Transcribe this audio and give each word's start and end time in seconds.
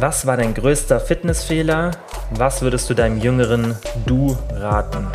Was 0.00 0.28
war 0.28 0.36
dein 0.36 0.54
größter 0.54 1.00
Fitnessfehler? 1.00 1.90
Was 2.30 2.62
würdest 2.62 2.88
du 2.88 2.94
deinem 2.94 3.18
jüngeren 3.18 3.74
Du 4.06 4.38
raten? 4.52 5.08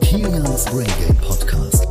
Kilians 0.00 0.66
Brain 0.66 0.86
Game 1.04 1.16
Podcast. 1.16 1.84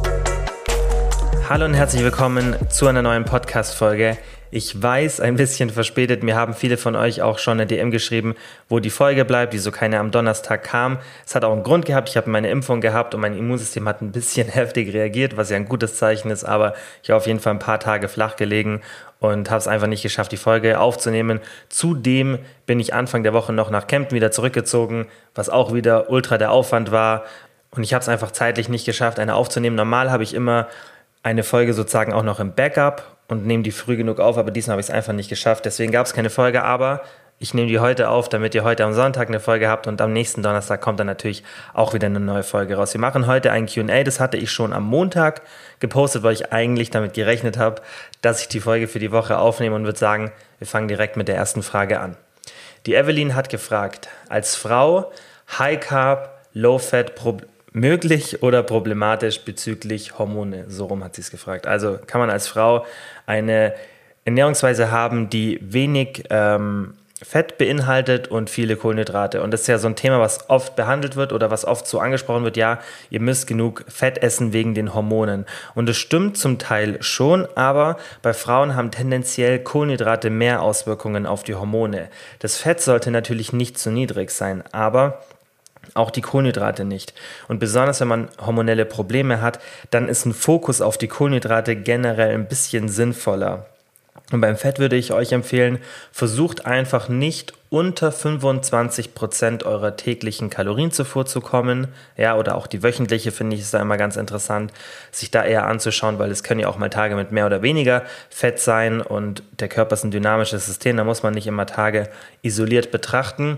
Hallo 1.50 1.66
und 1.66 1.74
herzlich 1.74 2.04
willkommen 2.04 2.56
zu 2.70 2.88
einer 2.88 3.02
neuen 3.02 3.26
Podcast-Folge. 3.26 4.18
Ich 4.50 4.82
weiß, 4.82 5.20
ein 5.20 5.36
bisschen 5.36 5.70
verspätet. 5.70 6.24
Mir 6.24 6.38
haben 6.38 6.54
viele 6.54 6.78
von 6.78 6.96
euch 6.96 7.22
auch 7.22 7.38
schon 7.38 7.58
eine 7.58 7.68
DM 7.68 7.92
geschrieben, 7.92 8.36
wo 8.70 8.80
die 8.80 8.90
Folge 8.90 9.26
bleibt, 9.26 9.52
wieso 9.52 9.72
keine 9.72 10.00
am 10.00 10.12
Donnerstag 10.12 10.64
kam. 10.64 11.00
Es 11.26 11.36
hat 11.36 11.44
auch 11.44 11.52
einen 11.52 11.64
Grund 11.64 11.86
gehabt. 11.86 12.08
Ich 12.08 12.16
habe 12.16 12.30
meine 12.30 12.50
Impfung 12.50 12.80
gehabt 12.80 13.14
und 13.14 13.20
mein 13.20 13.38
Immunsystem 13.38 13.86
hat 13.90 14.02
ein 14.02 14.14
bisschen 14.14 14.48
heftig 14.48 14.94
reagiert, 14.94 15.36
was 15.36 15.50
ja 15.50 15.58
ein 15.58 15.68
gutes 15.68 15.98
Zeichen 15.98 16.32
ist. 16.32 16.46
Aber 16.46 16.76
ich 17.04 17.10
habe 17.10 17.18
auf 17.18 17.28
jeden 17.28 17.42
Fall 17.42 17.56
ein 17.56 17.60
paar 17.60 17.82
Tage 17.82 18.08
flach 18.08 18.38
gelegen 18.38 18.82
und 19.20 19.50
habe 19.50 19.60
es 19.60 19.68
einfach 19.68 19.88
nicht 19.88 20.04
geschafft, 20.04 20.32
die 20.32 20.38
Folge 20.38 20.80
aufzunehmen. 20.80 21.40
Zudem 21.70 22.40
bin 22.66 22.80
ich 22.80 22.94
Anfang 22.94 23.24
der 23.24 23.34
Woche 23.34 23.54
noch 23.54 23.70
nach 23.70 23.88
Kempten 23.88 24.16
wieder 24.16 24.32
zurückgezogen, 24.32 25.08
was 25.34 25.50
auch 25.50 25.74
wieder 25.74 26.10
ultra 26.10 26.38
der 26.38 26.52
Aufwand 26.52 26.92
war. 26.92 27.24
Und 27.72 27.84
ich 27.84 27.94
habe 27.94 28.02
es 28.02 28.10
einfach 28.10 28.32
zeitlich 28.32 28.70
nicht 28.70 28.86
geschafft, 28.86 29.20
eine 29.20 29.36
aufzunehmen. 29.36 29.76
Normal 29.76 30.12
habe 30.12 30.24
ich 30.24 30.34
immer 30.34 30.68
eine 31.24 31.44
Folge 31.44 31.74
sozusagen 31.74 32.14
auch 32.14 32.24
noch 32.24 32.40
im 32.40 32.54
Backup 32.54 33.18
und 33.28 33.46
nehme 33.46 33.64
die 33.64 33.72
früh 33.72 33.98
genug 33.98 34.20
auf, 34.20 34.38
aber 34.38 34.52
diesmal 34.52 34.74
habe 34.74 34.82
ich 34.82 34.88
es 34.88 34.94
einfach 34.94 35.14
nicht 35.14 35.30
geschafft. 35.30 35.66
Deswegen 35.66 35.92
gab 35.92 36.06
es 36.06 36.14
keine 36.14 36.30
Folge, 36.30 36.64
aber 36.64 37.02
ich 37.40 37.54
nehme 37.54 37.68
die 37.68 37.80
heute 37.80 38.10
auf, 38.10 38.30
damit 38.30 38.56
ihr 38.56 38.64
heute 38.64 38.84
am 38.84 38.94
Sonntag 38.94 39.28
eine 39.28 39.40
Folge 39.40 39.70
habt 39.70 39.86
und 39.86 40.02
am 40.02 40.12
nächsten 40.12 40.42
Donnerstag 40.42 40.82
kommt 40.82 41.00
dann 41.00 41.08
natürlich 41.08 41.44
auch 41.74 41.94
wieder 41.94 42.08
eine 42.08 42.20
neue 42.20 42.44
Folge 42.44 42.76
raus. 42.76 42.94
Wir 42.94 43.02
machen 43.02 43.28
heute 43.28 43.52
ein 43.52 43.68
QA, 43.68 44.04
das 44.04 44.20
hatte 44.20 44.38
ich 44.38 44.52
schon 44.52 44.74
am 44.74 44.86
Montag 44.86 45.42
gepostet, 45.80 46.24
weil 46.24 46.34
ich 46.34 46.52
eigentlich 46.52 46.90
damit 46.90 47.14
gerechnet 47.14 47.58
habe, 47.58 47.82
dass 48.22 48.42
ich 48.42 48.48
die 48.48 48.60
Folge 48.60 48.88
für 48.88 49.00
die 49.00 49.12
Woche 49.12 49.38
aufnehme 49.38 49.76
und 49.76 49.86
würde 49.86 50.00
sagen, 50.00 50.32
wir 50.58 50.68
fangen 50.68 50.88
direkt 50.88 51.16
mit 51.16 51.28
der 51.28 51.36
ersten 51.36 51.62
Frage 51.62 52.00
an. 52.00 52.18
Die 52.88 52.96
Evelyn 52.96 53.36
hat 53.36 53.50
gefragt, 53.50 54.10
als 54.30 54.56
Frau 54.56 55.12
High 55.60 55.80
Carb, 55.80 56.32
Low 56.54 56.80
Fat 56.80 57.14
möglich 57.72 58.42
oder 58.42 58.64
problematisch 58.64 59.42
bezüglich 59.42 60.18
Hormone? 60.18 60.66
So 60.70 60.86
rum 60.86 61.04
hat 61.04 61.16
sie 61.16 61.22
es 61.22 61.30
gefragt. 61.30 61.68
Also 61.68 62.00
kann 62.08 62.20
man 62.20 62.32
als 62.32 62.48
Frau 62.48 62.86
eine 63.28 63.76
Ernährungsweise 64.26 64.90
haben, 64.90 65.30
die 65.30 65.60
wenig 65.62 66.24
ähm, 66.32 66.96
Fett 67.24 67.58
beinhaltet 67.58 68.28
und 68.28 68.50
viele 68.50 68.76
Kohlenhydrate. 68.76 69.42
Und 69.42 69.50
das 69.52 69.62
ist 69.62 69.68
ja 69.68 69.80
so 69.80 69.88
ein 69.88 69.96
Thema, 69.96 70.20
was 70.20 70.50
oft 70.50 70.76
behandelt 70.76 71.16
wird 71.16 71.34
oder 71.34 71.50
was 71.50 71.66
oft 71.66 71.88
so 71.88 72.00
angesprochen 72.00 72.44
wird, 72.44 72.58
ja, 72.58 72.80
ihr 73.10 73.20
müsst 73.20 73.48
genug 73.48 73.86
Fett 73.88 74.20
essen 74.20 74.54
wegen 74.54 74.76
den 74.76 74.94
Hormonen. 74.94 75.46
Und 75.74 75.90
das 75.90 75.98
stimmt 75.98 76.38
zum 76.38 76.60
Teil 76.60 77.02
schon, 77.02 77.48
aber 77.56 77.98
bei 78.22 78.34
Frauen 78.34 78.76
haben 78.76 78.92
tendenziell 78.92 79.58
Kohlenhydrate 79.60 80.30
mehr 80.30 80.62
Auswirkungen 80.62 81.26
auf 81.26 81.44
die 81.44 81.56
Hormone. 81.56 82.10
Das 82.40 82.58
Fett 82.58 82.82
sollte 82.82 83.10
natürlich 83.10 83.52
nicht 83.52 83.80
zu 83.80 83.90
niedrig 83.90 84.30
sein, 84.30 84.64
aber 84.72 85.24
auch 85.96 86.12
die 86.12 86.22
Kohlenhydrate 86.22 86.86
nicht. 86.86 87.16
Und 87.48 87.60
besonders 87.60 88.00
wenn 88.00 88.10
man 88.10 88.30
hormonelle 88.46 88.86
Probleme 88.86 89.42
hat, 89.42 89.60
dann 89.90 90.08
ist 90.08 90.26
ein 90.26 90.34
Fokus 90.34 90.82
auf 90.82 91.00
die 91.00 91.08
Kohlenhydrate 91.08 91.76
generell 91.76 92.36
ein 92.36 92.48
bisschen 92.48 92.90
sinnvoller. 92.90 93.66
Und 94.32 94.42
beim 94.42 94.58
Fett 94.58 94.78
würde 94.78 94.98
ich 94.98 95.14
euch 95.14 95.32
empfehlen, 95.32 95.80
versucht 96.12 96.66
einfach 96.66 97.08
nicht 97.08 97.54
unter 97.70 98.12
25 98.12 99.16
Prozent 99.16 99.64
eurer 99.64 99.96
täglichen 99.96 100.50
Kalorienzufuhr 100.50 101.26
zu 101.26 101.40
kommen. 101.40 101.88
Ja, 102.18 102.36
oder 102.36 102.56
auch 102.56 102.68
die 102.68 102.84
wöchentliche 102.84 103.32
finde 103.32 103.56
ich 103.56 103.62
ist 103.62 103.74
da 103.74 103.82
immer 103.82 103.96
ganz 103.96 104.18
interessant, 104.18 104.74
sich 105.12 105.32
da 105.32 105.46
eher 105.46 105.66
anzuschauen, 105.66 106.20
weil 106.20 106.30
es 106.30 106.44
können 106.44 106.60
ja 106.60 106.68
auch 106.68 106.78
mal 106.78 106.90
Tage 106.90 107.16
mit 107.16 107.32
mehr 107.32 107.46
oder 107.46 107.62
weniger 107.62 108.04
Fett 108.30 108.60
sein 108.60 109.02
und 109.02 109.44
der 109.60 109.70
Körper 109.70 109.94
ist 109.94 110.04
ein 110.04 110.12
dynamisches 110.12 110.66
System, 110.66 110.98
da 110.98 111.06
muss 111.06 111.24
man 111.24 111.34
nicht 111.34 111.48
immer 111.48 111.66
Tage 111.66 112.10
isoliert 112.42 112.92
betrachten. 112.92 113.58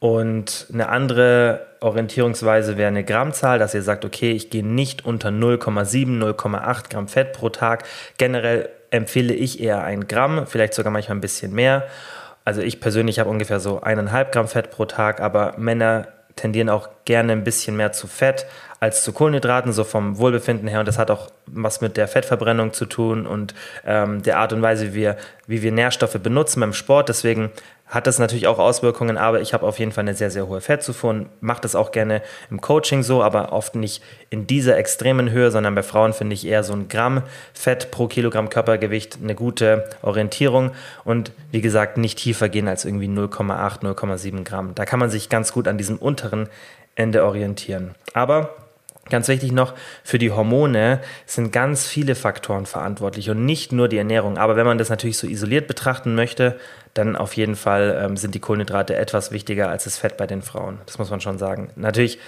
Und 0.00 0.68
eine 0.72 0.90
andere 0.90 1.66
Orientierungsweise 1.80 2.76
wäre 2.76 2.86
eine 2.86 3.02
Grammzahl, 3.02 3.58
dass 3.58 3.74
ihr 3.74 3.82
sagt, 3.82 4.04
okay, 4.04 4.30
ich 4.30 4.48
gehe 4.48 4.64
nicht 4.64 5.04
unter 5.04 5.30
0,7, 5.30 6.20
0,8 6.20 6.88
Gramm 6.88 7.08
Fett 7.08 7.32
pro 7.32 7.48
Tag. 7.48 7.82
Generell 8.16 8.68
empfehle 8.90 9.34
ich 9.34 9.60
eher 9.60 9.84
ein 9.84 10.08
Gramm, 10.08 10.46
vielleicht 10.46 10.74
sogar 10.74 10.92
manchmal 10.92 11.16
ein 11.16 11.20
bisschen 11.20 11.52
mehr. 11.54 11.86
Also 12.44 12.62
ich 12.62 12.80
persönlich 12.80 13.18
habe 13.18 13.30
ungefähr 13.30 13.60
so 13.60 13.80
eineinhalb 13.80 14.32
Gramm 14.32 14.48
Fett 14.48 14.70
pro 14.70 14.86
Tag, 14.86 15.20
aber 15.20 15.54
Männer 15.58 16.08
tendieren 16.36 16.68
auch 16.68 16.88
gerne 17.04 17.32
ein 17.32 17.44
bisschen 17.44 17.76
mehr 17.76 17.92
zu 17.92 18.06
Fett 18.06 18.46
als 18.80 19.02
zu 19.02 19.12
Kohlenhydraten, 19.12 19.72
so 19.72 19.82
vom 19.82 20.18
Wohlbefinden 20.18 20.68
her. 20.68 20.80
Und 20.80 20.88
das 20.88 20.98
hat 20.98 21.10
auch 21.10 21.30
was 21.46 21.80
mit 21.80 21.96
der 21.96 22.06
Fettverbrennung 22.06 22.72
zu 22.72 22.86
tun 22.86 23.26
und 23.26 23.54
ähm, 23.84 24.22
der 24.22 24.38
Art 24.38 24.52
und 24.52 24.62
Weise, 24.62 24.92
wie 24.92 24.94
wir, 24.94 25.16
wie 25.46 25.62
wir 25.62 25.72
Nährstoffe 25.72 26.18
benutzen 26.20 26.60
beim 26.60 26.72
Sport. 26.72 27.08
Deswegen 27.08 27.50
hat 27.88 28.06
das 28.06 28.18
natürlich 28.18 28.46
auch 28.46 28.58
Auswirkungen, 28.58 29.16
aber 29.16 29.40
ich 29.40 29.54
habe 29.54 29.66
auf 29.66 29.78
jeden 29.78 29.92
Fall 29.92 30.02
eine 30.02 30.14
sehr, 30.14 30.30
sehr 30.30 30.46
hohe 30.46 30.60
Fettzufuhr 30.60 31.10
und 31.10 31.28
mache 31.40 31.62
das 31.62 31.74
auch 31.74 31.90
gerne 31.90 32.22
im 32.50 32.60
Coaching 32.60 33.02
so, 33.02 33.22
aber 33.22 33.52
oft 33.52 33.74
nicht 33.74 34.02
in 34.30 34.46
dieser 34.46 34.76
extremen 34.76 35.30
Höhe, 35.30 35.50
sondern 35.50 35.74
bei 35.74 35.82
Frauen 35.82 36.12
finde 36.12 36.34
ich 36.34 36.46
eher 36.46 36.64
so 36.64 36.74
ein 36.74 36.88
Gramm 36.88 37.22
Fett 37.54 37.90
pro 37.90 38.06
Kilogramm 38.06 38.50
Körpergewicht 38.50 39.18
eine 39.22 39.34
gute 39.34 39.88
Orientierung 40.02 40.72
und 41.04 41.32
wie 41.50 41.62
gesagt 41.62 41.96
nicht 41.96 42.18
tiefer 42.18 42.48
gehen 42.48 42.68
als 42.68 42.84
irgendwie 42.84 43.08
0,8, 43.08 43.82
0,7 43.82 44.44
Gramm. 44.44 44.74
Da 44.74 44.84
kann 44.84 45.00
man 45.00 45.10
sich 45.10 45.28
ganz 45.28 45.52
gut 45.52 45.66
an 45.66 45.78
diesem 45.78 45.96
unteren 45.96 46.48
Ende 46.94 47.24
orientieren. 47.24 47.94
Aber 48.12 48.54
Ganz 49.10 49.28
wichtig 49.28 49.52
noch, 49.52 49.74
für 50.04 50.18
die 50.18 50.30
Hormone 50.30 51.00
sind 51.26 51.52
ganz 51.52 51.86
viele 51.86 52.14
Faktoren 52.14 52.66
verantwortlich 52.66 53.30
und 53.30 53.44
nicht 53.44 53.72
nur 53.72 53.88
die 53.88 53.98
Ernährung. 53.98 54.38
Aber 54.38 54.56
wenn 54.56 54.66
man 54.66 54.78
das 54.78 54.90
natürlich 54.90 55.18
so 55.18 55.26
isoliert 55.26 55.66
betrachten 55.66 56.14
möchte, 56.14 56.58
dann 56.94 57.16
auf 57.16 57.34
jeden 57.34 57.56
Fall 57.56 57.98
ähm, 58.02 58.16
sind 58.16 58.34
die 58.34 58.40
Kohlenhydrate 58.40 58.96
etwas 58.96 59.30
wichtiger 59.30 59.68
als 59.68 59.84
das 59.84 59.98
Fett 59.98 60.16
bei 60.16 60.26
den 60.26 60.42
Frauen. 60.42 60.78
Das 60.86 60.98
muss 60.98 61.10
man 61.10 61.20
schon 61.20 61.38
sagen. 61.38 61.70
Natürlich 61.76 62.18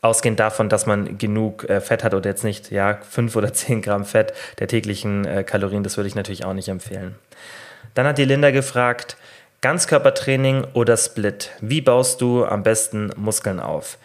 ausgehend 0.00 0.40
davon, 0.40 0.68
dass 0.68 0.86
man 0.86 1.16
genug 1.18 1.68
äh, 1.68 1.80
Fett 1.80 2.04
hat 2.04 2.14
oder 2.14 2.28
jetzt 2.28 2.44
nicht, 2.44 2.70
ja, 2.70 2.98
fünf 3.08 3.36
oder 3.36 3.52
zehn 3.54 3.82
Gramm 3.82 4.04
Fett 4.04 4.32
der 4.58 4.68
täglichen 4.68 5.24
äh, 5.24 5.44
Kalorien, 5.44 5.84
das 5.84 5.96
würde 5.96 6.08
ich 6.08 6.14
natürlich 6.14 6.44
auch 6.44 6.54
nicht 6.54 6.68
empfehlen. 6.68 7.14
Dann 7.94 8.06
hat 8.06 8.18
die 8.18 8.24
Linda 8.24 8.50
gefragt, 8.50 9.16
Ganzkörpertraining 9.60 10.66
oder 10.72 10.96
Split? 10.96 11.50
Wie 11.60 11.80
baust 11.80 12.20
du 12.20 12.44
am 12.44 12.64
besten 12.64 13.12
Muskeln 13.16 13.60
auf? 13.60 13.96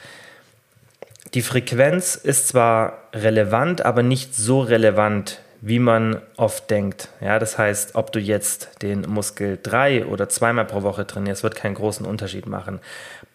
Die 1.33 1.41
Frequenz 1.41 2.15
ist 2.15 2.47
zwar 2.47 2.99
relevant, 3.13 3.85
aber 3.85 4.03
nicht 4.03 4.35
so 4.35 4.61
relevant, 4.61 5.41
wie 5.61 5.79
man 5.79 6.21
oft 6.38 6.69
denkt. 6.69 7.09
Ja, 7.19 7.39
das 7.39 7.57
heißt, 7.57 7.95
ob 7.95 8.11
du 8.11 8.19
jetzt 8.19 8.81
den 8.81 9.01
Muskel 9.01 9.59
drei 9.61 10.05
oder 10.05 10.29
zweimal 10.29 10.65
pro 10.65 10.83
Woche 10.83 11.05
trainierst, 11.05 11.43
wird 11.43 11.55
keinen 11.55 11.75
großen 11.75 12.05
Unterschied 12.05 12.45
machen. 12.45 12.79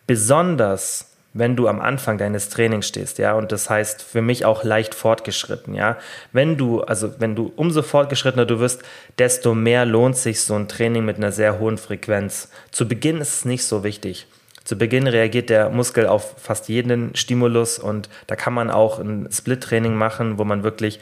Besonders 0.07 1.13
wenn 1.35 1.57
du 1.57 1.67
am 1.67 1.81
Anfang 1.81 2.19
deines 2.19 2.51
Trainings 2.51 2.89
stehst, 2.89 3.19
ja, 3.19 3.33
und 3.35 3.53
das 3.53 3.71
heißt 3.71 4.03
für 4.03 4.21
mich 4.21 4.45
auch 4.45 4.65
leicht 4.65 4.95
fortgeschritten, 4.95 5.75
ja. 5.75 5.97
Wenn 6.33 6.57
du, 6.57 6.83
also 6.83 7.15
wenn 7.21 7.35
du 7.35 7.53
umso 7.57 7.83
fortgeschrittener 7.83 8.45
du 8.45 8.61
wirst, 8.61 8.83
desto 9.19 9.55
mehr 9.55 9.87
lohnt 9.87 10.17
sich 10.17 10.43
so 10.43 10.55
ein 10.55 10.69
Training 10.69 11.05
mit 11.05 11.17
einer 11.17 11.33
sehr 11.33 11.59
hohen 11.59 11.79
Frequenz. 11.79 12.51
Zu 12.71 12.87
Beginn 12.87 13.21
ist 13.21 13.35
es 13.37 13.45
nicht 13.45 13.65
so 13.65 13.83
wichtig. 13.83 14.27
Zu 14.65 14.77
Beginn 14.77 15.07
reagiert 15.07 15.51
der 15.51 15.71
Muskel 15.71 16.07
auf 16.07 16.35
fast 16.39 16.69
jeden 16.69 17.15
Stimulus 17.17 17.79
und 17.79 18.09
da 18.27 18.37
kann 18.37 18.55
man 18.55 18.71
auch 18.71 18.99
ein 18.99 19.29
Split-Training 19.31 19.95
machen, 19.95 20.39
wo 20.39 20.45
man 20.45 20.63
wirklich 20.63 21.01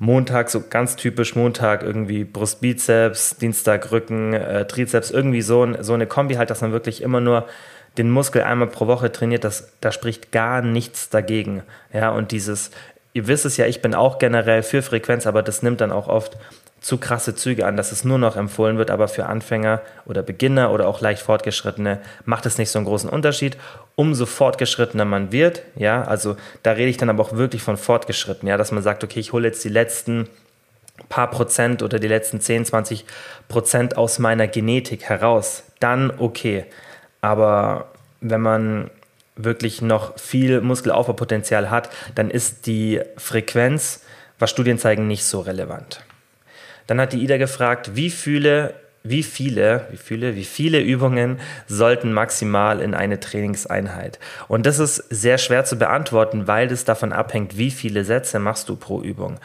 Montag, 0.00 0.48
so 0.48 0.62
ganz 0.68 0.96
typisch 0.96 1.36
Montag, 1.36 1.82
irgendwie 1.82 2.24
Brustbizeps, 2.24 3.36
Dienstag 3.36 3.92
Rücken, 3.92 4.32
äh, 4.32 4.66
Trizeps, 4.66 5.10
irgendwie 5.10 5.42
so, 5.42 5.68
so 5.82 5.92
eine 5.92 6.06
Kombi 6.06 6.34
halt, 6.36 6.48
dass 6.48 6.62
man 6.62 6.72
wirklich 6.72 7.02
immer 7.02 7.20
nur 7.20 7.46
den 7.98 8.10
Muskel 8.10 8.42
einmal 8.42 8.68
pro 8.68 8.86
Woche 8.86 9.12
trainiert, 9.12 9.44
das, 9.44 9.72
da 9.80 9.92
spricht 9.92 10.32
gar 10.32 10.62
nichts 10.62 11.10
dagegen. 11.10 11.62
Ja, 11.92 12.10
und 12.10 12.32
dieses, 12.32 12.70
ihr 13.12 13.26
wisst 13.26 13.44
es 13.44 13.58
ja, 13.58 13.66
ich 13.66 13.82
bin 13.82 13.94
auch 13.94 14.18
generell 14.18 14.62
für 14.62 14.80
Frequenz, 14.80 15.26
aber 15.26 15.42
das 15.42 15.62
nimmt 15.62 15.82
dann 15.82 15.92
auch 15.92 16.08
oft 16.08 16.38
zu 16.80 16.96
krasse 16.96 17.34
Züge 17.34 17.66
an, 17.66 17.76
dass 17.76 17.92
es 17.92 18.04
nur 18.04 18.18
noch 18.18 18.36
empfohlen 18.36 18.78
wird, 18.78 18.90
aber 18.90 19.08
für 19.08 19.26
Anfänger 19.26 19.82
oder 20.06 20.22
Beginner 20.22 20.72
oder 20.72 20.88
auch 20.88 21.00
leicht 21.00 21.22
Fortgeschrittene 21.22 22.00
macht 22.24 22.46
es 22.46 22.56
nicht 22.56 22.70
so 22.70 22.78
einen 22.78 22.86
großen 22.86 23.10
Unterschied. 23.10 23.58
Umso 23.96 24.24
fortgeschrittener 24.24 25.04
man 25.04 25.30
wird, 25.30 25.62
ja, 25.76 26.02
also 26.02 26.36
da 26.62 26.72
rede 26.72 26.88
ich 26.88 26.96
dann 26.96 27.10
aber 27.10 27.22
auch 27.22 27.34
wirklich 27.34 27.62
von 27.62 27.76
fortgeschritten, 27.76 28.48
ja, 28.48 28.56
dass 28.56 28.72
man 28.72 28.82
sagt, 28.82 29.04
okay, 29.04 29.20
ich 29.20 29.32
hole 29.32 29.46
jetzt 29.46 29.62
die 29.62 29.68
letzten 29.68 30.28
paar 31.08 31.30
Prozent 31.30 31.82
oder 31.82 31.98
die 31.98 32.08
letzten 32.08 32.40
10, 32.40 32.66
20 32.66 33.04
Prozent 33.48 33.96
aus 33.96 34.18
meiner 34.18 34.46
Genetik 34.46 35.04
heraus, 35.04 35.64
dann 35.80 36.12
okay. 36.18 36.64
Aber 37.20 37.88
wenn 38.20 38.40
man 38.40 38.90
wirklich 39.36 39.82
noch 39.82 40.18
viel 40.18 40.60
Muskelaufbaupotenzial 40.60 41.70
hat, 41.70 41.90
dann 42.14 42.30
ist 42.30 42.66
die 42.66 43.00
Frequenz, 43.16 44.02
was 44.38 44.50
Studien 44.50 44.78
zeigen, 44.78 45.06
nicht 45.06 45.24
so 45.24 45.40
relevant. 45.40 46.02
Dann 46.90 47.00
hat 47.00 47.12
die 47.12 47.22
Ida 47.22 47.36
gefragt, 47.36 47.92
wie 47.94 48.10
viele, 48.10 48.74
wie 49.04 49.22
viele, 49.22 49.86
wie 49.92 49.96
viele, 49.96 50.34
wie 50.34 50.44
viele 50.44 50.80
Übungen 50.80 51.38
sollten 51.68 52.12
maximal 52.12 52.80
in 52.80 52.94
eine 52.94 53.20
Trainingseinheit? 53.20 54.18
Und 54.48 54.66
das 54.66 54.80
ist 54.80 54.96
sehr 55.08 55.38
schwer 55.38 55.64
zu 55.64 55.78
beantworten, 55.78 56.48
weil 56.48 56.66
das 56.66 56.84
davon 56.84 57.12
abhängt, 57.12 57.56
wie 57.56 57.70
viele 57.70 58.02
Sätze 58.02 58.40
machst 58.40 58.68
du 58.68 58.74
pro 58.74 59.00
Übung. 59.02 59.38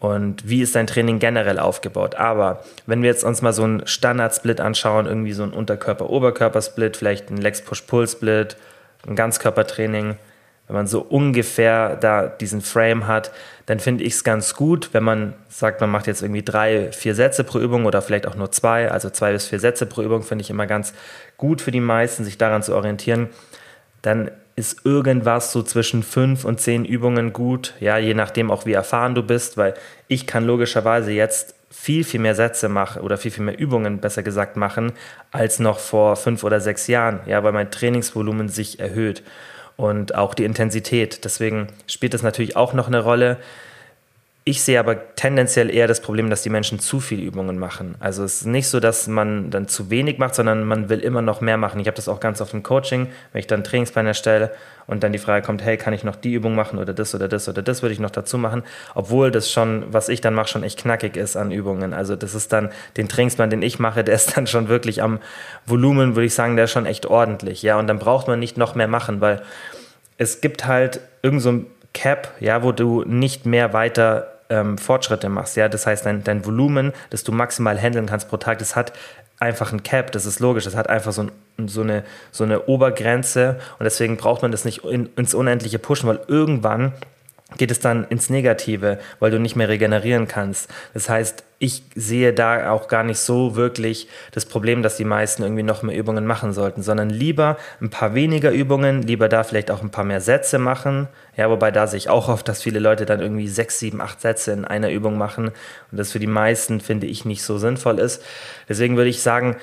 und 0.00 0.46
wie 0.46 0.60
ist 0.60 0.74
dein 0.74 0.86
Training 0.86 1.18
generell 1.18 1.58
aufgebaut. 1.58 2.16
Aber 2.16 2.62
wenn 2.84 3.00
wir 3.00 3.08
jetzt 3.08 3.24
uns 3.24 3.40
mal 3.40 3.54
so 3.54 3.62
einen 3.62 3.86
Standard-Split 3.86 4.60
anschauen, 4.60 5.06
irgendwie 5.06 5.32
so 5.32 5.44
ein 5.44 5.52
Unterkörper-Oberkörper-Split, 5.52 6.98
vielleicht 6.98 7.30
ein 7.30 7.38
Legs-Push-Pull-Split, 7.38 8.56
ein 9.06 9.16
Ganzkörpertraining, 9.16 10.16
wenn 10.68 10.76
man 10.76 10.86
so 10.86 11.00
ungefähr 11.00 11.96
da 11.96 12.26
diesen 12.26 12.60
Frame 12.62 13.06
hat, 13.06 13.32
dann 13.66 13.80
finde 13.80 14.04
ich 14.04 14.14
es 14.14 14.24
ganz 14.24 14.54
gut, 14.54 14.90
wenn 14.92 15.02
man 15.02 15.34
sagt, 15.48 15.80
man 15.80 15.90
macht 15.90 16.06
jetzt 16.06 16.22
irgendwie 16.22 16.42
drei, 16.42 16.90
vier 16.92 17.14
Sätze 17.14 17.44
pro 17.44 17.58
Übung 17.58 17.84
oder 17.84 18.02
vielleicht 18.02 18.26
auch 18.26 18.36
nur 18.36 18.50
zwei, 18.52 18.90
also 18.90 19.10
zwei 19.10 19.32
bis 19.32 19.46
vier 19.46 19.60
Sätze 19.60 19.86
pro 19.86 20.02
Übung, 20.02 20.22
finde 20.22 20.42
ich 20.42 20.50
immer 20.50 20.66
ganz 20.66 20.94
gut 21.36 21.60
für 21.60 21.70
die 21.70 21.80
meisten, 21.80 22.24
sich 22.24 22.38
daran 22.38 22.62
zu 22.62 22.74
orientieren. 22.74 23.28
Dann 24.02 24.30
ist 24.56 24.84
irgendwas 24.84 25.52
so 25.52 25.62
zwischen 25.62 26.02
fünf 26.02 26.44
und 26.44 26.60
zehn 26.60 26.84
Übungen 26.84 27.32
gut, 27.32 27.74
ja, 27.80 27.98
je 27.98 28.14
nachdem 28.14 28.50
auch 28.50 28.66
wie 28.66 28.72
erfahren 28.72 29.14
du 29.14 29.22
bist, 29.22 29.56
weil 29.56 29.74
ich 30.08 30.26
kann 30.26 30.44
logischerweise 30.44 31.10
jetzt 31.12 31.54
viel, 31.70 32.04
viel 32.04 32.20
mehr 32.20 32.34
Sätze 32.34 32.68
machen 32.68 33.02
oder 33.02 33.16
viel, 33.16 33.30
viel 33.30 33.44
mehr 33.44 33.58
Übungen, 33.58 33.98
besser 33.98 34.22
gesagt, 34.22 34.56
machen, 34.56 34.92
als 35.30 35.58
noch 35.58 35.78
vor 35.78 36.16
fünf 36.16 36.44
oder 36.44 36.60
sechs 36.60 36.86
Jahren, 36.86 37.20
ja, 37.26 37.42
weil 37.42 37.52
mein 37.52 37.70
Trainingsvolumen 37.70 38.48
sich 38.48 38.78
erhöht 38.78 39.22
und 39.82 40.14
auch 40.14 40.34
die 40.34 40.44
Intensität. 40.44 41.24
Deswegen 41.24 41.68
spielt 41.86 42.14
das 42.14 42.22
natürlich 42.22 42.56
auch 42.56 42.72
noch 42.72 42.86
eine 42.86 43.00
Rolle. 43.00 43.38
Ich 44.44 44.64
sehe 44.64 44.80
aber 44.80 45.14
tendenziell 45.14 45.70
eher 45.70 45.86
das 45.86 46.00
Problem, 46.00 46.28
dass 46.28 46.42
die 46.42 46.50
Menschen 46.50 46.80
zu 46.80 46.98
viele 46.98 47.22
Übungen 47.22 47.58
machen. 47.60 47.94
Also 48.00 48.24
es 48.24 48.40
ist 48.40 48.46
nicht 48.46 48.66
so, 48.66 48.80
dass 48.80 49.06
man 49.06 49.50
dann 49.50 49.68
zu 49.68 49.88
wenig 49.88 50.18
macht, 50.18 50.34
sondern 50.34 50.64
man 50.64 50.88
will 50.88 50.98
immer 50.98 51.22
noch 51.22 51.40
mehr 51.40 51.56
machen. 51.56 51.78
Ich 51.78 51.86
habe 51.86 51.94
das 51.94 52.08
auch 52.08 52.18
ganz 52.18 52.40
oft 52.40 52.52
im 52.52 52.64
Coaching, 52.64 53.06
wenn 53.32 53.38
ich 53.38 53.46
dann 53.46 53.58
einen 53.58 53.64
Trainingsplan 53.64 54.04
erstelle 54.04 54.50
und 54.88 55.04
dann 55.04 55.12
die 55.12 55.20
Frage 55.20 55.46
kommt, 55.46 55.62
hey, 55.62 55.76
kann 55.76 55.94
ich 55.94 56.02
noch 56.02 56.16
die 56.16 56.32
Übung 56.32 56.56
machen 56.56 56.80
oder 56.80 56.92
das 56.92 57.14
oder 57.14 57.28
das 57.28 57.48
oder 57.48 57.62
das 57.62 57.82
würde 57.82 57.92
ich 57.92 58.00
noch 58.00 58.10
dazu 58.10 58.36
machen, 58.36 58.64
obwohl 58.96 59.30
das 59.30 59.48
schon, 59.48 59.84
was 59.92 60.08
ich 60.08 60.20
dann 60.20 60.34
mache, 60.34 60.48
schon 60.48 60.64
echt 60.64 60.80
knackig 60.80 61.16
ist 61.16 61.36
an 61.36 61.52
Übungen. 61.52 61.94
Also 61.94 62.16
das 62.16 62.34
ist 62.34 62.52
dann 62.52 62.70
den 62.96 63.08
Trainingsplan, 63.08 63.48
den 63.48 63.62
ich 63.62 63.78
mache, 63.78 64.02
der 64.02 64.16
ist 64.16 64.36
dann 64.36 64.48
schon 64.48 64.66
wirklich 64.66 65.04
am 65.04 65.20
Volumen, 65.66 66.16
würde 66.16 66.26
ich 66.26 66.34
sagen, 66.34 66.56
der 66.56 66.64
ist 66.64 66.72
schon 66.72 66.86
echt 66.86 67.06
ordentlich. 67.06 67.62
Ja, 67.62 67.78
und 67.78 67.86
dann 67.86 68.00
braucht 68.00 68.26
man 68.26 68.40
nicht 68.40 68.56
noch 68.56 68.74
mehr 68.74 68.88
machen, 68.88 69.20
weil 69.20 69.40
es 70.18 70.40
gibt 70.40 70.66
halt 70.66 70.98
irgend 71.22 71.42
so 71.42 71.52
ein 71.52 71.66
Cap, 71.94 72.34
ja, 72.40 72.64
wo 72.64 72.72
du 72.72 73.04
nicht 73.04 73.46
mehr 73.46 73.72
weiter 73.72 74.31
ähm, 74.52 74.78
Fortschritte 74.78 75.28
machst. 75.28 75.56
Ja, 75.56 75.68
das 75.68 75.86
heißt, 75.86 76.04
dein, 76.04 76.22
dein 76.22 76.44
Volumen, 76.44 76.92
das 77.10 77.24
du 77.24 77.32
maximal 77.32 77.80
handeln 77.80 78.06
kannst 78.06 78.28
pro 78.28 78.36
Tag, 78.36 78.58
das 78.58 78.76
hat 78.76 78.92
einfach 79.38 79.72
ein 79.72 79.82
Cap, 79.82 80.12
das 80.12 80.26
ist 80.26 80.38
logisch, 80.38 80.64
das 80.64 80.76
hat 80.76 80.88
einfach 80.88 81.12
so, 81.12 81.22
ein, 81.56 81.68
so, 81.68 81.80
eine, 81.80 82.04
so 82.30 82.44
eine 82.44 82.66
Obergrenze 82.66 83.58
und 83.78 83.84
deswegen 83.84 84.16
braucht 84.16 84.42
man 84.42 84.52
das 84.52 84.64
nicht 84.64 84.84
in, 84.84 85.08
ins 85.16 85.34
Unendliche 85.34 85.78
pushen, 85.78 86.08
weil 86.08 86.20
irgendwann 86.28 86.92
geht 87.56 87.70
es 87.70 87.80
dann 87.80 88.06
ins 88.08 88.30
Negative, 88.30 88.98
weil 89.20 89.30
du 89.30 89.38
nicht 89.38 89.56
mehr 89.56 89.68
regenerieren 89.68 90.28
kannst. 90.28 90.70
Das 90.94 91.08
heißt, 91.08 91.44
ich 91.58 91.84
sehe 91.94 92.32
da 92.32 92.72
auch 92.72 92.88
gar 92.88 93.04
nicht 93.04 93.18
so 93.18 93.54
wirklich 93.54 94.08
das 94.32 94.46
Problem, 94.46 94.82
dass 94.82 94.96
die 94.96 95.04
meisten 95.04 95.44
irgendwie 95.44 95.62
noch 95.62 95.84
mehr 95.84 95.96
Übungen 95.96 96.26
machen 96.26 96.52
sollten, 96.52 96.82
sondern 96.82 97.08
lieber 97.08 97.56
ein 97.80 97.88
paar 97.88 98.14
weniger 98.14 98.50
Übungen, 98.50 99.02
lieber 99.02 99.28
da 99.28 99.44
vielleicht 99.44 99.70
auch 99.70 99.80
ein 99.80 99.90
paar 99.90 100.04
mehr 100.04 100.20
Sätze 100.20 100.58
machen. 100.58 101.06
Ja, 101.36 101.50
wobei 101.50 101.70
da 101.70 101.86
sehe 101.86 101.98
ich 101.98 102.08
auch 102.08 102.28
oft, 102.28 102.48
dass 102.48 102.62
viele 102.62 102.80
Leute 102.80 103.06
dann 103.06 103.20
irgendwie 103.20 103.46
sechs, 103.46 103.78
sieben, 103.78 104.00
acht 104.00 104.20
Sätze 104.20 104.50
in 104.50 104.64
einer 104.64 104.90
Übung 104.90 105.16
machen 105.16 105.52
und 105.92 105.98
das 105.98 106.10
für 106.10 106.18
die 106.18 106.26
meisten, 106.26 106.80
finde 106.80 107.06
ich, 107.06 107.24
nicht 107.24 107.44
so 107.44 107.58
sinnvoll 107.58 108.00
ist. 108.00 108.24
Deswegen 108.68 108.96
würde 108.96 109.10
ich 109.10 109.22
sagen, 109.22 109.56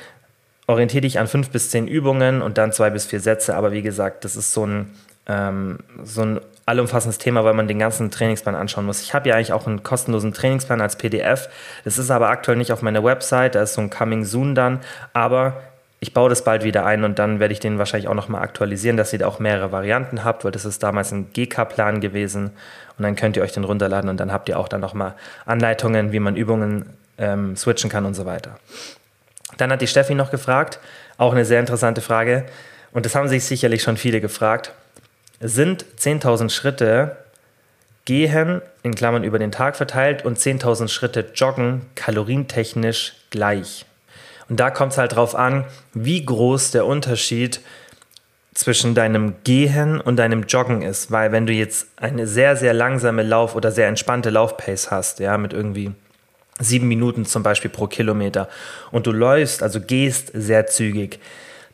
orientiere 0.68 1.01
dich 1.01 1.19
an 1.19 1.27
fünf 1.27 1.50
bis 1.50 1.69
zehn 1.71 1.88
Übungen 1.88 2.41
und 2.41 2.57
dann 2.57 2.71
zwei 2.71 2.91
bis 2.91 3.07
vier 3.07 3.19
Sätze. 3.19 3.56
Aber 3.56 3.71
wie 3.71 3.81
gesagt, 3.81 4.24
das 4.24 4.36
ist 4.36 4.53
so 4.53 4.65
ein, 4.65 4.91
ähm, 5.29 5.77
so 6.03 6.23
ein 6.23 6.41
allumfassendes 6.65 7.19
Thema, 7.19 7.43
weil 7.45 7.53
man 7.53 7.67
den 7.67 7.79
ganzen 7.79 8.11
Trainingsplan 8.11 8.55
anschauen 8.55 8.85
muss. 8.85 9.01
Ich 9.01 9.13
habe 9.13 9.29
ja 9.29 9.35
eigentlich 9.35 9.53
auch 9.53 9.65
einen 9.65 9.83
kostenlosen 9.83 10.33
Trainingsplan 10.33 10.81
als 10.81 10.97
PDF. 10.97 11.49
Das 11.83 11.97
ist 11.97 12.11
aber 12.11 12.29
aktuell 12.29 12.57
nicht 12.57 12.71
auf 12.71 12.81
meiner 12.81 13.03
Website, 13.03 13.55
da 13.55 13.61
ist 13.61 13.75
so 13.75 13.81
ein 13.81 13.89
Coming 13.89 14.25
Soon 14.25 14.55
dann, 14.55 14.79
aber 15.13 15.61
ich 15.99 16.13
baue 16.13 16.29
das 16.29 16.43
bald 16.43 16.63
wieder 16.63 16.85
ein 16.85 17.03
und 17.03 17.19
dann 17.19 17.39
werde 17.39 17.53
ich 17.53 17.59
den 17.59 17.77
wahrscheinlich 17.77 18.07
auch 18.07 18.13
nochmal 18.13 18.41
aktualisieren, 18.41 18.97
dass 18.97 19.11
ihr 19.11 19.19
da 19.19 19.27
auch 19.27 19.39
mehrere 19.39 19.71
Varianten 19.71 20.23
habt, 20.23 20.45
weil 20.45 20.51
das 20.51 20.65
ist 20.65 20.81
damals 20.81 21.11
ein 21.11 21.31
GK-Plan 21.33 21.99
gewesen 22.01 22.51
und 22.97 23.03
dann 23.03 23.15
könnt 23.15 23.35
ihr 23.35 23.43
euch 23.43 23.51
den 23.51 23.65
runterladen 23.65 24.09
und 24.09 24.19
dann 24.19 24.31
habt 24.31 24.47
ihr 24.47 24.57
auch 24.57 24.67
dann 24.67 24.81
nochmal 24.81 25.15
Anleitungen, 25.45 26.11
wie 26.11 26.19
man 26.19 26.35
Übungen 26.35 26.85
ähm, 27.17 27.55
switchen 27.57 27.89
kann 27.89 28.05
und 28.05 28.13
so 28.13 28.25
weiter. 28.25 28.57
Dann 29.57 29.71
hat 29.71 29.81
die 29.81 29.87
Steffi 29.87 30.15
noch 30.15 30.31
gefragt, 30.31 30.79
auch 31.17 31.33
eine 31.33 31.43
sehr 31.43 31.59
interessante 31.59 32.01
Frage 32.01 32.45
und 32.91 33.05
das 33.05 33.15
haben 33.15 33.27
sich 33.27 33.43
sicherlich 33.43 33.81
schon 33.81 33.97
viele 33.97 34.21
gefragt 34.21 34.71
sind 35.39 35.86
10.000 35.97 36.50
Schritte 36.50 37.18
gehen, 38.06 38.62
in 38.83 38.95
Klammern 38.95 39.24
über 39.24 39.39
den 39.39 39.51
Tag 39.51 39.75
verteilt, 39.75 40.25
und 40.25 40.38
10.000 40.38 40.88
Schritte 40.88 41.31
joggen 41.33 41.81
kalorientechnisch 41.95 43.13
gleich. 43.30 43.86
Und 44.50 44.59
da 44.59 44.71
kommt 44.71 44.94
es 44.94 44.97
halt 44.97 45.15
drauf 45.15 45.36
an, 45.36 45.65
wie 45.94 46.25
groß 46.25 46.71
der 46.71 46.86
Unterschied 46.86 47.62
zwischen 48.53 48.95
deinem 48.95 49.36
Gehen 49.44 50.01
und 50.01 50.18
deinem 50.18 50.44
Joggen 50.44 50.81
ist. 50.81 51.12
Weil 51.12 51.31
wenn 51.31 51.45
du 51.45 51.53
jetzt 51.53 51.88
eine 51.97 52.27
sehr, 52.27 52.56
sehr 52.56 52.74
langsame 52.74 53.24
Lauf- 53.24 53.56
oder 53.56 53.71
sehr 53.71 53.88
entspannte 53.88 54.31
Laufpace 54.31 54.91
hast, 54.91 55.19
ja, 55.19 55.38
mit 55.38 55.53
irgendwie 55.53 55.91
sieben 56.59 56.88
Minuten 56.88 57.25
zum 57.25 57.41
Beispiel 57.41 57.71
pro 57.71 57.88
Kilometer 57.88 58.50
und 58.91 59.07
du 59.07 59.12
läufst, 59.12 59.63
also 59.63 59.80
gehst 59.80 60.31
sehr 60.33 60.68
zügig, 60.68 61.19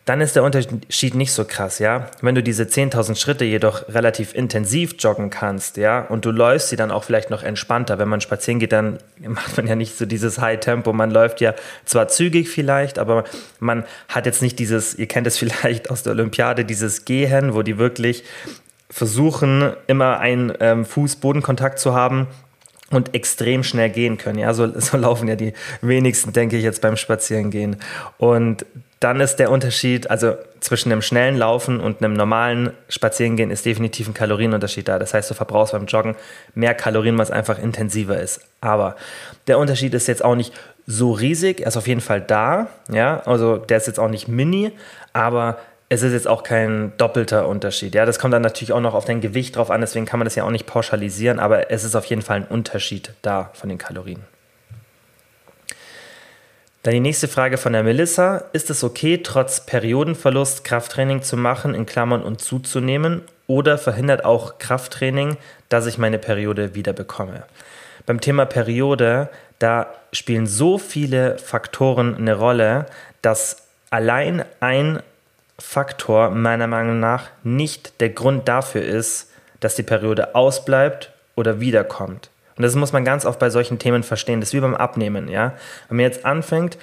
dann 0.05 0.21
ist 0.21 0.35
der 0.35 0.43
Unterschied 0.43 1.15
nicht 1.15 1.33
so 1.33 1.45
krass, 1.45 1.79
ja. 1.79 2.11
Wenn 2.21 2.35
du 2.35 2.43
diese 2.43 2.63
10.000 2.63 3.15
Schritte 3.15 3.43
jedoch 3.43 3.89
relativ 3.89 4.35
intensiv 4.35 4.95
joggen 4.99 5.31
kannst, 5.31 5.77
ja, 5.77 6.01
und 6.01 6.25
du 6.25 6.31
läufst 6.31 6.69
sie 6.69 6.75
dann 6.75 6.91
auch 6.91 7.03
vielleicht 7.03 7.31
noch 7.31 7.41
entspannter. 7.41 7.97
Wenn 7.97 8.07
man 8.07 8.21
spazieren 8.21 8.59
geht, 8.59 8.71
dann 8.71 8.99
macht 9.27 9.57
man 9.57 9.65
ja 9.65 9.75
nicht 9.75 9.97
so 9.97 10.05
dieses 10.05 10.39
High-Tempo. 10.39 10.93
Man 10.93 11.09
läuft 11.09 11.41
ja 11.41 11.55
zwar 11.85 12.07
zügig 12.07 12.49
vielleicht, 12.49 12.99
aber 12.99 13.23
man 13.59 13.83
hat 14.07 14.27
jetzt 14.27 14.43
nicht 14.43 14.59
dieses, 14.59 14.93
ihr 14.93 15.07
kennt 15.07 15.25
es 15.25 15.37
vielleicht 15.39 15.89
aus 15.89 16.03
der 16.03 16.13
Olympiade, 16.13 16.65
dieses 16.65 17.05
Gehen, 17.05 17.55
wo 17.55 17.63
die 17.63 17.79
wirklich 17.79 18.23
versuchen, 18.91 19.73
immer 19.87 20.19
einen 20.19 20.53
ähm, 20.59 20.85
Fuß-Bodenkontakt 20.85 21.79
zu 21.79 21.95
haben 21.95 22.27
und 22.91 23.15
extrem 23.15 23.63
schnell 23.63 23.89
gehen 23.89 24.17
können. 24.17 24.39
Ja, 24.39 24.53
so, 24.53 24.79
so 24.79 24.97
laufen 24.97 25.27
ja 25.27 25.35
die 25.35 25.53
wenigsten, 25.81 26.33
denke 26.33 26.57
ich, 26.57 26.63
jetzt 26.63 26.81
beim 26.81 26.97
Spazierengehen. 26.97 27.77
Und 28.17 28.65
dann 28.99 29.19
ist 29.19 29.37
der 29.37 29.51
Unterschied, 29.51 30.09
also 30.09 30.35
zwischen 30.59 30.91
einem 30.91 31.01
schnellen 31.01 31.37
Laufen 31.37 31.79
und 31.79 32.01
einem 32.01 32.13
normalen 32.13 32.71
Spazierengehen 32.89 33.51
ist 33.51 33.65
definitiv 33.65 34.07
ein 34.07 34.13
Kalorienunterschied 34.13 34.87
da. 34.87 34.97
Das 34.99 35.13
heißt, 35.13 35.29
du 35.29 35.33
verbrauchst 35.33 35.73
beim 35.73 35.85
Joggen 35.85 36.15
mehr 36.53 36.73
Kalorien, 36.73 37.17
was 37.17 37.29
einfach 37.29 37.59
intensiver 37.61 38.19
ist. 38.19 38.41
Aber 38.61 38.95
der 39.47 39.59
Unterschied 39.59 39.93
ist 39.93 40.07
jetzt 40.07 40.23
auch 40.23 40.35
nicht 40.35 40.53
so 40.87 41.11
riesig, 41.11 41.61
er 41.61 41.67
ist 41.67 41.77
auf 41.77 41.87
jeden 41.87 42.01
Fall 42.01 42.21
da, 42.21 42.67
ja, 42.91 43.21
also 43.25 43.57
der 43.57 43.77
ist 43.77 43.87
jetzt 43.87 43.99
auch 43.99 44.09
nicht 44.09 44.27
mini, 44.27 44.71
aber 45.13 45.57
es 45.89 46.01
ist 46.01 46.13
jetzt 46.13 46.27
auch 46.27 46.43
kein 46.43 46.93
doppelter 46.97 47.47
Unterschied. 47.47 47.93
Ja, 47.93 48.05
das 48.05 48.19
kommt 48.19 48.33
dann 48.33 48.41
natürlich 48.41 48.73
auch 48.73 48.81
noch 48.81 48.93
auf 48.93 49.05
dein 49.05 49.21
Gewicht 49.21 49.55
drauf 49.55 49.69
an, 49.69 49.81
deswegen 49.81 50.05
kann 50.05 50.19
man 50.19 50.25
das 50.25 50.35
ja 50.35 50.43
auch 50.43 50.51
nicht 50.51 50.65
pauschalisieren, 50.65 51.39
aber 51.39 51.71
es 51.71 51.83
ist 51.83 51.95
auf 51.95 52.05
jeden 52.05 52.21
Fall 52.21 52.37
ein 52.37 52.47
Unterschied 52.47 53.13
da 53.21 53.51
von 53.53 53.69
den 53.69 53.77
Kalorien. 53.77 54.23
Dann 56.85 56.93
die 56.93 56.99
nächste 56.99 57.27
Frage 57.27 57.57
von 57.57 57.73
der 57.73 57.81
Melissa. 57.81 58.43
Ist 58.53 58.69
es 58.69 58.83
okay, 58.83 59.17
trotz 59.23 59.65
Periodenverlust 59.65 60.63
Krafttraining 60.63 61.23
zu 61.23 61.35
machen, 61.35 61.73
in 61.73 61.87
Klammern 61.87 62.21
und 62.21 62.41
zuzunehmen? 62.41 63.23
Oder 63.47 63.79
verhindert 63.79 64.23
auch 64.23 64.59
Krafttraining, 64.59 65.37
dass 65.67 65.87
ich 65.87 65.97
meine 65.97 66.19
Periode 66.19 66.75
wieder 66.75 66.93
bekomme? 66.93 67.43
Beim 68.05 68.21
Thema 68.21 68.45
Periode, 68.45 69.29
da 69.57 69.87
spielen 70.13 70.45
so 70.45 70.77
viele 70.77 71.39
Faktoren 71.39 72.17
eine 72.17 72.35
Rolle, 72.35 72.85
dass 73.23 73.63
allein 73.89 74.45
ein 74.59 75.01
Faktor 75.57 76.31
meiner 76.31 76.67
Meinung 76.67 76.99
nach 76.99 77.29
nicht 77.43 78.01
der 78.01 78.09
Grund 78.09 78.47
dafür 78.47 78.83
ist, 78.83 79.31
dass 79.59 79.75
die 79.75 79.83
Periode 79.83 80.35
ausbleibt 80.35 81.11
oder 81.35 81.59
wiederkommt. 81.59 82.29
Und 82.57 82.63
das 82.63 82.75
muss 82.75 82.93
man 82.93 83.03
ganz 83.03 83.25
oft 83.25 83.39
bei 83.39 83.49
solchen 83.49 83.79
Themen 83.79 84.03
verstehen. 84.03 84.39
Das 84.39 84.49
ist 84.49 84.53
wie 84.53 84.59
beim 84.59 84.75
Abnehmen, 84.75 85.27
ja. 85.27 85.53
Wenn 85.87 85.97
man 85.97 86.05
jetzt 86.05 86.25
anfängt, 86.25 86.77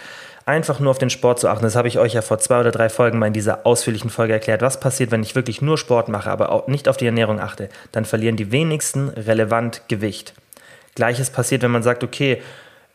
einfach 0.44 0.80
nur 0.80 0.90
auf 0.90 0.98
den 0.98 1.10
Sport 1.10 1.40
zu 1.40 1.48
achten, 1.48 1.64
das 1.64 1.76
habe 1.76 1.88
ich 1.88 1.98
euch 1.98 2.14
ja 2.14 2.22
vor 2.22 2.38
zwei 2.38 2.60
oder 2.60 2.70
drei 2.70 2.88
Folgen 2.88 3.18
mal 3.18 3.26
in 3.26 3.32
dieser 3.32 3.64
ausführlichen 3.66 4.10
Folge 4.10 4.32
erklärt, 4.32 4.62
was 4.62 4.80
passiert, 4.80 5.10
wenn 5.10 5.22
ich 5.22 5.34
wirklich 5.34 5.62
nur 5.62 5.78
Sport 5.78 6.08
mache, 6.08 6.30
aber 6.30 6.50
auch 6.50 6.66
nicht 6.66 6.88
auf 6.88 6.96
die 6.96 7.06
Ernährung 7.06 7.40
achte, 7.40 7.68
dann 7.92 8.04
verlieren 8.04 8.36
die 8.36 8.52
wenigsten 8.52 9.08
relevant 9.10 9.82
Gewicht. 9.88 10.34
Gleiches 10.94 11.30
passiert, 11.30 11.62
wenn 11.62 11.70
man 11.70 11.82
sagt, 11.82 12.04
okay, 12.04 12.42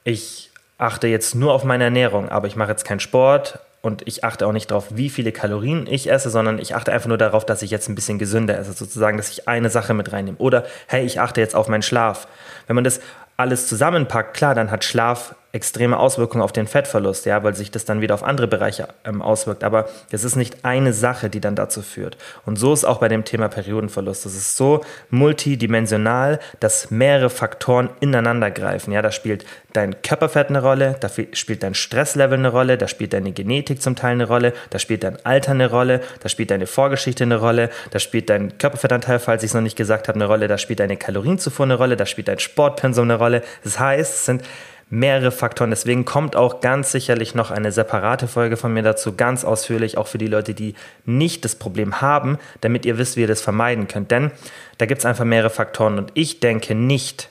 ich 0.04 0.52
achte 0.78 1.08
jetzt 1.08 1.34
nur 1.34 1.54
auf 1.54 1.64
meine 1.64 1.86
Ernährung, 1.86 2.30
aber 2.30 2.48
ich 2.48 2.56
mache 2.56 2.72
jetzt 2.72 2.86
keinen 2.86 3.00
Sport, 3.00 3.60
und 3.88 4.04
ich 4.06 4.24
achte 4.24 4.46
auch 4.46 4.52
nicht 4.52 4.70
darauf, 4.70 4.88
wie 4.92 5.10
viele 5.10 5.32
Kalorien 5.32 5.88
ich 5.90 6.12
esse, 6.12 6.30
sondern 6.30 6.60
ich 6.60 6.76
achte 6.76 6.92
einfach 6.92 7.08
nur 7.08 7.18
darauf, 7.18 7.46
dass 7.46 7.62
ich 7.62 7.72
jetzt 7.72 7.88
ein 7.90 7.96
bisschen 7.96 8.20
gesünder 8.20 8.58
esse, 8.60 8.74
sozusagen, 8.74 9.18
dass 9.18 9.32
ich 9.32 9.48
eine 9.48 9.70
Sache 9.70 9.94
mit 9.94 10.12
reinnehme. 10.12 10.38
Oder 10.38 10.66
hey, 10.88 11.06
ich 11.06 11.20
achte 11.20 11.42
jetzt 11.42 11.56
auf 11.56 11.70
meinen 11.70 11.82
Schlaf. 11.82 12.28
Wenn 12.68 12.76
man 12.76 12.84
das 12.84 13.00
alles 13.38 13.68
zusammenpackt, 13.68 14.36
klar, 14.36 14.54
dann 14.54 14.70
hat 14.70 14.84
Schlaf 14.84 15.36
extreme 15.58 15.98
Auswirkungen 15.98 16.44
auf 16.44 16.52
den 16.52 16.68
Fettverlust, 16.68 17.26
ja, 17.26 17.44
weil 17.44 17.56
sich 17.56 17.72
das 17.72 17.84
dann 17.84 18.00
wieder 18.00 18.14
auf 18.14 18.24
andere 18.24 18.48
Bereiche 18.48 18.88
ähm, 19.04 19.22
auswirkt. 19.22 19.64
Aber 19.64 19.90
es 20.12 20.24
ist 20.24 20.36
nicht 20.36 20.64
eine 20.64 20.94
Sache, 20.94 21.30
die 21.30 21.42
dann 21.42 21.56
dazu 21.56 21.82
führt. 21.82 22.16
Und 22.46 22.58
so 22.58 22.72
ist 22.74 22.86
auch 22.86 23.00
bei 23.00 23.08
dem 23.08 23.26
Thema 23.26 23.50
Periodenverlust. 23.50 24.26
Es 24.28 24.36
ist 24.36 24.56
so 24.56 24.82
multidimensional, 25.10 26.40
dass 26.60 26.92
mehrere 26.92 27.30
Faktoren 27.30 27.90
ineinander 28.00 28.52
greifen. 28.52 28.92
Ja, 28.94 29.02
da 29.02 29.12
spielt 29.12 29.46
dein 29.74 30.02
Körperfett 30.02 30.50
eine 30.50 30.62
Rolle, 30.62 30.96
da 31.00 31.10
spielt 31.34 31.64
dein 31.64 31.74
Stresslevel 31.74 32.38
eine 32.38 32.50
Rolle, 32.50 32.78
da 32.78 32.88
spielt 32.88 33.14
deine 33.14 33.32
Genetik 33.32 33.82
zum 33.82 33.96
Teil 33.96 34.14
eine 34.14 34.28
Rolle, 34.28 34.54
da 34.70 34.80
spielt 34.80 35.04
dein 35.04 35.24
Alter 35.26 35.52
eine 35.52 35.70
Rolle, 35.70 36.02
da 36.22 36.30
spielt 36.30 36.52
deine 36.52 36.68
Vorgeschichte 36.68 37.24
eine 37.24 37.38
Rolle, 37.38 37.70
da 37.92 38.00
spielt 38.00 38.30
dein 38.30 38.58
Körperfettanteil, 38.58 39.20
falls 39.20 39.44
ich 39.44 39.50
es 39.50 39.54
noch 39.54 39.62
nicht 39.62 39.76
gesagt 39.76 40.08
habe, 40.08 40.16
eine 40.16 40.26
Rolle, 40.26 40.48
da 40.48 40.58
spielt 40.58 40.80
deine 40.80 40.98
Kalorienzufuhr 40.98 41.66
eine 41.66 41.76
Rolle, 41.76 41.96
da 41.98 42.06
spielt 42.06 42.28
dein 42.28 42.40
Sportpensum 42.40 43.06
eine 43.06 43.16
Rolle. 43.16 43.42
Das 43.64 43.80
heißt, 43.80 44.14
es 44.14 44.26
sind 44.26 44.44
mehrere 44.90 45.32
Faktoren. 45.32 45.70
Deswegen 45.70 46.06
kommt 46.06 46.36
auch 46.36 46.62
ganz 46.62 46.92
sicherlich 46.92 47.36
noch 47.36 47.52
eine 47.52 47.72
separate 47.72 48.28
Folge 48.28 48.58
von 48.58 48.74
mir 48.74 48.84
dazu, 48.84 49.16
ganz 49.16 49.44
ausführlich, 49.44 49.98
auch 49.98 50.08
für 50.08 50.18
die 50.18 50.28
Leute, 50.28 50.54
die 50.54 50.76
nicht 51.06 51.44
das 51.44 51.56
Problem 51.56 52.02
haben, 52.02 52.38
damit 52.62 52.86
ihr 52.86 52.98
wisst, 52.98 53.18
wie 53.18 53.22
ihr 53.22 53.28
das 53.28 53.42
vermeiden 53.42 53.88
könnt. 53.88 54.12
Denn 54.12 54.32
da 54.78 54.86
gibt 54.86 55.00
es 55.00 55.06
einfach 55.06 55.26
mehrere 55.26 55.50
Faktoren 55.50 55.98
und 55.98 56.12
ich 56.14 56.40
denke 56.40 56.74
nicht, 56.76 57.30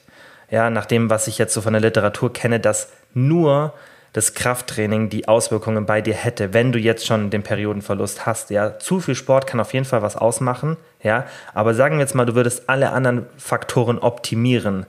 ja, 0.50 0.70
nach 0.70 0.86
dem, 0.86 1.10
was 1.10 1.26
ich 1.26 1.38
jetzt 1.38 1.54
so 1.54 1.60
von 1.60 1.72
der 1.72 1.82
Literatur 1.82 2.32
kenne, 2.32 2.60
dass 2.60 2.92
nur 3.14 3.72
das 4.12 4.32
Krafttraining 4.32 5.10
die 5.10 5.28
Auswirkungen 5.28 5.84
bei 5.84 6.00
dir 6.00 6.14
hätte, 6.14 6.54
wenn 6.54 6.72
du 6.72 6.78
jetzt 6.78 7.04
schon 7.04 7.28
den 7.28 7.42
Periodenverlust 7.42 8.24
hast. 8.24 8.48
Ja, 8.48 8.78
zu 8.78 9.00
viel 9.00 9.14
Sport 9.14 9.46
kann 9.46 9.60
auf 9.60 9.74
jeden 9.74 9.84
Fall 9.84 10.00
was 10.02 10.16
ausmachen, 10.16 10.76
ja, 11.02 11.26
aber 11.52 11.74
sagen 11.74 11.96
wir 11.96 12.02
jetzt 12.02 12.14
mal, 12.14 12.24
du 12.24 12.34
würdest 12.34 12.68
alle 12.68 12.92
anderen 12.92 13.26
Faktoren 13.36 13.98
optimieren 13.98 14.86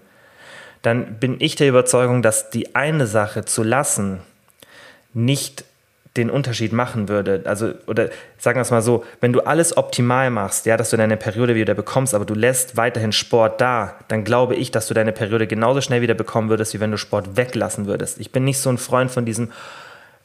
dann 0.82 1.20
bin 1.20 1.38
ich 1.40 1.56
der 1.56 1.70
Überzeugung, 1.70 2.22
dass 2.22 2.50
die 2.50 2.76
eine 2.76 3.08
Sache 3.08 3.46
zu 3.46 3.64
lassen 3.64 4.20
nicht 5.14 5.66
den 6.18 6.30
Unterschied 6.30 6.74
machen 6.74 7.10
würde. 7.10 7.44
Also, 7.46 7.74
oder 7.86 8.10
sagen 8.38 8.58
wir 8.58 8.62
es 8.64 8.72
mal 8.72 8.82
so, 8.82 9.06
wenn 9.22 9.34
du 9.34 9.42
alles 9.42 9.78
optimal 9.78 10.30
machst, 10.30 10.66
ja, 10.66 10.76
dass 10.76 10.90
du 10.90 10.98
deine 10.98 11.16
Periode 11.16 11.56
wieder 11.56 11.76
bekommst, 11.76 12.14
aber 12.16 12.26
du 12.26 12.34
lässt 12.34 12.76
weiterhin 12.76 13.12
Sport 13.12 13.62
da, 13.62 13.96
dann 14.08 14.24
glaube 14.24 14.56
ich, 14.56 14.72
dass 14.72 14.88
du 14.88 14.94
deine 14.94 15.12
Periode 15.12 15.48
genauso 15.48 15.82
schnell 15.82 16.02
wieder 16.02 16.16
bekommen 16.16 16.50
würdest, 16.50 16.74
wie 16.74 16.80
wenn 16.80 16.92
du 16.92 16.98
Sport 16.98 17.38
weglassen 17.38 17.86
würdest. 17.86 18.20
Ich 18.20 18.32
bin 18.32 18.44
nicht 18.44 18.60
so 18.60 18.70
ein 18.70 18.78
Freund 18.78 19.12
von 19.12 19.26
diesem 19.26 19.52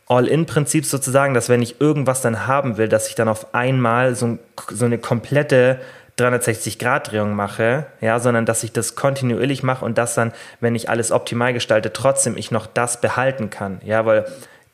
All-in-Prinzip 0.09 0.85
sozusagen, 0.85 1.35
dass 1.35 1.49
wenn 1.49 1.63
ich 1.63 1.81
irgendwas 1.81 2.23
dann 2.23 2.47
haben 2.47 2.77
will, 2.77 2.89
dass 2.89 3.09
ich 3.09 3.15
dann 3.15 3.29
auf 3.29 3.55
einmal 3.55 4.15
so, 4.15 4.39
so 4.71 4.85
eine 4.85 4.99
komplette 4.99 5.79
360-Grad-Drehung 6.19 7.35
mache, 7.35 7.87
ja, 8.01 8.21
sondern 8.21 8.45
dass 8.47 8.63
ich 8.63 8.73
das 8.73 8.95
kontinuierlich 8.95 9.63
mache 9.63 9.85
und 9.85 9.99
dass 9.99 10.15
dann, 10.15 10.33
wenn 10.61 10.75
ich 10.75 10.89
alles 10.89 11.11
optimal 11.11 11.53
gestalte, 11.53 11.93
trotzdem 11.93 12.37
ich 12.37 12.51
noch 12.51 12.67
das 12.67 13.01
behalten 13.01 13.51
kann. 13.51 13.81
Ja, 13.85 14.05
weil 14.05 14.27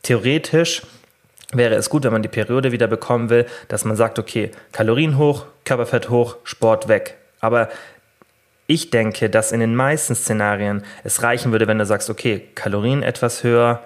theoretisch 0.03 0.83
wäre 1.53 1.77
es 1.77 1.91
gut, 1.91 2.05
wenn 2.05 2.13
man 2.13 2.23
die 2.23 2.29
Periode 2.29 2.73
wieder 2.73 2.89
bekommen 2.89 3.31
will, 3.31 3.47
dass 3.69 3.85
man 3.85 3.97
sagt, 3.97 4.19
okay, 4.19 4.51
Kalorien 4.73 5.17
hoch, 5.17 5.47
Körperfett 5.65 6.11
hoch, 6.11 6.37
Sport 6.45 6.89
weg. 6.89 7.17
Aber 7.41 7.69
ich 8.67 8.91
denke, 8.91 9.31
dass 9.31 9.53
in 9.53 9.61
den 9.61 9.75
meisten 9.75 10.15
Szenarien 10.15 10.85
es 11.05 11.23
reichen 11.23 11.53
würde, 11.53 11.67
wenn 11.69 11.79
du 11.79 11.87
sagst, 11.87 12.11
okay, 12.11 12.49
Kalorien 12.55 13.03
etwas 13.03 13.43
höher, 13.43 13.83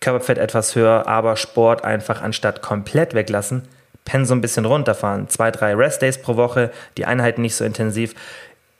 Körperfett 0.00 0.38
etwas 0.38 0.74
höher, 0.74 1.06
aber 1.06 1.36
Sport 1.36 1.84
einfach 1.84 2.22
anstatt 2.22 2.60
komplett 2.60 3.14
weglassen, 3.14 3.68
Pensum 4.06 4.38
ein 4.38 4.40
bisschen 4.40 4.64
runterfahren. 4.64 5.28
Zwei, 5.28 5.50
drei 5.50 5.74
Rest-Days 5.74 6.22
pro 6.22 6.36
Woche, 6.36 6.70
die 6.96 7.04
Einheiten 7.04 7.42
nicht 7.42 7.56
so 7.56 7.64
intensiv. 7.64 8.14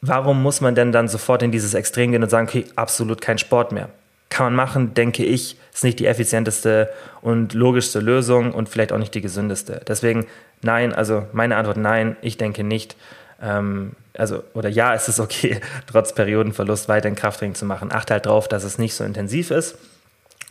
Warum 0.01 0.43
muss 0.43 0.63
man 0.63 0.75
denn 0.75 0.93
dann 0.93 1.09
sofort 1.09 1.43
in 1.43 1.53
dieses 1.53 1.75
Extrem 1.75 2.13
gehen 2.13 2.23
und 2.23 2.31
sagen, 2.31 2.49
okay, 2.49 2.65
absolut 2.77 3.21
kein 3.21 3.37
Sport 3.37 3.73
mehr? 3.73 3.91
Kann 4.31 4.47
man 4.47 4.55
machen, 4.55 4.95
denke 4.95 5.25
ich, 5.25 5.57
ist 5.73 5.85
nicht 5.85 5.99
die 5.99 6.07
effizienteste 6.07 6.91
und 7.21 7.55
logischste 7.55 8.01
Lösung 8.01 8.53
und 8.53 8.69
vielleicht 8.69 8.93
auch 8.93 8.99
nicht 8.99 9.15
die 9.15 9.21
gesündeste. 9.21 9.83
Deswegen 9.87 10.27
nein, 10.63 10.95
also 10.95 11.27
meine 11.33 11.57
Antwort 11.57 11.77
nein, 11.77 12.17
ich 12.23 12.39
denke 12.39 12.65
nicht. 12.65 12.97
Ähm, 13.43 13.93
also, 14.17 14.43
oder 14.55 14.69
ja, 14.69 14.95
es 14.95 15.09
ist 15.09 15.21
okay, 15.21 15.61
trotz 15.91 16.15
Periodenverlust 16.15 16.89
weiterhin 16.89 17.17
Krafttraining 17.17 17.55
zu 17.55 17.67
machen. 17.67 17.93
Achte 17.93 18.15
halt 18.15 18.27
drauf, 18.27 18.49
dass 18.49 18.65
es 18.65 18.79
nicht 18.79 18.95
so 18.95 19.05
intensiv 19.05 19.51
ist 19.51 19.77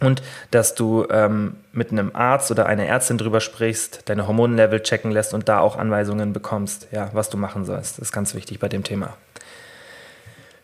und 0.01 0.21
dass 0.51 0.75
du 0.75 1.05
ähm, 1.09 1.55
mit 1.71 1.91
einem 1.91 2.11
Arzt 2.13 2.51
oder 2.51 2.65
einer 2.65 2.85
Ärztin 2.85 3.17
drüber 3.17 3.39
sprichst, 3.39 4.09
deine 4.09 4.27
Hormonlevel 4.27 4.81
checken 4.81 5.11
lässt 5.11 5.33
und 5.33 5.47
da 5.47 5.59
auch 5.59 5.77
Anweisungen 5.77 6.33
bekommst, 6.33 6.87
ja, 6.91 7.09
was 7.13 7.29
du 7.29 7.37
machen 7.37 7.65
sollst. 7.65 7.97
Das 7.97 8.07
ist 8.07 8.11
ganz 8.11 8.35
wichtig 8.35 8.59
bei 8.59 8.67
dem 8.67 8.83
Thema. 8.83 9.15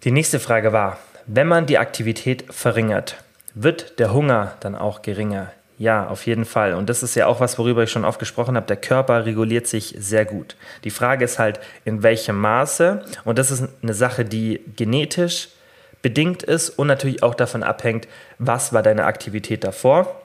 Die 0.03 0.11
nächste 0.11 0.39
Frage 0.39 0.73
war, 0.73 0.97
wenn 1.27 1.47
man 1.47 1.65
die 1.65 1.77
Aktivität 1.77 2.45
verringert, 2.53 3.23
wird 3.53 3.99
der 3.99 4.13
Hunger 4.13 4.53
dann 4.59 4.75
auch 4.75 5.01
geringer? 5.01 5.51
Ja, 5.77 6.07
auf 6.07 6.25
jeden 6.25 6.45
Fall. 6.45 6.73
Und 6.73 6.89
das 6.89 7.01
ist 7.01 7.15
ja 7.15 7.25
auch 7.25 7.39
was, 7.39 7.57
worüber 7.57 7.83
ich 7.83 7.91
schon 7.91 8.05
oft 8.05 8.19
gesprochen 8.19 8.55
habe. 8.55 8.67
Der 8.67 8.77
Körper 8.77 9.25
reguliert 9.25 9.65
sich 9.65 9.95
sehr 9.97 10.25
gut. 10.25 10.55
Die 10.83 10.91
Frage 10.91 11.25
ist 11.25 11.39
halt, 11.39 11.59
in 11.85 12.03
welchem 12.03 12.39
Maße. 12.39 13.03
Und 13.23 13.39
das 13.39 13.49
ist 13.49 13.67
eine 13.81 13.93
Sache, 13.93 14.23
die 14.23 14.61
genetisch 14.75 15.49
bedingt 16.01 16.43
ist 16.43 16.69
und 16.69 16.87
natürlich 16.87 17.23
auch 17.23 17.35
davon 17.35 17.63
abhängt, 17.63 18.07
was 18.39 18.73
war 18.73 18.83
deine 18.83 19.05
Aktivität 19.05 19.63
davor. 19.63 20.21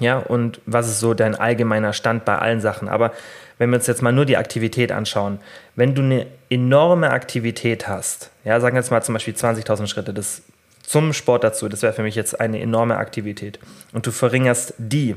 Ja, 0.00 0.18
und 0.18 0.60
was 0.64 0.86
ist 0.86 1.00
so 1.00 1.12
dein 1.12 1.34
allgemeiner 1.34 1.92
Stand 1.92 2.24
bei 2.24 2.38
allen 2.38 2.60
Sachen. 2.60 2.88
Aber 2.88 3.12
wenn 3.58 3.70
wir 3.70 3.76
uns 3.76 3.86
jetzt 3.88 4.02
mal 4.02 4.12
nur 4.12 4.26
die 4.26 4.36
Aktivität 4.36 4.92
anschauen, 4.92 5.40
wenn 5.74 5.94
du 5.94 6.02
eine 6.02 6.26
enorme 6.50 7.10
Aktivität 7.10 7.88
hast, 7.88 8.30
ja, 8.44 8.60
sagen 8.60 8.76
wir 8.76 8.80
jetzt 8.80 8.90
mal 8.90 9.02
zum 9.02 9.14
Beispiel 9.14 9.34
20.000 9.34 9.88
Schritte, 9.88 10.14
das 10.14 10.42
zum 10.82 11.12
Sport 11.12 11.44
dazu, 11.44 11.68
das 11.68 11.82
wäre 11.82 11.92
für 11.92 12.02
mich 12.02 12.14
jetzt 12.14 12.40
eine 12.40 12.60
enorme 12.60 12.96
Aktivität, 12.96 13.58
und 13.92 14.06
du 14.06 14.10
verringerst 14.10 14.74
die, 14.78 15.16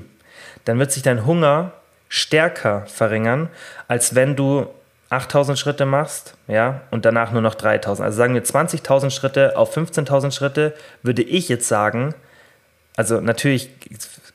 dann 0.66 0.80
wird 0.80 0.92
sich 0.92 1.04
dein 1.04 1.26
Hunger 1.26 1.74
stärker 2.10 2.86
verringern, 2.88 3.50
als 3.88 4.16
wenn 4.16 4.36
du 4.36 4.68
8000 5.12 5.60
Schritte 5.60 5.86
machst, 5.86 6.36
ja, 6.48 6.82
und 6.90 7.04
danach 7.06 7.32
nur 7.34 7.42
noch 7.42 7.56
3000. 7.56 8.06
Also 8.06 8.18
sagen 8.18 8.34
wir 8.34 8.44
20.000 8.44 9.12
Schritte 9.12 9.58
auf 9.58 9.76
15.000 9.76 10.32
Schritte, 10.32 10.74
würde 11.04 11.22
ich 11.22 11.50
jetzt 11.50 11.68
sagen, 11.68 12.16
also 12.96 13.20
natürlich, 13.20 13.70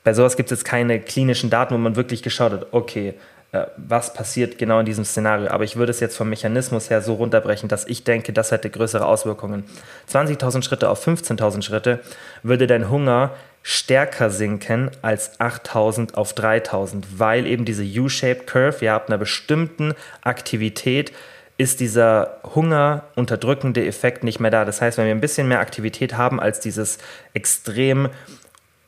bei 0.03 0.13
sowas 0.13 0.37
gibt 0.37 0.51
es 0.51 0.59
jetzt 0.59 0.65
keine 0.65 0.99
klinischen 0.99 1.49
Daten, 1.49 1.73
wo 1.73 1.77
man 1.79 1.95
wirklich 1.95 2.21
geschaut 2.21 2.51
hat, 2.51 2.67
okay, 2.71 3.15
äh, 3.53 3.65
was 3.77 4.13
passiert 4.13 4.57
genau 4.57 4.79
in 4.79 4.85
diesem 4.85 5.05
Szenario. 5.05 5.49
Aber 5.49 5.63
ich 5.63 5.77
würde 5.77 5.91
es 5.91 5.99
jetzt 5.99 6.17
vom 6.17 6.29
Mechanismus 6.29 6.89
her 6.89 7.01
so 7.01 7.15
runterbrechen, 7.15 7.69
dass 7.69 7.87
ich 7.87 8.03
denke, 8.03 8.33
das 8.33 8.51
hätte 8.51 8.69
größere 8.69 9.05
Auswirkungen. 9.05 9.63
20.000 10.11 10.63
Schritte 10.63 10.89
auf 10.89 11.05
15.000 11.05 11.61
Schritte 11.61 11.99
würde 12.43 12.67
dein 12.67 12.89
Hunger 12.89 13.31
stärker 13.69 14.29
sinken 14.29 14.91
als 15.01 15.41
8000 15.41 16.15
auf 16.15 16.31
3000, 16.31 17.19
weil 17.19 17.45
eben 17.45 17.65
diese 17.65 17.83
U-shaped 17.83 18.47
Curve, 18.47 18.85
ja, 18.85 18.95
ab 18.95 19.09
einer 19.09 19.17
bestimmten 19.17 19.93
Aktivität 20.21 21.11
ist 21.57 21.81
dieser 21.81 22.39
Hunger 22.55 23.03
unterdrückende 23.15 23.85
Effekt 23.85 24.23
nicht 24.23 24.39
mehr 24.39 24.51
da. 24.51 24.63
Das 24.63 24.79
heißt, 24.79 24.97
wenn 24.97 25.05
wir 25.05 25.13
ein 25.13 25.19
bisschen 25.19 25.49
mehr 25.49 25.59
Aktivität 25.59 26.15
haben 26.15 26.39
als 26.39 26.61
dieses 26.61 26.97
extrem 27.33 28.07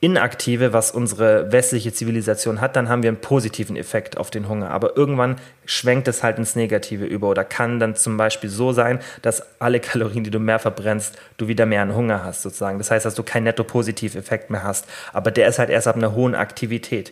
Inaktive, 0.01 0.71
was 0.71 0.91
unsere 0.91 1.51
westliche 1.51 1.91
Zivilisation 1.91 2.61
hat, 2.61 2.77
dann 2.77 2.87
haben 2.87 3.03
wir 3.03 3.09
einen 3.09 3.19
positiven 3.19 3.75
Effekt 3.75 4.17
auf 4.17 4.31
den 4.31 4.47
Hunger. 4.47 4.71
Aber 4.71 4.95
irgendwann 4.95 5.35
schwenkt 5.65 6.07
es 6.07 6.23
halt 6.23 6.37
ins 6.37 6.55
Negative 6.55 7.03
über 7.03 7.27
oder 7.27 7.43
kann 7.43 7.81
dann 7.81 7.97
zum 7.97 8.15
Beispiel 8.15 8.49
so 8.49 8.71
sein, 8.71 8.99
dass 9.21 9.43
alle 9.59 9.79
Kalorien, 9.81 10.23
die 10.23 10.31
du 10.31 10.39
mehr 10.39 10.59
verbrennst, 10.59 11.19
du 11.35 11.49
wieder 11.49 11.65
mehr 11.65 11.81
an 11.81 11.95
Hunger 11.95 12.23
hast 12.23 12.43
sozusagen. 12.43 12.77
Das 12.77 12.91
heißt, 12.91 13.05
dass 13.05 13.15
du 13.15 13.23
keinen 13.23 13.43
Netto-Positiv-Effekt 13.43 14.49
mehr 14.49 14.63
hast. 14.63 14.85
Aber 15.11 15.31
der 15.31 15.49
ist 15.49 15.59
halt 15.59 15.69
erst 15.69 15.87
ab 15.87 15.97
einer 15.97 16.13
hohen 16.13 16.33
Aktivität. 16.33 17.11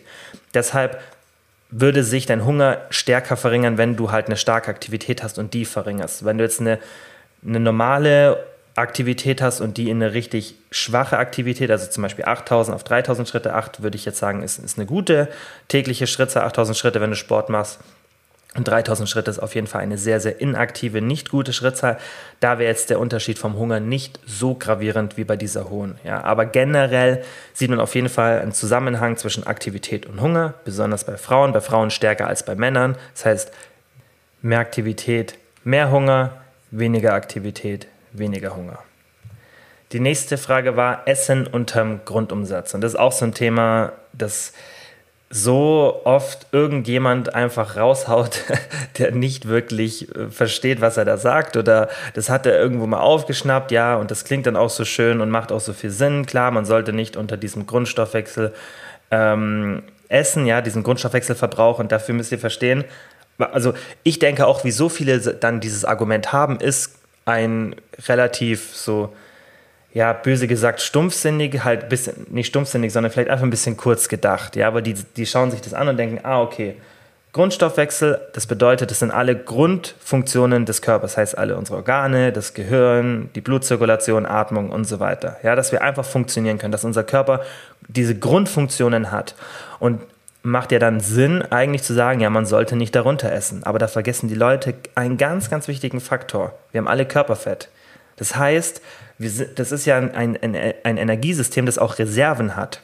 Deshalb 0.54 0.98
würde 1.70 2.02
sich 2.02 2.24
dein 2.24 2.46
Hunger 2.46 2.78
stärker 2.88 3.36
verringern, 3.36 3.76
wenn 3.76 3.96
du 3.96 4.10
halt 4.10 4.26
eine 4.26 4.38
starke 4.38 4.70
Aktivität 4.70 5.22
hast 5.22 5.38
und 5.38 5.52
die 5.52 5.66
verringerst. 5.66 6.24
Wenn 6.24 6.38
du 6.38 6.44
jetzt 6.44 6.62
eine, 6.62 6.78
eine 7.46 7.60
normale 7.60 8.42
Aktivität 8.78 9.42
hast 9.42 9.60
und 9.60 9.76
die 9.76 9.90
in 9.90 10.02
eine 10.02 10.14
richtig 10.14 10.54
schwache 10.70 11.18
Aktivität, 11.18 11.70
also 11.70 11.88
zum 11.88 12.02
Beispiel 12.02 12.24
8000 12.24 12.74
auf 12.74 12.84
3000 12.84 13.28
Schritte, 13.28 13.54
8 13.54 13.82
würde 13.82 13.96
ich 13.96 14.04
jetzt 14.04 14.18
sagen, 14.18 14.42
ist, 14.42 14.58
ist 14.58 14.78
eine 14.78 14.86
gute 14.86 15.28
tägliche 15.68 16.06
Schrittzahl, 16.06 16.44
8000 16.44 16.76
Schritte, 16.76 17.00
wenn 17.00 17.10
du 17.10 17.16
Sport 17.16 17.48
machst. 17.48 17.80
Und 18.54 18.66
3000 18.66 19.08
Schritte 19.08 19.30
ist 19.30 19.38
auf 19.38 19.54
jeden 19.54 19.66
Fall 19.66 19.82
eine 19.82 19.98
sehr, 19.98 20.20
sehr 20.20 20.40
inaktive, 20.40 21.02
nicht 21.02 21.28
gute 21.28 21.52
Schrittzahl. 21.52 21.98
Da 22.40 22.58
wäre 22.58 22.70
jetzt 22.70 22.88
der 22.88 22.98
Unterschied 22.98 23.38
vom 23.38 23.56
Hunger 23.56 23.78
nicht 23.78 24.18
so 24.26 24.54
gravierend 24.54 25.16
wie 25.16 25.24
bei 25.24 25.36
dieser 25.36 25.68
hohen. 25.68 25.98
Ja, 26.02 26.24
aber 26.24 26.46
generell 26.46 27.22
sieht 27.52 27.68
man 27.68 27.78
auf 27.78 27.94
jeden 27.94 28.08
Fall 28.08 28.40
einen 28.40 28.52
Zusammenhang 28.52 29.16
zwischen 29.18 29.46
Aktivität 29.46 30.06
und 30.06 30.20
Hunger, 30.20 30.54
besonders 30.64 31.04
bei 31.04 31.18
Frauen, 31.18 31.52
bei 31.52 31.60
Frauen 31.60 31.90
stärker 31.90 32.26
als 32.26 32.42
bei 32.42 32.54
Männern. 32.54 32.96
Das 33.14 33.26
heißt, 33.26 33.52
mehr 34.40 34.60
Aktivität, 34.60 35.34
mehr 35.62 35.90
Hunger, 35.90 36.32
weniger 36.70 37.12
Aktivität, 37.12 37.86
weniger 38.12 38.54
Hunger. 38.56 38.78
Die 39.92 40.00
nächste 40.00 40.36
Frage 40.36 40.76
war 40.76 41.02
Essen 41.06 41.46
unterm 41.46 42.04
Grundumsatz. 42.04 42.74
Und 42.74 42.82
das 42.82 42.92
ist 42.92 42.98
auch 42.98 43.12
so 43.12 43.24
ein 43.24 43.32
Thema, 43.32 43.92
das 44.12 44.52
so 45.30 46.00
oft 46.04 46.46
irgendjemand 46.52 47.34
einfach 47.34 47.76
raushaut, 47.76 48.44
der 48.98 49.12
nicht 49.12 49.46
wirklich 49.46 50.14
äh, 50.14 50.30
versteht, 50.30 50.80
was 50.80 50.96
er 50.96 51.04
da 51.04 51.18
sagt 51.18 51.56
oder 51.56 51.88
das 52.14 52.30
hat 52.30 52.46
er 52.46 52.58
irgendwo 52.58 52.86
mal 52.86 53.00
aufgeschnappt, 53.00 53.70
ja, 53.70 53.96
und 53.96 54.10
das 54.10 54.24
klingt 54.24 54.46
dann 54.46 54.56
auch 54.56 54.70
so 54.70 54.86
schön 54.86 55.20
und 55.20 55.28
macht 55.30 55.52
auch 55.52 55.60
so 55.60 55.74
viel 55.74 55.90
Sinn. 55.90 56.24
Klar, 56.24 56.50
man 56.50 56.64
sollte 56.64 56.94
nicht 56.94 57.16
unter 57.16 57.36
diesem 57.36 57.66
Grundstoffwechsel 57.66 58.54
ähm, 59.10 59.82
essen, 60.08 60.46
ja, 60.46 60.62
diesen 60.62 60.82
Grundstoffwechselverbrauch 60.82 61.78
und 61.78 61.92
dafür 61.92 62.14
müsst 62.14 62.32
ihr 62.32 62.38
verstehen, 62.38 62.84
also 63.38 63.74
ich 64.02 64.18
denke 64.18 64.46
auch, 64.46 64.64
wie 64.64 64.70
so 64.70 64.88
viele 64.88 65.20
dann 65.20 65.60
dieses 65.60 65.84
Argument 65.84 66.32
haben, 66.32 66.58
ist 66.58 66.97
ein 67.28 67.76
relativ 68.06 68.74
so 68.74 69.12
ja, 69.92 70.12
böse 70.12 70.46
gesagt, 70.46 70.80
stumpfsinnig, 70.80 71.64
halt 71.64 71.88
bisschen, 71.88 72.26
nicht 72.30 72.48
stumpfsinnig, 72.48 72.92
sondern 72.92 73.10
vielleicht 73.10 73.30
einfach 73.30 73.44
ein 73.44 73.50
bisschen 73.50 73.76
kurz 73.76 74.08
gedacht. 74.08 74.54
Ja, 74.56 74.68
aber 74.68 74.82
die, 74.82 74.94
die 74.94 75.26
schauen 75.26 75.50
sich 75.50 75.60
das 75.60 75.74
an 75.74 75.88
und 75.88 75.96
denken, 75.96 76.20
ah, 76.22 76.40
okay, 76.40 76.76
Grundstoffwechsel, 77.32 78.20
das 78.32 78.46
bedeutet, 78.46 78.90
das 78.90 79.00
sind 79.00 79.10
alle 79.10 79.36
Grundfunktionen 79.36 80.66
des 80.66 80.82
Körpers, 80.82 81.16
heißt 81.16 81.36
alle 81.36 81.56
unsere 81.56 81.76
Organe, 81.76 82.32
das 82.32 82.54
Gehirn, 82.54 83.28
die 83.34 83.40
Blutzirkulation, 83.40 84.24
Atmung 84.26 84.70
und 84.70 84.84
so 84.84 84.98
weiter. 84.98 85.36
Ja, 85.42 85.54
dass 85.54 85.70
wir 85.70 85.82
einfach 85.82 86.04
funktionieren 86.04 86.58
können, 86.58 86.72
dass 86.72 86.84
unser 86.84 87.04
Körper 87.04 87.42
diese 87.86 88.18
Grundfunktionen 88.18 89.10
hat. 89.10 89.34
Und 89.78 90.00
macht 90.50 90.72
ja 90.72 90.78
dann 90.78 91.00
Sinn, 91.00 91.42
eigentlich 91.42 91.82
zu 91.82 91.94
sagen, 91.94 92.20
ja, 92.20 92.30
man 92.30 92.46
sollte 92.46 92.76
nicht 92.76 92.94
darunter 92.94 93.32
essen. 93.32 93.64
Aber 93.64 93.78
da 93.78 93.88
vergessen 93.88 94.28
die 94.28 94.34
Leute 94.34 94.74
einen 94.94 95.16
ganz, 95.16 95.50
ganz 95.50 95.68
wichtigen 95.68 96.00
Faktor. 96.00 96.54
Wir 96.72 96.80
haben 96.80 96.88
alle 96.88 97.06
Körperfett. 97.06 97.68
Das 98.16 98.36
heißt, 98.36 98.82
sind, 99.18 99.58
das 99.58 99.72
ist 99.72 99.84
ja 99.84 99.98
ein, 99.98 100.14
ein, 100.14 100.56
ein 100.84 100.96
Energiesystem, 100.96 101.66
das 101.66 101.78
auch 101.78 101.98
Reserven 101.98 102.56
hat. 102.56 102.80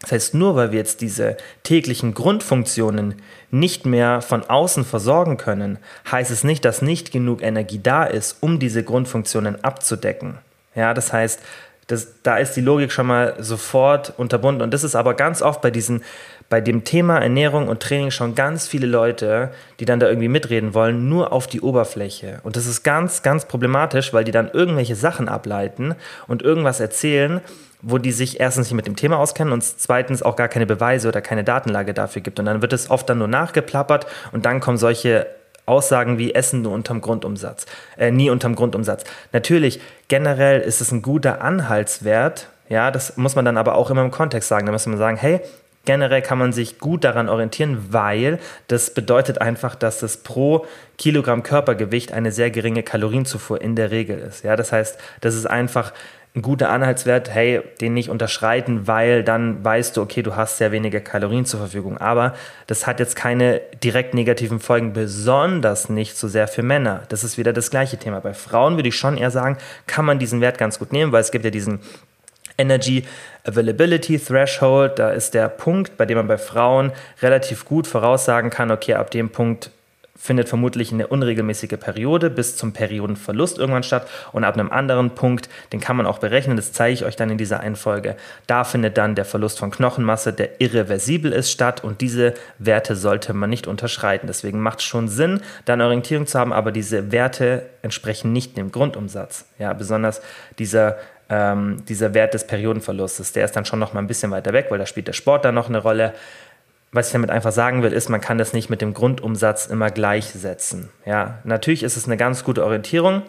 Das 0.00 0.12
heißt, 0.12 0.34
nur 0.34 0.56
weil 0.56 0.72
wir 0.72 0.78
jetzt 0.78 1.00
diese 1.00 1.36
täglichen 1.62 2.12
Grundfunktionen 2.12 3.22
nicht 3.50 3.86
mehr 3.86 4.20
von 4.20 4.42
außen 4.42 4.84
versorgen 4.84 5.36
können, 5.36 5.78
heißt 6.10 6.30
es 6.30 6.42
nicht, 6.42 6.64
dass 6.64 6.82
nicht 6.82 7.12
genug 7.12 7.40
Energie 7.40 7.80
da 7.80 8.04
ist, 8.04 8.38
um 8.40 8.58
diese 8.58 8.82
Grundfunktionen 8.82 9.62
abzudecken. 9.62 10.38
Ja, 10.74 10.92
das 10.92 11.12
heißt, 11.12 11.40
das, 11.86 12.08
da 12.22 12.38
ist 12.38 12.54
die 12.54 12.60
Logik 12.60 12.90
schon 12.90 13.06
mal 13.06 13.34
sofort 13.38 14.14
unterbunden. 14.16 14.62
Und 14.62 14.72
das 14.72 14.82
ist 14.82 14.94
aber 14.94 15.14
ganz 15.14 15.42
oft 15.42 15.60
bei 15.60 15.70
diesen 15.70 16.02
bei 16.52 16.60
dem 16.60 16.84
Thema 16.84 17.18
Ernährung 17.18 17.66
und 17.68 17.80
Training 17.80 18.10
schon 18.10 18.34
ganz 18.34 18.68
viele 18.68 18.86
Leute, 18.86 19.52
die 19.80 19.86
dann 19.86 20.00
da 20.00 20.08
irgendwie 20.08 20.28
mitreden 20.28 20.74
wollen, 20.74 21.08
nur 21.08 21.32
auf 21.32 21.46
die 21.46 21.62
Oberfläche. 21.62 22.40
Und 22.42 22.56
das 22.56 22.66
ist 22.66 22.82
ganz, 22.82 23.22
ganz 23.22 23.46
problematisch, 23.46 24.12
weil 24.12 24.24
die 24.24 24.32
dann 24.32 24.50
irgendwelche 24.52 24.94
Sachen 24.94 25.30
ableiten 25.30 25.94
und 26.28 26.42
irgendwas 26.42 26.78
erzählen, 26.78 27.40
wo 27.80 27.96
die 27.96 28.12
sich 28.12 28.38
erstens 28.38 28.66
nicht 28.66 28.76
mit 28.76 28.86
dem 28.86 28.96
Thema 28.96 29.16
auskennen 29.16 29.50
und 29.50 29.64
zweitens 29.64 30.22
auch 30.22 30.36
gar 30.36 30.48
keine 30.48 30.66
Beweise 30.66 31.08
oder 31.08 31.22
keine 31.22 31.42
Datenlage 31.42 31.94
dafür 31.94 32.20
gibt. 32.20 32.38
Und 32.38 32.44
dann 32.44 32.60
wird 32.60 32.74
es 32.74 32.90
oft 32.90 33.08
dann 33.08 33.16
nur 33.16 33.28
nachgeplappert 33.28 34.06
und 34.32 34.44
dann 34.44 34.60
kommen 34.60 34.76
solche 34.76 35.28
Aussagen 35.64 36.18
wie 36.18 36.34
Essen 36.34 36.60
nur 36.60 36.72
unterm 36.72 37.00
Grundumsatz, 37.00 37.64
äh, 37.96 38.10
nie 38.10 38.28
unterm 38.28 38.56
Grundumsatz. 38.56 39.04
Natürlich, 39.32 39.80
generell 40.08 40.60
ist 40.60 40.82
es 40.82 40.92
ein 40.92 41.00
guter 41.00 41.40
Anhaltswert, 41.40 42.48
ja, 42.68 42.90
das 42.90 43.16
muss 43.16 43.36
man 43.36 43.44
dann 43.44 43.58
aber 43.58 43.74
auch 43.74 43.90
immer 43.90 44.02
im 44.02 44.10
Kontext 44.10 44.48
sagen. 44.48 44.64
Da 44.64 44.72
muss 44.72 44.86
man 44.86 44.96
sagen, 44.96 45.18
hey, 45.18 45.40
Generell 45.84 46.22
kann 46.22 46.38
man 46.38 46.52
sich 46.52 46.78
gut 46.78 47.04
daran 47.04 47.28
orientieren, 47.28 47.86
weil 47.90 48.38
das 48.68 48.94
bedeutet 48.94 49.40
einfach, 49.40 49.74
dass 49.74 49.98
das 49.98 50.18
pro 50.18 50.66
Kilogramm 50.96 51.42
Körpergewicht 51.42 52.12
eine 52.12 52.30
sehr 52.30 52.50
geringe 52.50 52.82
Kalorienzufuhr 52.82 53.60
in 53.60 53.74
der 53.74 53.90
Regel 53.90 54.18
ist. 54.18 54.44
Ja, 54.44 54.54
das 54.54 54.70
heißt, 54.70 54.98
das 55.20 55.34
ist 55.34 55.46
einfach 55.46 55.92
ein 56.34 56.40
guter 56.40 56.70
Anhaltswert, 56.70 57.28
hey, 57.28 57.60
den 57.82 57.92
nicht 57.92 58.08
unterschreiten, 58.08 58.86
weil 58.86 59.22
dann 59.22 59.62
weißt 59.62 59.96
du, 59.96 60.02
okay, 60.02 60.22
du 60.22 60.34
hast 60.34 60.56
sehr 60.56 60.72
wenige 60.72 61.02
Kalorien 61.02 61.44
zur 61.44 61.60
Verfügung. 61.60 61.98
Aber 61.98 62.34
das 62.66 62.86
hat 62.86 63.00
jetzt 63.00 63.16
keine 63.16 63.60
direkt 63.84 64.14
negativen 64.14 64.58
Folgen, 64.58 64.94
besonders 64.94 65.90
nicht 65.90 66.16
so 66.16 66.28
sehr 66.28 66.48
für 66.48 66.62
Männer. 66.62 67.02
Das 67.10 67.22
ist 67.22 67.36
wieder 67.36 67.52
das 67.52 67.70
gleiche 67.70 67.98
Thema. 67.98 68.20
Bei 68.20 68.32
Frauen 68.32 68.76
würde 68.76 68.88
ich 68.88 68.96
schon 68.96 69.18
eher 69.18 69.30
sagen, 69.30 69.58
kann 69.86 70.06
man 70.06 70.18
diesen 70.18 70.40
Wert 70.40 70.56
ganz 70.56 70.78
gut 70.78 70.90
nehmen, 70.92 71.12
weil 71.12 71.20
es 71.20 71.32
gibt 71.32 71.44
ja 71.44 71.50
diesen 71.50 71.80
Energy 72.56 73.04
Availability 73.44 74.18
Threshold, 74.18 74.98
da 74.98 75.10
ist 75.10 75.34
der 75.34 75.48
Punkt, 75.48 75.96
bei 75.96 76.06
dem 76.06 76.16
man 76.16 76.28
bei 76.28 76.38
Frauen 76.38 76.92
relativ 77.20 77.64
gut 77.64 77.86
voraussagen 77.86 78.50
kann, 78.50 78.70
okay, 78.70 78.94
ab 78.94 79.10
dem 79.10 79.30
Punkt 79.30 79.70
findet 80.22 80.48
vermutlich 80.48 80.92
eine 80.92 81.08
unregelmäßige 81.08 81.80
Periode 81.80 82.30
bis 82.30 82.56
zum 82.56 82.72
Periodenverlust 82.72 83.58
irgendwann 83.58 83.82
statt 83.82 84.08
und 84.30 84.44
ab 84.44 84.54
einem 84.54 84.70
anderen 84.70 85.10
Punkt, 85.10 85.48
den 85.72 85.80
kann 85.80 85.96
man 85.96 86.06
auch 86.06 86.18
berechnen, 86.18 86.56
das 86.56 86.72
zeige 86.72 86.94
ich 86.94 87.04
euch 87.04 87.16
dann 87.16 87.30
in 87.30 87.38
dieser 87.38 87.58
Einfolge, 87.58 88.14
da 88.46 88.62
findet 88.62 88.96
dann 88.98 89.16
der 89.16 89.24
Verlust 89.24 89.58
von 89.58 89.72
Knochenmasse, 89.72 90.32
der 90.32 90.60
irreversibel 90.60 91.32
ist, 91.32 91.50
statt 91.50 91.82
und 91.82 92.00
diese 92.00 92.34
Werte 92.58 92.94
sollte 92.94 93.34
man 93.34 93.50
nicht 93.50 93.66
unterschreiten. 93.66 94.28
Deswegen 94.28 94.60
macht 94.60 94.78
es 94.78 94.84
schon 94.84 95.08
Sinn, 95.08 95.40
da 95.64 95.72
eine 95.72 95.86
Orientierung 95.86 96.28
zu 96.28 96.38
haben, 96.38 96.52
aber 96.52 96.70
diese 96.70 97.10
Werte 97.10 97.66
entsprechen 97.82 98.32
nicht 98.32 98.56
dem 98.56 98.70
Grundumsatz. 98.70 99.46
Ja, 99.58 99.72
besonders 99.72 100.22
dieser 100.56 100.98
ähm, 101.32 101.82
dieser 101.88 102.12
Wert 102.12 102.34
des 102.34 102.46
Periodenverlustes, 102.46 103.32
der 103.32 103.46
ist 103.46 103.56
dann 103.56 103.64
schon 103.64 103.78
noch 103.78 103.94
mal 103.94 104.00
ein 104.00 104.06
bisschen 104.06 104.30
weiter 104.30 104.52
weg, 104.52 104.66
weil 104.68 104.78
da 104.78 104.84
spielt 104.84 105.08
der 105.08 105.14
Sport 105.14 105.46
dann 105.46 105.54
noch 105.54 105.70
eine 105.70 105.78
Rolle. 105.78 106.12
Was 106.92 107.06
ich 107.06 107.12
damit 107.14 107.30
einfach 107.30 107.52
sagen 107.52 107.82
will, 107.82 107.92
ist, 107.92 108.10
man 108.10 108.20
kann 108.20 108.36
das 108.36 108.52
nicht 108.52 108.68
mit 108.68 108.82
dem 108.82 108.92
Grundumsatz 108.92 109.66
immer 109.66 109.90
gleichsetzen. 109.90 110.90
Ja, 111.06 111.38
natürlich 111.44 111.84
ist 111.84 111.96
es 111.96 112.04
eine 112.04 112.18
ganz 112.18 112.44
gute 112.44 112.62
Orientierung, 112.62 113.22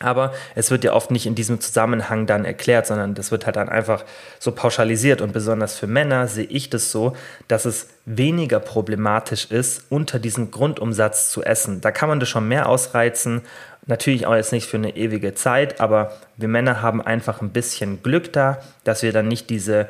aber 0.00 0.32
es 0.54 0.70
wird 0.70 0.82
ja 0.82 0.94
oft 0.94 1.10
nicht 1.10 1.26
in 1.26 1.34
diesem 1.34 1.60
Zusammenhang 1.60 2.24
dann 2.24 2.46
erklärt, 2.46 2.86
sondern 2.86 3.14
das 3.14 3.30
wird 3.30 3.44
halt 3.44 3.56
dann 3.56 3.68
einfach 3.68 4.04
so 4.38 4.52
pauschalisiert. 4.52 5.20
Und 5.20 5.34
besonders 5.34 5.78
für 5.78 5.86
Männer 5.86 6.28
sehe 6.28 6.46
ich 6.46 6.70
das 6.70 6.90
so, 6.90 7.14
dass 7.48 7.66
es 7.66 7.88
weniger 8.06 8.60
problematisch 8.60 9.50
ist, 9.50 9.84
unter 9.90 10.18
diesem 10.18 10.50
Grundumsatz 10.50 11.30
zu 11.30 11.42
essen. 11.44 11.82
Da 11.82 11.90
kann 11.90 12.08
man 12.08 12.18
das 12.18 12.30
schon 12.30 12.48
mehr 12.48 12.66
ausreizen 12.66 13.42
Natürlich 13.86 14.26
auch 14.26 14.34
jetzt 14.34 14.52
nicht 14.52 14.66
für 14.66 14.76
eine 14.76 14.96
ewige 14.96 15.34
Zeit, 15.34 15.80
aber 15.80 16.12
wir 16.36 16.48
Männer 16.48 16.82
haben 16.82 17.00
einfach 17.00 17.40
ein 17.40 17.50
bisschen 17.50 18.02
Glück 18.02 18.32
da, 18.32 18.58
dass 18.82 19.02
wir 19.02 19.12
dann 19.12 19.28
nicht 19.28 19.48
diese 19.48 19.88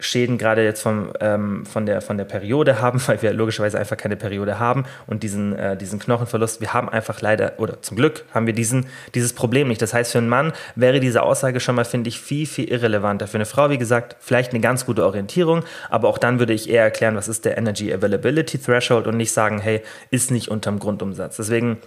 Schäden 0.00 0.38
gerade 0.38 0.64
jetzt 0.64 0.82
vom, 0.82 1.12
ähm, 1.20 1.64
von, 1.66 1.86
der, 1.86 2.00
von 2.00 2.18
der 2.18 2.24
Periode 2.24 2.80
haben, 2.80 3.00
weil 3.06 3.22
wir 3.22 3.32
logischerweise 3.32 3.78
einfach 3.78 3.96
keine 3.96 4.16
Periode 4.16 4.58
haben 4.58 4.84
und 5.06 5.22
diesen, 5.22 5.56
äh, 5.56 5.76
diesen 5.76 5.98
Knochenverlust. 5.98 6.60
Wir 6.60 6.72
haben 6.74 6.88
einfach 6.88 7.20
leider, 7.20 7.54
oder 7.58 7.80
zum 7.82 7.96
Glück 7.96 8.24
haben 8.34 8.46
wir 8.46 8.54
diesen, 8.54 8.86
dieses 9.14 9.32
Problem 9.32 9.68
nicht. 9.68 9.80
Das 9.80 9.94
heißt, 9.94 10.12
für 10.12 10.18
einen 10.18 10.28
Mann 10.28 10.52
wäre 10.74 11.00
diese 11.00 11.22
Aussage 11.22 11.60
schon 11.60 11.74
mal, 11.74 11.84
finde 11.84 12.08
ich, 12.08 12.20
viel, 12.20 12.46
viel 12.46 12.70
irrelevanter. 12.70 13.26
Für 13.26 13.36
eine 13.36 13.46
Frau, 13.46 13.70
wie 13.70 13.78
gesagt, 13.78 14.16
vielleicht 14.20 14.52
eine 14.52 14.60
ganz 14.60 14.86
gute 14.86 15.04
Orientierung, 15.04 15.64
aber 15.88 16.08
auch 16.08 16.18
dann 16.18 16.38
würde 16.38 16.52
ich 16.52 16.68
eher 16.68 16.84
erklären, 16.84 17.16
was 17.16 17.28
ist 17.28 17.44
der 17.44 17.58
Energy 17.58 17.92
Availability 17.92 18.58
Threshold 18.58 19.06
und 19.06 19.16
nicht 19.16 19.32
sagen, 19.32 19.60
hey, 19.60 19.82
ist 20.10 20.30
nicht 20.30 20.48
unterm 20.48 20.78
Grundumsatz. 20.78 21.36
Deswegen, 21.36 21.78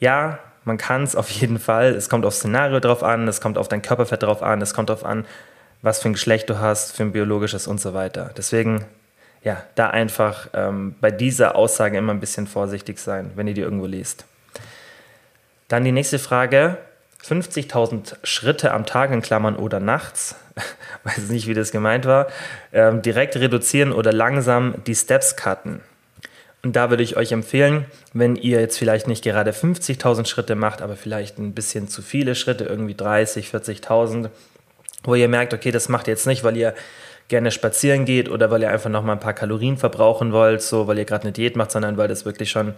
ja, 0.00 0.38
man 0.64 0.78
kann 0.78 1.02
es 1.02 1.16
auf 1.16 1.30
jeden 1.30 1.58
Fall. 1.58 1.94
Es 1.94 2.08
kommt 2.08 2.24
aufs 2.24 2.38
Szenario 2.38 2.80
drauf 2.80 3.02
an, 3.02 3.26
es 3.28 3.40
kommt 3.40 3.58
auf 3.58 3.68
dein 3.68 3.82
Körperfett 3.82 4.22
drauf 4.22 4.42
an, 4.42 4.60
es 4.60 4.74
kommt 4.74 4.90
darauf 4.90 5.04
an, 5.04 5.24
was 5.82 6.00
für 6.00 6.08
ein 6.08 6.14
Geschlecht 6.14 6.50
du 6.50 6.58
hast, 6.58 6.96
für 6.96 7.04
ein 7.04 7.12
biologisches 7.12 7.66
und 7.66 7.80
so 7.80 7.94
weiter. 7.94 8.30
Deswegen, 8.36 8.84
ja, 9.42 9.62
da 9.74 9.90
einfach 9.90 10.48
ähm, 10.54 10.94
bei 11.00 11.10
dieser 11.10 11.56
Aussage 11.56 11.96
immer 11.96 12.12
ein 12.12 12.20
bisschen 12.20 12.46
vorsichtig 12.46 12.98
sein, 12.98 13.30
wenn 13.36 13.46
ihr 13.46 13.54
die 13.54 13.60
irgendwo 13.60 13.86
liest. 13.86 14.24
Dann 15.68 15.84
die 15.84 15.92
nächste 15.92 16.18
Frage. 16.18 16.78
50.000 17.24 18.14
Schritte 18.22 18.72
am 18.72 18.86
Tag 18.86 19.10
in 19.10 19.22
Klammern 19.22 19.56
oder 19.56 19.80
nachts, 19.80 20.36
weiß 21.04 21.30
nicht, 21.30 21.48
wie 21.48 21.54
das 21.54 21.72
gemeint 21.72 22.06
war, 22.06 22.28
ähm, 22.72 23.02
direkt 23.02 23.36
reduzieren 23.36 23.92
oder 23.92 24.12
langsam 24.12 24.76
die 24.86 24.94
Steps 24.94 25.36
cutten. 25.36 25.80
Und 26.62 26.74
da 26.74 26.90
würde 26.90 27.02
ich 27.02 27.16
euch 27.16 27.30
empfehlen, 27.32 27.86
wenn 28.12 28.34
ihr 28.34 28.60
jetzt 28.60 28.78
vielleicht 28.78 29.06
nicht 29.06 29.22
gerade 29.22 29.52
50.000 29.52 30.26
Schritte 30.26 30.56
macht, 30.56 30.82
aber 30.82 30.96
vielleicht 30.96 31.38
ein 31.38 31.54
bisschen 31.54 31.88
zu 31.88 32.02
viele 32.02 32.34
Schritte, 32.34 32.64
irgendwie 32.64 32.96
30, 32.96 33.48
40.000, 33.48 34.30
wo 35.04 35.14
ihr 35.14 35.28
merkt, 35.28 35.54
okay, 35.54 35.70
das 35.70 35.88
macht 35.88 36.08
ihr 36.08 36.14
jetzt 36.14 36.26
nicht, 36.26 36.42
weil 36.42 36.56
ihr 36.56 36.74
gerne 37.28 37.50
spazieren 37.50 38.04
geht 38.06 38.28
oder 38.28 38.50
weil 38.50 38.62
ihr 38.62 38.70
einfach 38.70 38.90
noch 38.90 39.04
mal 39.04 39.12
ein 39.12 39.20
paar 39.20 39.34
Kalorien 39.34 39.76
verbrauchen 39.76 40.32
wollt, 40.32 40.62
so 40.62 40.86
weil 40.88 40.98
ihr 40.98 41.04
gerade 41.04 41.24
eine 41.24 41.32
Diät 41.32 41.56
macht, 41.56 41.70
sondern 41.70 41.96
weil 41.96 42.08
das 42.08 42.24
wirklich 42.24 42.50
schon 42.50 42.74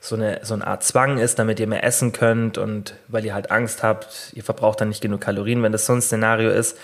so 0.00 0.16
eine, 0.16 0.40
so 0.42 0.54
eine 0.54 0.66
Art 0.66 0.82
Zwang 0.82 1.18
ist, 1.18 1.38
damit 1.38 1.60
ihr 1.60 1.68
mehr 1.68 1.84
essen 1.84 2.12
könnt 2.12 2.58
und 2.58 2.96
weil 3.06 3.24
ihr 3.24 3.34
halt 3.34 3.52
Angst 3.52 3.84
habt, 3.84 4.32
ihr 4.34 4.42
verbraucht 4.42 4.80
dann 4.80 4.88
nicht 4.88 5.00
genug 5.00 5.20
Kalorien, 5.20 5.62
wenn 5.62 5.70
das 5.70 5.86
so 5.86 5.92
ein 5.92 6.02
Szenario 6.02 6.50
ist, 6.50 6.76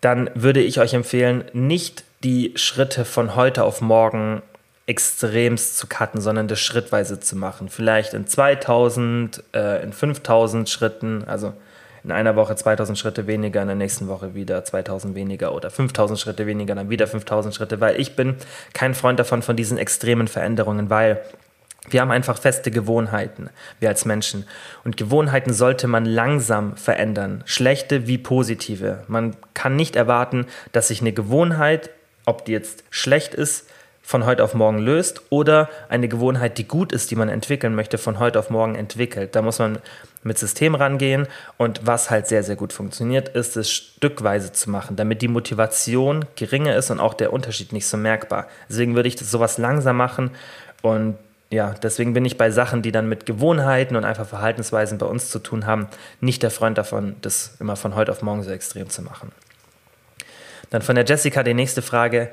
dann 0.00 0.30
würde 0.34 0.60
ich 0.60 0.78
euch 0.78 0.94
empfehlen, 0.94 1.44
nicht 1.52 2.04
die 2.22 2.52
Schritte 2.54 3.04
von 3.04 3.34
heute 3.34 3.64
auf 3.64 3.80
morgen 3.80 4.42
extremst 4.90 5.78
zu 5.78 5.86
cutten, 5.86 6.20
sondern 6.20 6.48
das 6.48 6.58
schrittweise 6.58 7.20
zu 7.20 7.36
machen. 7.36 7.68
Vielleicht 7.68 8.12
in 8.12 8.26
2000, 8.26 9.44
äh, 9.54 9.84
in 9.84 9.92
5000 9.92 10.68
Schritten, 10.68 11.22
also 11.28 11.52
in 12.02 12.10
einer 12.10 12.34
Woche 12.34 12.56
2000 12.56 12.98
Schritte 12.98 13.28
weniger, 13.28 13.62
in 13.62 13.68
der 13.68 13.76
nächsten 13.76 14.08
Woche 14.08 14.34
wieder 14.34 14.64
2000 14.64 15.14
weniger 15.14 15.54
oder 15.54 15.70
5000 15.70 16.18
Schritte 16.18 16.44
weniger, 16.48 16.74
dann 16.74 16.90
wieder 16.90 17.06
5000 17.06 17.54
Schritte, 17.54 17.80
weil 17.80 18.00
ich 18.00 18.16
bin 18.16 18.34
kein 18.72 18.94
Freund 18.94 19.20
davon, 19.20 19.42
von 19.42 19.54
diesen 19.54 19.78
extremen 19.78 20.26
Veränderungen, 20.26 20.90
weil 20.90 21.20
wir 21.88 22.00
haben 22.00 22.10
einfach 22.10 22.38
feste 22.38 22.72
Gewohnheiten, 22.72 23.48
wir 23.78 23.90
als 23.90 24.04
Menschen. 24.04 24.44
Und 24.82 24.96
Gewohnheiten 24.96 25.52
sollte 25.52 25.86
man 25.86 26.04
langsam 26.04 26.76
verändern, 26.76 27.44
schlechte 27.46 28.08
wie 28.08 28.18
positive. 28.18 29.04
Man 29.06 29.36
kann 29.54 29.76
nicht 29.76 29.94
erwarten, 29.94 30.46
dass 30.72 30.88
sich 30.88 31.00
eine 31.00 31.12
Gewohnheit 31.12 31.90
ob 32.26 32.44
die 32.44 32.52
jetzt 32.52 32.84
schlecht 32.90 33.34
ist, 33.34 33.66
von 34.10 34.26
heute 34.26 34.42
auf 34.42 34.54
morgen 34.54 34.78
löst 34.78 35.22
oder 35.30 35.68
eine 35.88 36.08
Gewohnheit, 36.08 36.58
die 36.58 36.66
gut 36.66 36.90
ist, 36.90 37.12
die 37.12 37.14
man 37.14 37.28
entwickeln 37.28 37.76
möchte, 37.76 37.96
von 37.96 38.18
heute 38.18 38.40
auf 38.40 38.50
morgen 38.50 38.74
entwickelt. 38.74 39.36
Da 39.36 39.40
muss 39.40 39.60
man 39.60 39.78
mit 40.24 40.36
System 40.36 40.74
rangehen 40.74 41.28
und 41.58 41.86
was 41.86 42.10
halt 42.10 42.26
sehr, 42.26 42.42
sehr 42.42 42.56
gut 42.56 42.72
funktioniert, 42.72 43.28
ist 43.28 43.56
es 43.56 43.70
stückweise 43.70 44.52
zu 44.52 44.68
machen, 44.68 44.96
damit 44.96 45.22
die 45.22 45.28
Motivation 45.28 46.24
geringer 46.34 46.74
ist 46.74 46.90
und 46.90 46.98
auch 46.98 47.14
der 47.14 47.32
Unterschied 47.32 47.72
nicht 47.72 47.86
so 47.86 47.96
merkbar. 47.96 48.48
Deswegen 48.68 48.96
würde 48.96 49.08
ich 49.08 49.14
das 49.14 49.30
sowas 49.30 49.58
langsam 49.58 49.98
machen 49.98 50.32
und 50.82 51.16
ja, 51.50 51.76
deswegen 51.80 52.12
bin 52.12 52.24
ich 52.24 52.36
bei 52.36 52.50
Sachen, 52.50 52.82
die 52.82 52.90
dann 52.90 53.08
mit 53.08 53.26
Gewohnheiten 53.26 53.94
und 53.94 54.04
einfach 54.04 54.26
Verhaltensweisen 54.26 54.98
bei 54.98 55.06
uns 55.06 55.30
zu 55.30 55.38
tun 55.38 55.66
haben, 55.66 55.86
nicht 56.20 56.42
der 56.42 56.50
Freund 56.50 56.76
davon, 56.78 57.14
das 57.22 57.54
immer 57.60 57.76
von 57.76 57.94
heute 57.94 58.10
auf 58.10 58.22
morgen 58.22 58.42
so 58.42 58.50
extrem 58.50 58.90
zu 58.90 59.02
machen. 59.02 59.30
Dann 60.70 60.82
von 60.82 60.96
der 60.96 61.04
Jessica 61.04 61.44
die 61.44 61.54
nächste 61.54 61.80
Frage. 61.80 62.32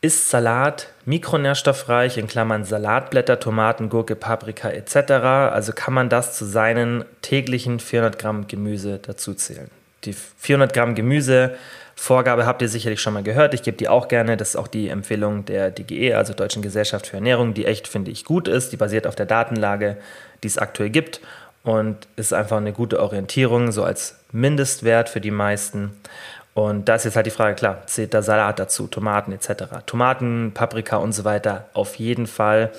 Ist 0.00 0.30
Salat 0.30 0.90
mikronährstoffreich, 1.06 2.18
in 2.18 2.28
Klammern 2.28 2.62
Salatblätter, 2.62 3.40
Tomaten, 3.40 3.88
Gurke, 3.88 4.14
Paprika 4.14 4.70
etc.? 4.70 5.10
Also 5.52 5.72
kann 5.72 5.92
man 5.92 6.08
das 6.08 6.38
zu 6.38 6.44
seinen 6.44 7.04
täglichen 7.20 7.80
400 7.80 8.16
Gramm 8.16 8.46
Gemüse 8.46 8.98
dazuzählen? 8.98 9.68
Die 10.04 10.12
400 10.12 10.72
Gramm 10.72 10.94
Gemüse 10.94 11.56
Vorgabe 11.96 12.46
habt 12.46 12.62
ihr 12.62 12.68
sicherlich 12.68 13.00
schon 13.00 13.12
mal 13.12 13.24
gehört. 13.24 13.54
Ich 13.54 13.64
gebe 13.64 13.76
die 13.76 13.88
auch 13.88 14.06
gerne. 14.06 14.36
Das 14.36 14.50
ist 14.50 14.56
auch 14.56 14.68
die 14.68 14.88
Empfehlung 14.88 15.44
der 15.46 15.72
DGE, 15.72 16.14
also 16.14 16.32
Deutschen 16.32 16.62
Gesellschaft 16.62 17.08
für 17.08 17.16
Ernährung, 17.16 17.54
die 17.54 17.66
echt, 17.66 17.88
finde 17.88 18.12
ich, 18.12 18.24
gut 18.24 18.46
ist. 18.46 18.70
Die 18.70 18.76
basiert 18.76 19.04
auf 19.04 19.16
der 19.16 19.26
Datenlage, 19.26 19.96
die 20.44 20.46
es 20.46 20.58
aktuell 20.58 20.90
gibt 20.90 21.20
und 21.64 22.06
ist 22.14 22.32
einfach 22.32 22.58
eine 22.58 22.72
gute 22.72 23.02
Orientierung, 23.02 23.72
so 23.72 23.82
als 23.82 24.16
Mindestwert 24.30 25.08
für 25.08 25.20
die 25.20 25.32
meisten. 25.32 25.90
Und 26.58 26.88
da 26.88 26.96
ist 26.96 27.04
jetzt 27.04 27.14
halt 27.14 27.24
die 27.24 27.30
Frage, 27.30 27.54
klar, 27.54 27.86
zählt 27.86 28.12
da 28.14 28.20
Salat 28.20 28.58
dazu, 28.58 28.88
Tomaten 28.88 29.30
etc. 29.30 29.84
Tomaten, 29.86 30.50
Paprika 30.54 30.96
und 30.96 31.12
so 31.12 31.24
weiter 31.24 31.68
auf 31.72 31.94
jeden 31.94 32.26
Fall. 32.26 32.72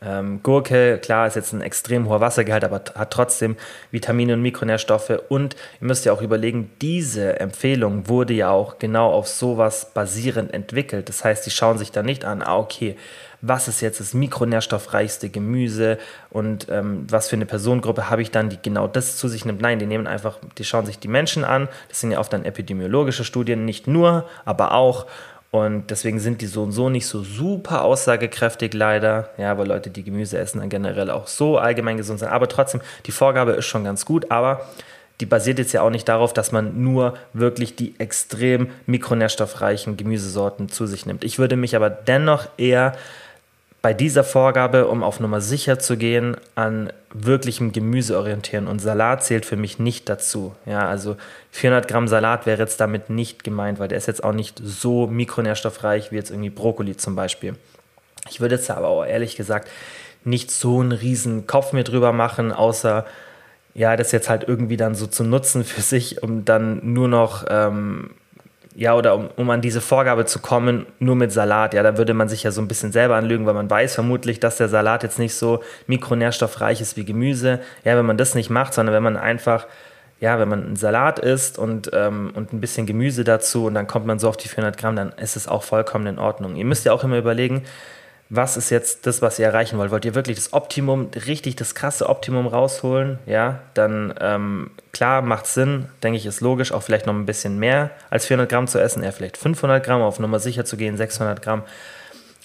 Ähm, 0.00 0.42
Gurke, 0.42 0.96
klar, 0.96 1.26
ist 1.26 1.36
jetzt 1.36 1.52
ein 1.52 1.60
extrem 1.60 2.08
hoher 2.08 2.22
Wassergehalt, 2.22 2.64
aber 2.64 2.76
hat 2.94 3.10
trotzdem 3.10 3.56
Vitamine 3.90 4.32
und 4.32 4.40
Mikronährstoffe. 4.40 5.12
Und 5.28 5.56
ihr 5.78 5.86
müsst 5.86 6.06
ja 6.06 6.14
auch 6.14 6.22
überlegen, 6.22 6.70
diese 6.80 7.38
Empfehlung 7.38 8.08
wurde 8.08 8.32
ja 8.32 8.48
auch 8.48 8.78
genau 8.78 9.10
auf 9.12 9.28
sowas 9.28 9.90
basierend 9.92 10.54
entwickelt. 10.54 11.10
Das 11.10 11.22
heißt, 11.22 11.44
die 11.44 11.50
schauen 11.50 11.76
sich 11.76 11.92
da 11.92 12.02
nicht 12.02 12.24
an, 12.24 12.40
ah, 12.40 12.56
okay, 12.56 12.96
was 13.40 13.68
ist 13.68 13.80
jetzt 13.80 14.00
das 14.00 14.14
mikronährstoffreichste 14.14 15.28
Gemüse 15.28 15.98
und 16.30 16.68
ähm, 16.70 17.06
was 17.08 17.28
für 17.28 17.36
eine 17.36 17.46
Personengruppe 17.46 18.10
habe 18.10 18.22
ich 18.22 18.30
dann, 18.30 18.48
die 18.48 18.58
genau 18.60 18.88
das 18.88 19.16
zu 19.16 19.28
sich 19.28 19.44
nimmt. 19.44 19.60
Nein, 19.60 19.78
die 19.78 19.86
nehmen 19.86 20.06
einfach, 20.06 20.38
die 20.58 20.64
schauen 20.64 20.86
sich 20.86 20.98
die 20.98 21.08
Menschen 21.08 21.44
an. 21.44 21.68
Das 21.88 22.00
sind 22.00 22.10
ja 22.10 22.18
oft 22.18 22.32
dann 22.32 22.44
epidemiologische 22.44 23.24
Studien, 23.24 23.64
nicht 23.64 23.86
nur, 23.86 24.28
aber 24.44 24.72
auch. 24.72 25.06
Und 25.50 25.90
deswegen 25.90 26.20
sind 26.20 26.42
die 26.42 26.46
so 26.46 26.62
und 26.64 26.72
so 26.72 26.90
nicht 26.90 27.06
so 27.06 27.22
super 27.22 27.82
aussagekräftig 27.82 28.74
leider. 28.74 29.30
Ja, 29.38 29.56
weil 29.56 29.66
Leute, 29.66 29.88
die 29.88 30.04
Gemüse 30.04 30.36
essen, 30.36 30.58
dann 30.58 30.68
generell 30.68 31.10
auch 31.10 31.26
so 31.26 31.56
allgemein 31.58 31.96
gesund 31.96 32.18
sind. 32.18 32.28
Aber 32.28 32.48
trotzdem, 32.48 32.82
die 33.06 33.12
Vorgabe 33.12 33.52
ist 33.52 33.64
schon 33.64 33.84
ganz 33.84 34.04
gut. 34.04 34.30
Aber 34.30 34.66
die 35.20 35.26
basiert 35.26 35.58
jetzt 35.58 35.72
ja 35.72 35.82
auch 35.82 35.90
nicht 35.90 36.08
darauf, 36.08 36.34
dass 36.34 36.52
man 36.52 36.82
nur 36.82 37.14
wirklich 37.32 37.76
die 37.76 37.98
extrem 37.98 38.68
mikronährstoffreichen 38.86 39.96
Gemüsesorten 39.96 40.68
zu 40.68 40.86
sich 40.86 41.06
nimmt. 41.06 41.24
Ich 41.24 41.38
würde 41.38 41.56
mich 41.56 41.74
aber 41.74 41.90
dennoch 41.90 42.48
eher 42.56 42.94
bei 43.80 43.94
dieser 43.94 44.24
Vorgabe, 44.24 44.88
um 44.88 45.02
auf 45.02 45.20
Nummer 45.20 45.40
sicher 45.40 45.78
zu 45.78 45.96
gehen, 45.96 46.36
an 46.56 46.92
wirklichem 47.12 47.72
Gemüse 47.72 48.18
orientieren. 48.18 48.66
Und 48.66 48.80
Salat 48.80 49.24
zählt 49.24 49.46
für 49.46 49.56
mich 49.56 49.78
nicht 49.78 50.08
dazu. 50.08 50.54
Ja, 50.66 50.88
also 50.88 51.16
400 51.52 51.86
Gramm 51.86 52.08
Salat 52.08 52.44
wäre 52.44 52.60
jetzt 52.60 52.80
damit 52.80 53.08
nicht 53.08 53.44
gemeint, 53.44 53.78
weil 53.78 53.88
der 53.88 53.98
ist 53.98 54.06
jetzt 54.06 54.24
auch 54.24 54.32
nicht 54.32 54.60
so 54.62 55.06
mikronährstoffreich 55.06 56.10
wie 56.10 56.16
jetzt 56.16 56.30
irgendwie 56.30 56.50
Brokkoli 56.50 56.96
zum 56.96 57.14
Beispiel. 57.14 57.54
Ich 58.28 58.40
würde 58.40 58.56
jetzt 58.56 58.70
aber 58.70 58.88
auch 58.88 59.04
ehrlich 59.04 59.36
gesagt 59.36 59.68
nicht 60.24 60.50
so 60.50 60.80
einen 60.80 60.92
riesen 60.92 61.46
Kopf 61.46 61.72
mir 61.72 61.84
drüber 61.84 62.12
machen, 62.12 62.52
außer 62.52 63.06
ja, 63.74 63.96
das 63.96 64.10
jetzt 64.10 64.28
halt 64.28 64.42
irgendwie 64.46 64.76
dann 64.76 64.96
so 64.96 65.06
zu 65.06 65.22
nutzen 65.22 65.64
für 65.64 65.82
sich, 65.82 66.22
um 66.22 66.44
dann 66.44 66.80
nur 66.92 67.06
noch 67.06 67.46
ähm, 67.48 68.10
ja, 68.78 68.94
oder 68.94 69.16
um, 69.16 69.28
um 69.34 69.50
an 69.50 69.60
diese 69.60 69.80
Vorgabe 69.80 70.24
zu 70.24 70.38
kommen, 70.38 70.86
nur 71.00 71.16
mit 71.16 71.32
Salat, 71.32 71.74
ja, 71.74 71.82
da 71.82 71.98
würde 71.98 72.14
man 72.14 72.28
sich 72.28 72.44
ja 72.44 72.52
so 72.52 72.60
ein 72.60 72.68
bisschen 72.68 72.92
selber 72.92 73.16
anlügen, 73.16 73.44
weil 73.44 73.54
man 73.54 73.68
weiß 73.68 73.96
vermutlich, 73.96 74.38
dass 74.38 74.56
der 74.56 74.68
Salat 74.68 75.02
jetzt 75.02 75.18
nicht 75.18 75.34
so 75.34 75.64
mikronährstoffreich 75.88 76.80
ist 76.80 76.96
wie 76.96 77.04
Gemüse. 77.04 77.58
Ja, 77.82 77.96
wenn 77.96 78.06
man 78.06 78.16
das 78.16 78.36
nicht 78.36 78.50
macht, 78.50 78.74
sondern 78.74 78.94
wenn 78.94 79.02
man 79.02 79.16
einfach, 79.16 79.66
ja, 80.20 80.38
wenn 80.38 80.48
man 80.48 80.64
einen 80.64 80.76
Salat 80.76 81.18
isst 81.18 81.58
und, 81.58 81.90
ähm, 81.92 82.30
und 82.36 82.52
ein 82.52 82.60
bisschen 82.60 82.86
Gemüse 82.86 83.24
dazu 83.24 83.66
und 83.66 83.74
dann 83.74 83.88
kommt 83.88 84.06
man 84.06 84.20
so 84.20 84.28
auf 84.28 84.36
die 84.36 84.48
400 84.48 84.78
Gramm, 84.78 84.94
dann 84.94 85.10
ist 85.20 85.34
es 85.34 85.48
auch 85.48 85.64
vollkommen 85.64 86.06
in 86.06 86.20
Ordnung. 86.20 86.54
Ihr 86.54 86.64
müsst 86.64 86.84
ja 86.84 86.92
auch 86.92 87.02
immer 87.02 87.18
überlegen, 87.18 87.64
was 88.30 88.58
ist 88.58 88.68
jetzt 88.68 89.06
das, 89.06 89.22
was 89.22 89.38
ihr 89.38 89.46
erreichen 89.46 89.78
wollt? 89.78 89.90
Wollt 89.90 90.04
ihr 90.04 90.14
wirklich 90.14 90.36
das 90.36 90.52
Optimum, 90.52 91.10
richtig 91.26 91.56
das 91.56 91.74
krasse 91.74 92.08
Optimum 92.08 92.46
rausholen? 92.46 93.18
Ja, 93.24 93.60
dann 93.72 94.12
ähm, 94.20 94.70
klar, 94.92 95.22
macht 95.22 95.46
Sinn, 95.46 95.86
denke 96.02 96.18
ich, 96.18 96.26
ist 96.26 96.42
logisch, 96.42 96.72
auch 96.72 96.82
vielleicht 96.82 97.06
noch 97.06 97.14
ein 97.14 97.24
bisschen 97.24 97.58
mehr 97.58 97.90
als 98.10 98.26
400 98.26 98.50
Gramm 98.50 98.66
zu 98.66 98.78
essen, 98.78 99.02
eher 99.02 99.12
vielleicht 99.12 99.38
500 99.38 99.82
Gramm, 99.82 100.02
auf 100.02 100.18
Nummer 100.18 100.40
sicher 100.40 100.66
zu 100.66 100.76
gehen, 100.76 100.98
600 100.98 101.40
Gramm. 101.40 101.62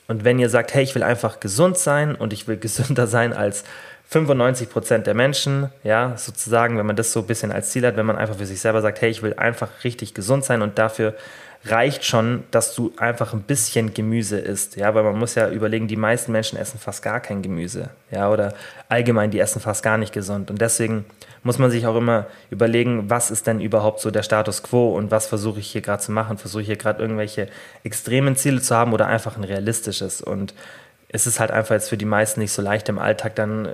Und 0.07 0.23
wenn 0.23 0.39
ihr 0.39 0.49
sagt, 0.49 0.73
hey, 0.73 0.83
ich 0.83 0.95
will 0.95 1.03
einfach 1.03 1.41
gesund 1.41 1.77
sein 1.77 2.15
und 2.15 2.31
ich 2.31 2.47
will 2.47 2.57
gesünder 2.59 3.05
sein 3.07 3.33
als 3.33 3.65
95 4.13 4.69
Prozent 4.69 5.07
der 5.07 5.15
Menschen, 5.15 5.69
ja, 5.83 6.15
sozusagen, 6.17 6.77
wenn 6.77 6.85
man 6.85 6.95
das 6.95 7.11
so 7.11 7.21
ein 7.21 7.27
bisschen 7.27 7.51
als 7.51 7.71
Ziel 7.71 7.85
hat, 7.85 7.97
wenn 7.97 8.05
man 8.05 8.15
einfach 8.15 8.37
für 8.37 8.45
sich 8.45 8.61
selber 8.61 8.81
sagt, 8.81 9.01
hey, 9.01 9.09
ich 9.09 9.23
will 9.23 9.33
einfach 9.33 9.69
richtig 9.83 10.13
gesund 10.13 10.45
sein 10.45 10.61
und 10.61 10.77
dafür 10.77 11.15
reicht 11.65 12.03
schon, 12.03 12.43
dass 12.51 12.75
du 12.75 12.93
einfach 12.97 13.33
ein 13.33 13.41
bisschen 13.41 13.93
Gemüse 13.93 14.37
isst. 14.37 14.75
Ja, 14.75 14.93
weil 14.93 15.03
man 15.03 15.17
muss 15.17 15.35
ja 15.35 15.49
überlegen, 15.49 15.87
die 15.87 15.95
meisten 15.95 16.31
Menschen 16.31 16.59
essen 16.59 16.77
fast 16.77 17.01
gar 17.01 17.21
kein 17.21 17.41
Gemüse. 17.41 17.89
Ja, 18.11 18.29
oder 18.29 18.53
allgemein, 18.89 19.31
die 19.31 19.39
essen 19.39 19.61
fast 19.61 19.81
gar 19.81 19.97
nicht 19.97 20.13
gesund. 20.13 20.51
Und 20.51 20.59
deswegen 20.59 21.05
muss 21.41 21.59
man 21.59 21.71
sich 21.71 21.87
auch 21.87 21.95
immer 21.95 22.27
überlegen, 22.49 23.09
was 23.09 23.31
ist 23.31 23.47
denn 23.47 23.61
überhaupt 23.61 24.01
so 24.01 24.11
der 24.11 24.23
Status 24.23 24.61
quo 24.61 24.95
und 24.95 25.09
was 25.09 25.27
versuche 25.27 25.59
ich 25.59 25.71
hier 25.71 25.81
gerade 25.81 26.03
zu 26.03 26.11
machen? 26.11 26.37
Versuche 26.37 26.61
ich 26.61 26.67
hier 26.67 26.77
gerade 26.77 27.01
irgendwelche 27.01 27.47
extremen 27.83 28.35
Ziele 28.35 28.61
zu 28.61 28.75
haben 28.75 28.93
oder 28.93 29.07
einfach 29.07 29.37
ein 29.37 29.43
realistisches? 29.43 30.21
Und 30.21 30.53
es 31.13 31.27
ist 31.27 31.39
halt 31.39 31.51
einfach 31.51 31.75
jetzt 31.75 31.89
für 31.89 31.97
die 31.97 32.05
meisten 32.05 32.41
nicht 32.41 32.51
so 32.51 32.61
leicht 32.61 32.89
im 32.89 32.97
Alltag 32.97 33.35
dann 33.35 33.69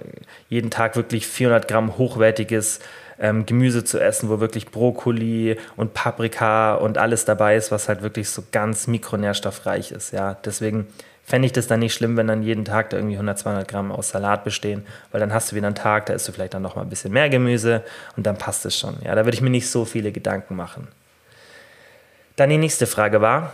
jeden 0.49 0.69
Tag 0.69 0.95
wirklich 0.97 1.25
400 1.25 1.67
Gramm 1.67 1.97
hochwertiges 1.97 2.81
ähm, 3.17 3.45
Gemüse 3.45 3.85
zu 3.85 3.97
essen, 3.97 4.29
wo 4.29 4.41
wirklich 4.41 4.67
Brokkoli 4.67 5.57
und 5.77 5.93
Paprika 5.93 6.75
und 6.75 6.97
alles 6.97 7.23
dabei 7.23 7.55
ist, 7.55 7.71
was 7.71 7.87
halt 7.87 8.01
wirklich 8.01 8.29
so 8.29 8.43
ganz 8.51 8.87
mikronährstoffreich 8.87 9.91
ist. 9.93 10.11
Ja, 10.11 10.35
deswegen 10.45 10.87
fände 11.23 11.45
ich 11.45 11.53
das 11.53 11.67
dann 11.67 11.79
nicht 11.79 11.93
schlimm, 11.93 12.17
wenn 12.17 12.27
dann 12.27 12.43
jeden 12.43 12.65
Tag 12.65 12.89
da 12.89 12.97
irgendwie 12.97 13.15
100, 13.15 13.39
200 13.39 13.67
Gramm 13.67 13.93
aus 13.93 14.09
Salat 14.09 14.43
bestehen, 14.43 14.85
weil 15.11 15.21
dann 15.21 15.33
hast 15.33 15.51
du 15.51 15.55
wieder 15.55 15.67
einen 15.67 15.75
Tag, 15.75 16.07
da 16.07 16.13
isst 16.13 16.27
du 16.27 16.33
vielleicht 16.33 16.53
dann 16.53 16.61
noch 16.61 16.75
mal 16.75 16.81
ein 16.81 16.89
bisschen 16.89 17.13
mehr 17.13 17.29
Gemüse 17.29 17.83
und 18.17 18.25
dann 18.25 18.37
passt 18.37 18.65
es 18.65 18.77
schon. 18.77 18.97
Ja, 19.01 19.15
da 19.15 19.23
würde 19.25 19.35
ich 19.35 19.41
mir 19.41 19.49
nicht 19.49 19.69
so 19.69 19.85
viele 19.85 20.11
Gedanken 20.11 20.57
machen. 20.57 20.89
Dann 22.35 22.49
die 22.49 22.57
nächste 22.57 22.85
Frage 22.85 23.21
war, 23.21 23.53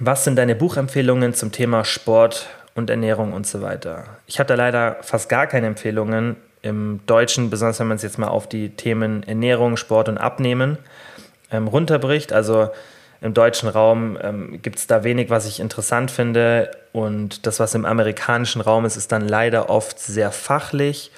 was 0.00 0.24
sind 0.24 0.36
deine 0.36 0.56
Buchempfehlungen 0.56 1.34
zum 1.34 1.52
Thema 1.52 1.84
Sport 1.84 2.48
und 2.76 2.90
Ernährung 2.90 3.32
und 3.32 3.46
so 3.46 3.62
weiter? 3.62 4.04
Ich 4.26 4.38
habe 4.38 4.48
da 4.48 4.54
leider 4.54 4.96
fast 5.02 5.28
gar 5.28 5.46
keine 5.46 5.66
Empfehlungen 5.66 6.36
im 6.62 7.00
Deutschen, 7.06 7.50
besonders 7.50 7.80
wenn 7.80 7.88
man 7.88 7.96
es 7.96 8.02
jetzt 8.02 8.18
mal 8.18 8.28
auf 8.28 8.48
die 8.48 8.70
Themen 8.70 9.22
Ernährung, 9.22 9.76
Sport 9.76 10.08
und 10.08 10.18
Abnehmen 10.18 10.78
ähm, 11.50 11.68
runterbricht. 11.68 12.32
Also 12.32 12.70
im 13.20 13.34
deutschen 13.34 13.68
Raum 13.68 14.18
ähm, 14.22 14.60
gibt 14.62 14.78
es 14.78 14.86
da 14.86 15.04
wenig, 15.04 15.30
was 15.30 15.46
ich 15.46 15.60
interessant 15.60 16.10
finde. 16.10 16.70
Und 16.92 17.46
das, 17.46 17.60
was 17.60 17.74
im 17.74 17.84
amerikanischen 17.84 18.60
Raum 18.60 18.84
ist, 18.84 18.96
ist 18.96 19.12
dann 19.12 19.26
leider 19.26 19.70
oft 19.70 19.98
sehr 19.98 20.30
fachlich. 20.30 21.10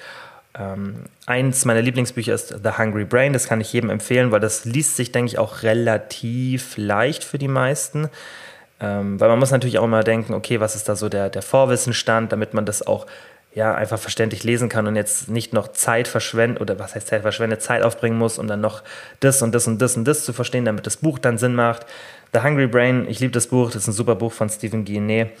Ähm, 0.57 1.05
eins 1.25 1.65
meiner 1.65 1.81
Lieblingsbücher 1.81 2.33
ist 2.33 2.49
The 2.63 2.77
Hungry 2.77 3.05
Brain. 3.05 3.33
Das 3.33 3.47
kann 3.47 3.61
ich 3.61 3.71
jedem 3.73 3.89
empfehlen, 3.89 4.31
weil 4.31 4.39
das 4.39 4.65
liest 4.65 4.95
sich, 4.95 5.11
denke 5.11 5.31
ich, 5.31 5.39
auch 5.39 5.63
relativ 5.63 6.77
leicht 6.77 7.23
für 7.23 7.37
die 7.37 7.47
meisten. 7.47 8.09
Ähm, 8.81 9.19
weil 9.19 9.29
man 9.29 9.39
muss 9.39 9.51
natürlich 9.51 9.79
auch 9.79 9.83
immer 9.83 10.03
denken, 10.03 10.33
okay, 10.33 10.59
was 10.59 10.75
ist 10.75 10.87
da 10.87 10.95
so 10.95 11.09
der, 11.09 11.29
der 11.29 11.41
Vorwissenstand, 11.41 12.31
damit 12.31 12.53
man 12.53 12.65
das 12.65 12.85
auch 12.85 13.05
ja, 13.53 13.73
einfach 13.73 13.97
verständlich 13.97 14.43
lesen 14.43 14.69
kann 14.69 14.85
und 14.85 14.95
jetzt 14.95 15.27
nicht 15.27 15.53
noch 15.53 15.69
Zeit 15.69 16.07
verschwendet, 16.07 16.61
oder 16.61 16.77
was 16.77 16.93
heißt 16.95 17.07
Zeit 17.07 17.23
verschwendet, 17.23 17.61
Zeit 17.61 17.83
aufbringen 17.83 18.17
muss, 18.17 18.37
um 18.37 18.47
dann 18.47 18.61
noch 18.61 18.83
das 19.19 19.41
und 19.41 19.53
das 19.55 19.67
und 19.67 19.81
das 19.81 19.97
und 19.97 20.07
das 20.07 20.23
zu 20.23 20.33
verstehen, 20.33 20.65
damit 20.65 20.85
das 20.85 20.97
Buch 20.97 21.17
dann 21.17 21.37
Sinn 21.37 21.55
macht. 21.55 21.85
The 22.31 22.41
Hungry 22.41 22.67
Brain, 22.67 23.07
ich 23.09 23.19
liebe 23.19 23.33
das 23.33 23.47
Buch, 23.47 23.71
das 23.71 23.83
ist 23.83 23.87
ein 23.87 23.93
super 23.93 24.15
Buch 24.15 24.31
von 24.31 24.49
Stephen 24.49 24.85
Guillenet. 24.85 25.31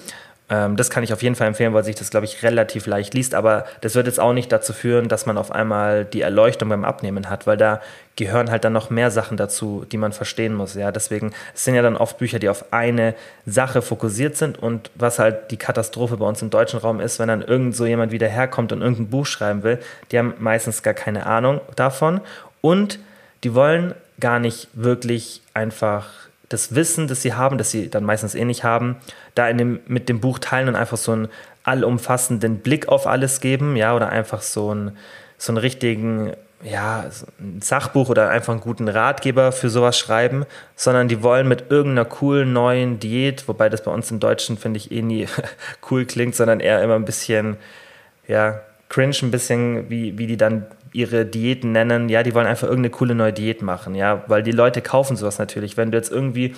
Ähm, 0.49 0.75
das 0.75 0.89
kann 0.89 1.03
ich 1.03 1.13
auf 1.13 1.21
jeden 1.21 1.35
Fall 1.35 1.47
empfehlen, 1.47 1.73
weil 1.73 1.83
sich 1.83 1.95
das, 1.95 2.09
glaube 2.09 2.25
ich, 2.25 2.43
relativ 2.43 2.87
leicht 2.87 3.13
liest. 3.13 3.35
Aber 3.35 3.65
das 3.81 3.95
wird 3.95 4.07
jetzt 4.07 4.19
auch 4.19 4.33
nicht 4.33 4.51
dazu 4.51 4.73
führen, 4.73 5.07
dass 5.07 5.25
man 5.25 5.37
auf 5.37 5.51
einmal 5.51 6.05
die 6.05 6.21
Erleuchtung 6.21 6.69
beim 6.69 6.83
Abnehmen 6.83 7.29
hat, 7.29 7.45
weil 7.45 7.57
da 7.57 7.81
gehören 8.15 8.51
halt 8.51 8.65
dann 8.65 8.73
noch 8.73 8.89
mehr 8.89 9.11
Sachen 9.11 9.37
dazu, 9.37 9.85
die 9.91 9.97
man 9.97 10.11
verstehen 10.11 10.53
muss. 10.53 10.73
Ja, 10.73 10.91
deswegen 10.91 11.31
es 11.53 11.63
sind 11.63 11.75
ja 11.75 11.81
dann 11.81 11.95
oft 11.95 12.17
Bücher, 12.17 12.39
die 12.39 12.49
auf 12.49 12.73
eine 12.73 13.15
Sache 13.45 13.81
fokussiert 13.81 14.35
sind. 14.35 14.57
Und 14.57 14.91
was 14.95 15.19
halt 15.19 15.51
die 15.51 15.57
Katastrophe 15.57 16.17
bei 16.17 16.25
uns 16.25 16.41
im 16.41 16.49
deutschen 16.49 16.79
Raum 16.79 16.99
ist, 16.99 17.19
wenn 17.19 17.27
dann 17.27 17.41
irgend 17.41 17.75
so 17.75 17.85
jemand 17.85 18.11
wieder 18.11 18.27
herkommt 18.27 18.71
und 18.71 18.81
irgendein 18.81 19.09
Buch 19.09 19.25
schreiben 19.25 19.63
will, 19.63 19.79
die 20.11 20.17
haben 20.17 20.33
meistens 20.39 20.83
gar 20.83 20.93
keine 20.93 21.25
Ahnung 21.25 21.61
davon 21.75 22.21
und 22.61 22.99
die 23.43 23.53
wollen 23.53 23.93
gar 24.19 24.39
nicht 24.39 24.67
wirklich 24.73 25.41
einfach 25.53 26.28
das 26.49 26.73
Wissen, 26.73 27.07
das 27.07 27.21
sie 27.21 27.33
haben, 27.33 27.57
das 27.57 27.71
sie 27.71 27.89
dann 27.89 28.03
meistens 28.03 28.35
eh 28.35 28.43
nicht 28.43 28.63
haben, 28.63 28.97
da 29.35 29.47
in 29.47 29.57
dem, 29.57 29.79
mit 29.85 30.09
dem 30.09 30.19
Buch 30.19 30.39
teilen 30.39 30.67
und 30.67 30.75
einfach 30.75 30.97
so 30.97 31.11
einen 31.11 31.29
allumfassenden 31.63 32.57
Blick 32.59 32.87
auf 32.87 33.05
alles 33.05 33.39
geben, 33.39 33.75
ja, 33.75 33.95
oder 33.95 34.09
einfach 34.09 34.41
so, 34.41 34.73
ein, 34.73 34.97
so 35.37 35.51
einen 35.51 35.57
richtigen, 35.57 36.33
ja, 36.63 37.05
ein 37.39 37.61
Sachbuch 37.61 38.09
oder 38.09 38.29
einfach 38.29 38.53
einen 38.53 38.61
guten 38.61 38.87
Ratgeber 38.87 39.51
für 39.51 39.69
sowas 39.69 39.97
schreiben, 39.97 40.45
sondern 40.75 41.07
die 41.07 41.21
wollen 41.21 41.47
mit 41.47 41.69
irgendeiner 41.69 42.05
coolen 42.05 42.51
neuen 42.51 42.99
Diät, 42.99 43.47
wobei 43.47 43.69
das 43.69 43.83
bei 43.83 43.91
uns 43.91 44.09
im 44.09 44.19
Deutschen 44.19 44.57
finde 44.57 44.77
ich 44.77 44.91
eh 44.91 45.03
nie 45.03 45.27
cool 45.91 46.05
klingt, 46.05 46.35
sondern 46.35 46.59
eher 46.59 46.81
immer 46.83 46.95
ein 46.95 47.05
bisschen, 47.05 47.57
ja, 48.27 48.59
cringe, 48.89 49.15
ein 49.21 49.31
bisschen, 49.31 49.89
wie, 49.89 50.17
wie 50.17 50.25
die 50.25 50.37
dann 50.37 50.65
ihre 50.91 51.25
Diäten 51.25 51.71
nennen, 51.71 52.09
ja, 52.09 52.23
die 52.23 52.33
wollen 52.33 52.47
einfach 52.47 52.67
irgendeine 52.67 52.91
coole 52.91 53.15
neue 53.15 53.33
Diät 53.33 53.61
machen, 53.61 53.95
ja, 53.95 54.23
weil 54.27 54.43
die 54.43 54.51
Leute 54.51 54.81
kaufen 54.81 55.15
sowas 55.15 55.39
natürlich. 55.39 55.77
Wenn 55.77 55.91
du 55.91 55.97
jetzt 55.97 56.11
irgendwie, 56.11 56.55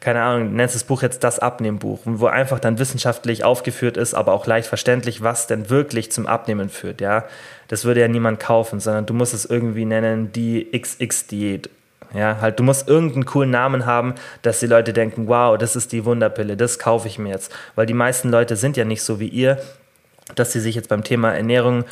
keine 0.00 0.22
Ahnung, 0.22 0.54
nennst 0.54 0.74
das 0.74 0.84
Buch 0.84 1.02
jetzt 1.02 1.24
das 1.24 1.38
Abnehmbuch, 1.38 2.00
wo 2.04 2.26
einfach 2.26 2.60
dann 2.60 2.78
wissenschaftlich 2.78 3.44
aufgeführt 3.44 3.96
ist, 3.96 4.14
aber 4.14 4.32
auch 4.32 4.46
leicht 4.46 4.68
verständlich, 4.68 5.22
was 5.22 5.46
denn 5.46 5.70
wirklich 5.70 6.12
zum 6.12 6.26
Abnehmen 6.26 6.68
führt, 6.68 7.00
ja, 7.00 7.24
das 7.68 7.84
würde 7.84 8.00
ja 8.00 8.08
niemand 8.08 8.40
kaufen, 8.40 8.80
sondern 8.80 9.06
du 9.06 9.14
musst 9.14 9.34
es 9.34 9.44
irgendwie 9.46 9.84
nennen, 9.84 10.32
die 10.32 10.70
XX-Diät. 10.72 11.70
Ja, 12.12 12.40
halt, 12.40 12.60
du 12.60 12.62
musst 12.62 12.88
irgendeinen 12.88 13.24
coolen 13.24 13.50
Namen 13.50 13.86
haben, 13.86 14.14
dass 14.42 14.60
die 14.60 14.68
Leute 14.68 14.92
denken, 14.92 15.26
wow, 15.26 15.58
das 15.58 15.74
ist 15.74 15.90
die 15.90 16.04
Wunderpille, 16.04 16.56
das 16.56 16.78
kaufe 16.78 17.08
ich 17.08 17.18
mir 17.18 17.30
jetzt. 17.30 17.52
Weil 17.74 17.86
die 17.86 17.94
meisten 17.94 18.30
Leute 18.30 18.54
sind 18.54 18.76
ja 18.76 18.84
nicht 18.84 19.02
so 19.02 19.18
wie 19.18 19.26
ihr, 19.26 19.58
dass 20.36 20.52
sie 20.52 20.60
sich 20.60 20.74
jetzt 20.74 20.88
beim 20.88 21.02
Thema 21.02 21.34
Ernährung 21.34 21.84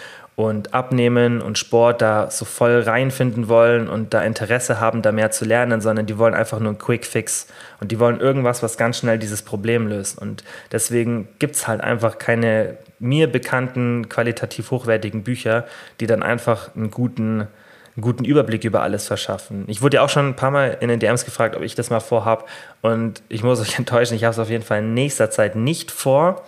und 0.49 0.75
Abnehmen 0.75 1.41
und 1.41 1.59
Sport 1.59 2.03
da 2.03 2.31
so 2.31 2.45
voll 2.45 2.81
reinfinden 2.81 3.49
wollen 3.49 3.89
und 3.89 4.15
da 4.15 4.23
Interesse 4.23 4.81
haben, 4.81 5.03
da 5.03 5.13
mehr 5.13 5.31
zu 5.31 5.45
lernen, 5.45 5.81
sondern 5.81 6.07
die 6.07 6.19
wollen 6.19 6.35
einfach 6.35 6.59
nur 6.59 6.71
einen 6.71 6.79
Quick 6.79 7.07
Fix 7.07 7.47
und 7.81 7.93
die 7.93 7.99
wollen 7.99 8.21
irgendwas, 8.21 8.63
was 8.63 8.77
ganz 8.77 8.99
schnell 8.99 9.19
dieses 9.19 9.43
Problem 9.43 9.87
löst. 9.87 10.19
Und 10.19 10.45
deswegen 10.71 11.29
gibt 11.39 11.57
es 11.57 11.69
halt 11.69 11.81
einfach 11.81 12.19
keine 12.19 12.79
mir 12.99 13.31
bekannten, 13.31 14.09
qualitativ 14.09 14.71
hochwertigen 14.71 15.25
Bücher, 15.25 15.67
die 16.01 16.07
dann 16.07 16.23
einfach 16.23 16.75
einen 16.77 16.91
guten, 16.91 17.41
einen 17.41 18.03
guten 18.03 18.25
Überblick 18.25 18.65
über 18.65 18.83
alles 18.83 19.07
verschaffen. 19.07 19.65
Ich 19.67 19.83
wurde 19.83 19.97
ja 19.97 20.05
auch 20.05 20.09
schon 20.09 20.29
ein 20.29 20.37
paar 20.37 20.51
Mal 20.51 20.79
in 20.81 20.89
den 20.89 21.01
DMs 21.01 21.25
gefragt, 21.25 21.57
ob 21.57 21.63
ich 21.63 21.75
das 21.75 21.91
mal 21.91 22.01
vorhab 22.01 22.49
und 22.81 23.23
ich 23.29 23.43
muss 23.43 23.61
euch 23.61 23.79
enttäuschen, 23.79 24.15
ich 24.15 24.25
habe 24.25 24.33
es 24.33 24.39
auf 24.39 24.51
jeden 24.51 24.65
Fall 24.65 24.79
in 24.79 24.95
nächster 24.95 25.31
Zeit 25.31 25.57
nicht 25.57 25.91
vor 25.91 26.43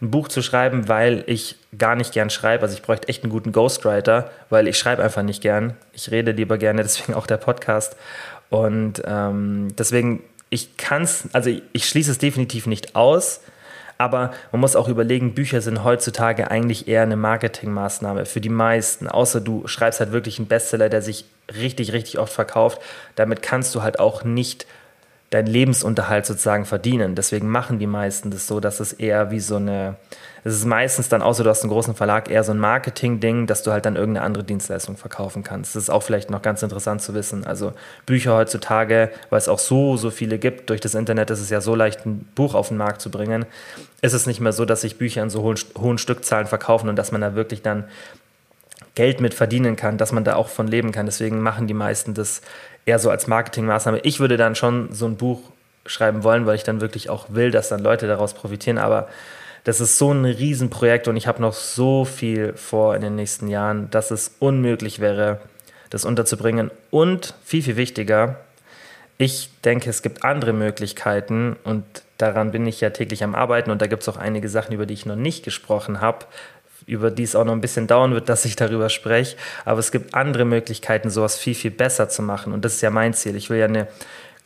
ein 0.00 0.10
Buch 0.10 0.28
zu 0.28 0.42
schreiben, 0.42 0.88
weil 0.88 1.24
ich 1.26 1.56
gar 1.76 1.96
nicht 1.96 2.12
gern 2.12 2.30
schreibe. 2.30 2.62
Also 2.62 2.74
ich 2.74 2.82
bräuchte 2.82 3.08
echt 3.08 3.24
einen 3.24 3.32
guten 3.32 3.52
Ghostwriter, 3.52 4.30
weil 4.48 4.68
ich 4.68 4.78
schreibe 4.78 5.02
einfach 5.02 5.22
nicht 5.22 5.42
gern. 5.42 5.76
Ich 5.92 6.10
rede 6.10 6.32
lieber 6.32 6.58
gerne, 6.58 6.82
deswegen 6.84 7.14
auch 7.14 7.26
der 7.26 7.36
Podcast. 7.36 7.96
Und 8.50 9.02
ähm, 9.04 9.68
deswegen, 9.76 10.22
ich 10.50 10.76
kann 10.76 11.02
es, 11.02 11.28
also 11.32 11.50
ich 11.72 11.88
schließe 11.88 12.10
es 12.10 12.18
definitiv 12.18 12.66
nicht 12.66 12.96
aus, 12.96 13.40
aber 13.98 14.30
man 14.52 14.60
muss 14.60 14.76
auch 14.76 14.88
überlegen, 14.88 15.34
Bücher 15.34 15.60
sind 15.60 15.82
heutzutage 15.82 16.50
eigentlich 16.50 16.86
eher 16.86 17.02
eine 17.02 17.16
Marketingmaßnahme 17.16 18.26
für 18.26 18.40
die 18.40 18.48
meisten. 18.48 19.08
Außer 19.08 19.40
du 19.40 19.66
schreibst 19.66 19.98
halt 19.98 20.12
wirklich 20.12 20.38
einen 20.38 20.46
Bestseller, 20.46 20.88
der 20.88 21.02
sich 21.02 21.24
richtig, 21.52 21.92
richtig 21.92 22.20
oft 22.20 22.32
verkauft. 22.32 22.80
Damit 23.16 23.42
kannst 23.42 23.74
du 23.74 23.82
halt 23.82 23.98
auch 23.98 24.22
nicht 24.22 24.66
deinen 25.30 25.46
Lebensunterhalt 25.46 26.24
sozusagen 26.24 26.64
verdienen. 26.64 27.14
Deswegen 27.14 27.48
machen 27.48 27.78
die 27.78 27.86
meisten 27.86 28.30
das 28.30 28.46
so, 28.46 28.60
dass 28.60 28.80
es 28.80 28.94
eher 28.94 29.30
wie 29.30 29.40
so 29.40 29.56
eine, 29.56 29.96
es 30.42 30.54
ist 30.54 30.64
meistens 30.64 31.10
dann, 31.10 31.20
außer 31.20 31.44
du 31.44 31.50
hast 31.50 31.62
einen 31.62 31.70
großen 31.70 31.94
Verlag, 31.94 32.30
eher 32.30 32.44
so 32.44 32.52
ein 32.52 32.58
Marketing-Ding, 32.58 33.46
dass 33.46 33.62
du 33.62 33.70
halt 33.70 33.84
dann 33.84 33.96
irgendeine 33.96 34.24
andere 34.24 34.44
Dienstleistung 34.44 34.96
verkaufen 34.96 35.42
kannst. 35.44 35.76
Das 35.76 35.82
ist 35.82 35.90
auch 35.90 36.02
vielleicht 36.02 36.30
noch 36.30 36.40
ganz 36.40 36.62
interessant 36.62 37.02
zu 37.02 37.12
wissen. 37.12 37.46
Also 37.46 37.74
Bücher 38.06 38.36
heutzutage, 38.36 39.10
weil 39.28 39.38
es 39.38 39.48
auch 39.48 39.58
so, 39.58 39.98
so 39.98 40.10
viele 40.10 40.38
gibt, 40.38 40.70
durch 40.70 40.80
das 40.80 40.94
Internet 40.94 41.28
ist 41.28 41.40
es 41.40 41.50
ja 41.50 41.60
so 41.60 41.74
leicht, 41.74 42.06
ein 42.06 42.26
Buch 42.34 42.54
auf 42.54 42.68
den 42.68 42.78
Markt 42.78 43.02
zu 43.02 43.10
bringen, 43.10 43.44
ist 44.00 44.14
es 44.14 44.26
nicht 44.26 44.40
mehr 44.40 44.52
so, 44.52 44.64
dass 44.64 44.80
sich 44.80 44.96
Bücher 44.96 45.22
in 45.22 45.28
so 45.28 45.42
hohen, 45.42 45.58
hohen 45.76 45.98
Stückzahlen 45.98 46.46
verkaufen 46.46 46.88
und 46.88 46.96
dass 46.96 47.12
man 47.12 47.20
da 47.20 47.34
wirklich 47.34 47.60
dann 47.60 47.84
Geld 48.98 49.20
mit 49.20 49.32
verdienen 49.32 49.76
kann, 49.76 49.96
dass 49.96 50.10
man 50.10 50.24
da 50.24 50.34
auch 50.34 50.48
von 50.48 50.66
leben 50.66 50.90
kann. 50.90 51.06
Deswegen 51.06 51.40
machen 51.40 51.68
die 51.68 51.74
meisten 51.74 52.14
das 52.14 52.40
eher 52.88 52.98
so 52.98 53.10
als 53.10 53.26
Marketingmaßnahme. 53.26 54.00
Ich 54.00 54.18
würde 54.18 54.36
dann 54.36 54.54
schon 54.54 54.92
so 54.92 55.06
ein 55.06 55.16
Buch 55.16 55.40
schreiben 55.86 56.24
wollen, 56.24 56.46
weil 56.46 56.56
ich 56.56 56.64
dann 56.64 56.80
wirklich 56.80 57.10
auch 57.10 57.26
will, 57.28 57.50
dass 57.50 57.68
dann 57.68 57.80
Leute 57.80 58.06
daraus 58.06 58.34
profitieren. 58.34 58.78
Aber 58.78 59.08
das 59.64 59.80
ist 59.80 59.98
so 59.98 60.12
ein 60.12 60.24
Riesenprojekt 60.24 61.06
und 61.06 61.16
ich 61.16 61.26
habe 61.26 61.42
noch 61.42 61.52
so 61.52 62.06
viel 62.06 62.54
vor 62.54 62.94
in 62.96 63.02
den 63.02 63.14
nächsten 63.14 63.48
Jahren, 63.48 63.90
dass 63.90 64.10
es 64.10 64.34
unmöglich 64.38 65.00
wäre, 65.00 65.40
das 65.90 66.06
unterzubringen. 66.06 66.70
Und 66.90 67.34
viel, 67.44 67.62
viel 67.62 67.76
wichtiger, 67.76 68.36
ich 69.18 69.50
denke, 69.64 69.90
es 69.90 70.02
gibt 70.02 70.24
andere 70.24 70.52
Möglichkeiten 70.52 71.56
und 71.64 71.84
daran 72.18 72.52
bin 72.52 72.66
ich 72.66 72.80
ja 72.80 72.90
täglich 72.90 73.24
am 73.24 73.34
Arbeiten 73.34 73.70
und 73.70 73.82
da 73.82 73.86
gibt 73.86 74.02
es 74.02 74.08
auch 74.08 74.16
einige 74.16 74.48
Sachen, 74.48 74.72
über 74.72 74.86
die 74.86 74.94
ich 74.94 75.06
noch 75.06 75.16
nicht 75.16 75.44
gesprochen 75.44 76.00
habe, 76.00 76.24
über 76.88 77.10
die 77.10 77.22
es 77.22 77.36
auch 77.36 77.44
noch 77.44 77.52
ein 77.52 77.60
bisschen 77.60 77.86
dauern 77.86 78.14
wird, 78.14 78.28
dass 78.28 78.44
ich 78.44 78.56
darüber 78.56 78.88
spreche. 78.88 79.36
Aber 79.64 79.78
es 79.78 79.92
gibt 79.92 80.14
andere 80.14 80.44
Möglichkeiten, 80.44 81.10
sowas 81.10 81.36
viel, 81.36 81.54
viel 81.54 81.70
besser 81.70 82.08
zu 82.08 82.22
machen. 82.22 82.52
Und 82.52 82.64
das 82.64 82.74
ist 82.74 82.80
ja 82.80 82.90
mein 82.90 83.14
Ziel. 83.14 83.36
Ich 83.36 83.50
will 83.50 83.58
ja 83.58 83.66
eine 83.66 83.88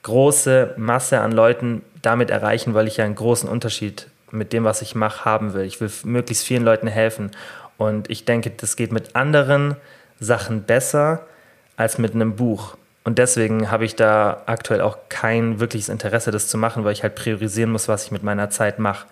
große 0.03 0.75
Masse 0.77 1.21
an 1.21 1.33
Leuten 1.33 1.83
damit 2.03 2.31
erreichen, 2.31 2.75
weil 2.75 2.89
ich 2.89 2.97
ja 2.97 3.05
einen 3.05 3.15
großen 3.15 3.49
Unterschied 3.49 4.09
mit 4.33 4.53
dem, 4.53 4.65
was 4.65 4.83
ich 4.83 4.95
mache, 4.95 5.25
haben 5.25 5.55
will. 5.55 5.65
Ich 5.65 5.81
will 5.81 5.91
möglichst 6.05 6.45
vielen 6.45 6.65
Leuten 6.65 6.89
helfen. 6.89 7.31
Und 7.79 8.11
ich 8.11 8.25
denke, 8.25 8.51
das 8.51 8.77
geht 8.77 8.93
mit 8.93 9.15
anderen 9.15 9.77
Sachen 10.19 10.65
besser 10.65 11.27
als 11.77 11.99
mit 11.99 12.15
einem 12.15 12.35
Buch. 12.35 12.77
Und 13.05 13.19
deswegen 13.19 13.71
habe 13.71 13.85
ich 13.85 13.97
da 13.97 14.43
aktuell 14.47 14.81
auch 14.81 14.99
kein 15.09 15.61
wirkliches 15.61 15.89
Interesse, 15.89 16.31
das 16.31 16.49
zu 16.49 16.59
machen, 16.59 16.85
weil 16.85 16.93
ich 16.93 17.03
halt 17.03 17.15
priorisieren 17.15 17.71
muss, 17.71 17.89
was 17.89 18.05
ich 18.05 18.11
mit 18.11 18.23
meiner 18.23 18.51
Zeit 18.51 18.79
mache. 18.79 19.07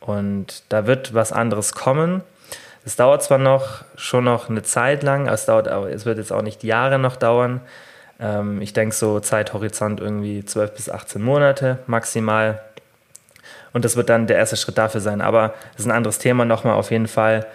Und 0.00 0.64
da 0.68 0.86
wird 0.86 1.14
was 1.14 1.32
anderes 1.32 1.74
kommen. 1.74 2.22
Es 2.84 2.96
dauert 2.96 3.22
zwar 3.22 3.38
noch 3.38 3.84
schon 3.96 4.24
noch 4.24 4.50
eine 4.50 4.62
Zeit 4.62 5.02
lang, 5.02 5.26
es, 5.26 5.46
dauert, 5.46 5.66
es 5.66 6.04
wird 6.04 6.18
jetzt 6.18 6.32
auch 6.32 6.42
nicht 6.42 6.64
Jahre 6.64 6.98
noch 6.98 7.16
dauern. 7.16 7.60
Ähm, 8.20 8.60
ich 8.60 8.72
denke 8.72 8.94
so 8.94 9.20
Zeithorizont 9.20 10.00
irgendwie 10.00 10.44
12 10.44 10.74
bis 10.74 10.90
18 10.90 11.22
Monate 11.22 11.78
maximal. 11.86 12.60
Und 13.72 13.84
das 13.84 13.96
wird 13.96 14.08
dann 14.08 14.26
der 14.26 14.36
erste 14.36 14.56
Schritt 14.56 14.78
dafür 14.78 15.00
sein. 15.00 15.20
Aber 15.20 15.54
das 15.72 15.80
ist 15.80 15.86
ein 15.86 15.96
anderes 15.96 16.18
Thema 16.18 16.44
nochmal 16.44 16.74
auf 16.74 16.90
jeden 16.90 17.08
Fall 17.08 17.46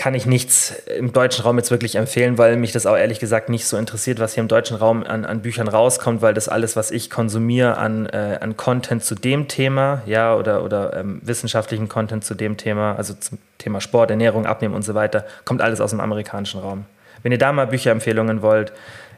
kann 0.00 0.14
ich 0.14 0.24
nichts 0.24 0.70
im 0.86 1.12
deutschen 1.12 1.42
Raum 1.42 1.58
jetzt 1.58 1.70
wirklich 1.70 1.96
empfehlen, 1.96 2.38
weil 2.38 2.56
mich 2.56 2.72
das 2.72 2.86
auch 2.86 2.96
ehrlich 2.96 3.20
gesagt 3.20 3.50
nicht 3.50 3.66
so 3.66 3.76
interessiert, 3.76 4.18
was 4.18 4.32
hier 4.32 4.40
im 4.40 4.48
deutschen 4.48 4.78
Raum 4.78 5.04
an, 5.04 5.26
an 5.26 5.42
Büchern 5.42 5.68
rauskommt, 5.68 6.22
weil 6.22 6.32
das 6.32 6.48
alles, 6.48 6.74
was 6.74 6.90
ich 6.90 7.10
konsumiere 7.10 7.76
an, 7.76 8.06
äh, 8.06 8.38
an 8.40 8.56
Content 8.56 9.04
zu 9.04 9.14
dem 9.14 9.46
Thema, 9.46 10.00
ja, 10.06 10.34
oder, 10.34 10.64
oder 10.64 10.96
ähm, 10.96 11.20
wissenschaftlichen 11.22 11.90
Content 11.90 12.24
zu 12.24 12.34
dem 12.34 12.56
Thema, 12.56 12.94
also 12.96 13.12
zum 13.12 13.36
Thema 13.58 13.82
Sport, 13.82 14.10
Ernährung, 14.10 14.46
Abnehmen 14.46 14.74
und 14.74 14.86
so 14.86 14.94
weiter, 14.94 15.26
kommt 15.44 15.60
alles 15.60 15.82
aus 15.82 15.90
dem 15.90 16.00
amerikanischen 16.00 16.60
Raum. 16.60 16.86
Wenn 17.22 17.32
ihr 17.32 17.38
da 17.38 17.52
mal 17.52 17.66
Bücherempfehlungen 17.66 18.40
wollt, 18.40 18.72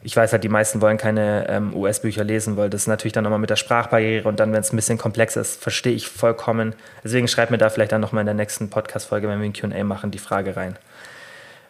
ich 0.05 0.17
weiß 0.17 0.33
halt, 0.33 0.43
die 0.43 0.49
meisten 0.49 0.81
wollen 0.81 0.99
keine 0.99 1.47
ähm, 1.49 1.75
US-Bücher 1.77 2.25
lesen, 2.25 2.57
weil 2.57 2.71
das 2.71 2.87
natürlich 2.87 3.13
dann 3.13 3.25
nochmal 3.25 3.39
mit 3.39 3.51
der 3.51 3.57
Sprachbarriere 3.57 4.29
und 4.29 4.41
dann, 4.41 4.53
wenn 4.53 4.61
es 4.61 4.73
ein 4.73 4.77
bisschen 4.77 4.99
komplex 4.99 5.37
ist, 5.37 5.63
verstehe 5.63 5.93
ich 5.93 6.09
vollkommen. 6.09 6.75
Deswegen 7.05 7.29
schreibt 7.29 7.51
mir 7.51 7.59
da 7.59 7.71
vielleicht 7.71 7.93
dann 7.93 8.01
nochmal 8.01 8.23
in 8.23 8.27
der 8.27 8.35
nächsten 8.35 8.69
Podcast-Folge, 8.69 9.29
wenn 9.29 9.41
wir 9.41 9.47
ein 9.47 9.53
QA 9.53 9.85
machen, 9.85 10.11
die 10.11 10.19
Frage 10.19 10.57
rein. 10.57 10.77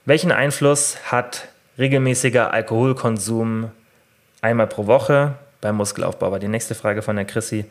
Welchen 0.07 0.33
Einfluss 0.33 0.97
hat 1.05 1.49
regelmäßiger 1.79 2.53
Alkoholkonsum 2.53 3.71
einmal 4.41 4.67
pro 4.67 4.87
Woche 4.87 5.35
beim 5.61 5.77
Muskelaufbau? 5.77 6.33
War 6.33 6.39
die 6.39 6.49
nächste 6.49 6.75
Frage 6.75 7.03
von 7.03 7.17
der 7.17 7.27
Chrissy. 7.27 7.67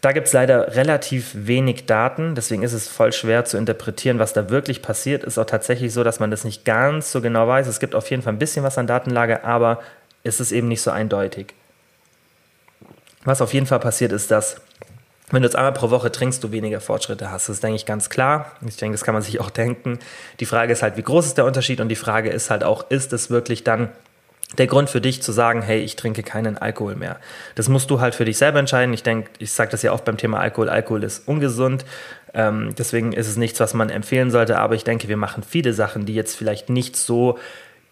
Da 0.00 0.12
gibt 0.12 0.28
es 0.28 0.32
leider 0.32 0.76
relativ 0.76 1.32
wenig 1.34 1.86
Daten, 1.86 2.34
deswegen 2.34 2.62
ist 2.62 2.72
es 2.72 2.88
voll 2.88 3.12
schwer 3.12 3.44
zu 3.44 3.56
interpretieren, 3.56 4.18
was 4.18 4.32
da 4.32 4.48
wirklich 4.48 4.80
passiert. 4.80 5.24
Ist 5.24 5.38
auch 5.38 5.46
tatsächlich 5.46 5.92
so, 5.92 6.04
dass 6.04 6.20
man 6.20 6.30
das 6.30 6.44
nicht 6.44 6.64
ganz 6.64 7.10
so 7.10 7.20
genau 7.20 7.48
weiß. 7.48 7.66
Es 7.66 7.80
gibt 7.80 7.94
auf 7.94 8.08
jeden 8.10 8.22
Fall 8.22 8.32
ein 8.32 8.38
bisschen 8.38 8.62
was 8.62 8.78
an 8.78 8.86
Datenlage, 8.86 9.44
aber 9.44 9.80
es 10.22 10.40
ist 10.40 10.52
eben 10.52 10.68
nicht 10.68 10.82
so 10.82 10.90
eindeutig. 10.90 11.54
Was 13.24 13.42
auf 13.42 13.52
jeden 13.52 13.66
Fall 13.66 13.80
passiert, 13.80 14.12
ist, 14.12 14.30
dass 14.30 14.60
wenn 15.30 15.42
du 15.42 15.48
jetzt 15.48 15.56
einmal 15.56 15.72
pro 15.72 15.90
Woche 15.90 16.10
trinkst, 16.10 16.42
du 16.42 16.52
weniger 16.52 16.80
Fortschritte 16.80 17.30
hast. 17.30 17.48
Das 17.48 17.56
ist, 17.56 17.62
denke 17.62 17.76
ich, 17.76 17.84
ganz 17.84 18.08
klar. 18.08 18.52
Ich 18.66 18.76
denke, 18.76 18.94
das 18.94 19.04
kann 19.04 19.12
man 19.12 19.22
sich 19.22 19.40
auch 19.40 19.50
denken. 19.50 19.98
Die 20.40 20.46
Frage 20.46 20.72
ist 20.72 20.82
halt, 20.82 20.96
wie 20.96 21.02
groß 21.02 21.26
ist 21.26 21.38
der 21.38 21.44
Unterschied? 21.44 21.80
Und 21.80 21.88
die 21.88 21.96
Frage 21.96 22.30
ist 22.30 22.50
halt 22.50 22.64
auch, 22.64 22.90
ist 22.90 23.12
es 23.12 23.28
wirklich 23.28 23.64
dann 23.64 23.90
der 24.56 24.66
Grund 24.66 24.88
für 24.88 25.00
dich 25.00 25.22
zu 25.22 25.30
sagen, 25.30 25.60
hey, 25.60 25.80
ich 25.80 25.96
trinke 25.96 26.22
keinen 26.22 26.56
Alkohol 26.56 26.96
mehr. 26.96 27.18
Das 27.54 27.68
musst 27.68 27.90
du 27.90 28.00
halt 28.00 28.14
für 28.14 28.24
dich 28.24 28.38
selber 28.38 28.58
entscheiden. 28.58 28.94
Ich 28.94 29.02
denke, 29.02 29.30
ich 29.38 29.52
sage 29.52 29.70
das 29.70 29.82
ja 29.82 29.92
oft 29.92 30.04
beim 30.04 30.16
Thema 30.16 30.40
Alkohol. 30.40 30.70
Alkohol 30.70 31.04
ist 31.04 31.28
ungesund. 31.28 31.84
Ähm, 32.32 32.74
deswegen 32.78 33.12
ist 33.12 33.28
es 33.28 33.36
nichts, 33.36 33.60
was 33.60 33.74
man 33.74 33.90
empfehlen 33.90 34.30
sollte. 34.30 34.58
Aber 34.58 34.74
ich 34.74 34.84
denke, 34.84 35.08
wir 35.08 35.18
machen 35.18 35.42
viele 35.42 35.74
Sachen, 35.74 36.06
die 36.06 36.14
jetzt 36.14 36.34
vielleicht 36.34 36.70
nicht 36.70 36.96
so 36.96 37.38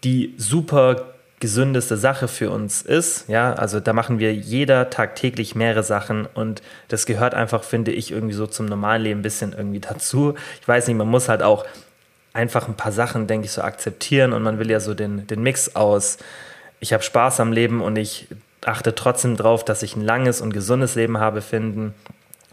die 0.03 0.33
super 0.37 1.13
gesündeste 1.39 1.97
Sache 1.97 2.27
für 2.27 2.49
uns 2.49 2.81
ist. 2.81 3.29
Ja, 3.29 3.53
also 3.53 3.79
da 3.79 3.93
machen 3.93 4.17
wir 4.17 4.33
jeder 4.33 4.89
tagtäglich 4.89 5.53
mehrere 5.53 5.83
Sachen 5.83 6.25
und 6.25 6.63
das 6.87 7.05
gehört 7.05 7.35
einfach, 7.35 7.63
finde 7.63 7.91
ich, 7.91 8.11
irgendwie 8.11 8.33
so 8.33 8.47
zum 8.47 8.65
normalen 8.65 9.03
Leben 9.03 9.19
ein 9.19 9.23
bisschen 9.23 9.53
irgendwie 9.53 9.79
dazu. 9.79 10.33
Ich 10.59 10.67
weiß 10.67 10.87
nicht, 10.87 10.97
man 10.97 11.07
muss 11.07 11.29
halt 11.29 11.43
auch 11.43 11.65
einfach 12.33 12.67
ein 12.67 12.75
paar 12.75 12.91
Sachen, 12.91 13.27
denke 13.27 13.45
ich, 13.45 13.51
so 13.51 13.61
akzeptieren 13.61 14.33
und 14.33 14.43
man 14.43 14.59
will 14.59 14.69
ja 14.69 14.79
so 14.79 14.93
den, 14.93 15.27
den 15.27 15.41
Mix 15.41 15.75
aus 15.75 16.17
ich 16.79 16.93
habe 16.93 17.03
Spaß 17.03 17.39
am 17.39 17.51
Leben 17.51 17.81
und 17.81 17.95
ich 17.95 18.27
achte 18.65 18.95
trotzdem 18.95 19.37
drauf, 19.37 19.63
dass 19.65 19.83
ich 19.83 19.95
ein 19.95 20.03
langes 20.03 20.41
und 20.41 20.53
gesundes 20.53 20.95
Leben 20.95 21.19
habe 21.19 21.41
finden. 21.41 21.93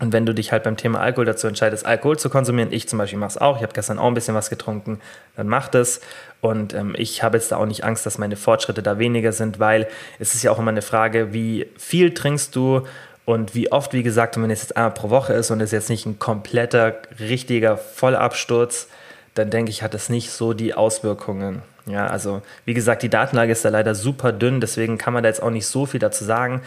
Und 0.00 0.12
wenn 0.12 0.26
du 0.26 0.34
dich 0.34 0.50
halt 0.50 0.64
beim 0.64 0.76
Thema 0.76 1.00
Alkohol 1.00 1.24
dazu 1.24 1.46
entscheidest, 1.46 1.86
Alkohol 1.86 2.18
zu 2.18 2.28
konsumieren, 2.28 2.72
ich 2.72 2.88
zum 2.88 2.98
Beispiel 2.98 3.18
mache 3.18 3.30
es 3.30 3.38
auch, 3.38 3.56
ich 3.56 3.62
habe 3.62 3.72
gestern 3.72 3.98
auch 3.98 4.08
ein 4.08 4.14
bisschen 4.14 4.34
was 4.34 4.50
getrunken, 4.50 5.00
dann 5.36 5.48
mach 5.48 5.68
das. 5.68 6.00
Und 6.40 6.74
ähm, 6.74 6.94
ich 6.98 7.22
habe 7.22 7.36
jetzt 7.36 7.52
da 7.52 7.56
auch 7.56 7.66
nicht 7.66 7.84
Angst, 7.84 8.04
dass 8.04 8.18
meine 8.18 8.36
Fortschritte 8.36 8.82
da 8.82 8.98
weniger 8.98 9.32
sind, 9.32 9.60
weil 9.60 9.86
es 10.18 10.34
ist 10.34 10.42
ja 10.42 10.50
auch 10.50 10.58
immer 10.58 10.72
eine 10.72 10.82
Frage, 10.82 11.32
wie 11.32 11.68
viel 11.78 12.12
trinkst 12.12 12.56
du 12.56 12.86
und 13.24 13.54
wie 13.54 13.70
oft, 13.72 13.92
wie 13.92 14.02
gesagt, 14.02 14.36
wenn 14.36 14.50
es 14.50 14.62
jetzt 14.62 14.76
einmal 14.76 14.92
pro 14.92 15.10
Woche 15.10 15.32
ist 15.32 15.50
und 15.50 15.60
es 15.60 15.70
jetzt 15.70 15.90
nicht 15.90 16.06
ein 16.06 16.18
kompletter, 16.18 16.96
richtiger 17.20 17.76
Vollabsturz, 17.76 18.88
dann 19.34 19.50
denke 19.50 19.70
ich, 19.70 19.82
hat 19.82 19.94
es 19.94 20.08
nicht 20.08 20.30
so 20.30 20.52
die 20.52 20.74
Auswirkungen. 20.74 21.62
Ja, 21.86 22.06
also 22.06 22.40
wie 22.64 22.74
gesagt, 22.74 23.02
die 23.02 23.10
Datenlage 23.10 23.52
ist 23.52 23.64
da 23.64 23.68
leider 23.68 23.94
super 23.94 24.32
dünn, 24.32 24.60
deswegen 24.60 24.96
kann 24.96 25.12
man 25.12 25.22
da 25.22 25.28
jetzt 25.28 25.42
auch 25.42 25.50
nicht 25.50 25.66
so 25.66 25.86
viel 25.86 26.00
dazu 26.00 26.24
sagen. 26.24 26.62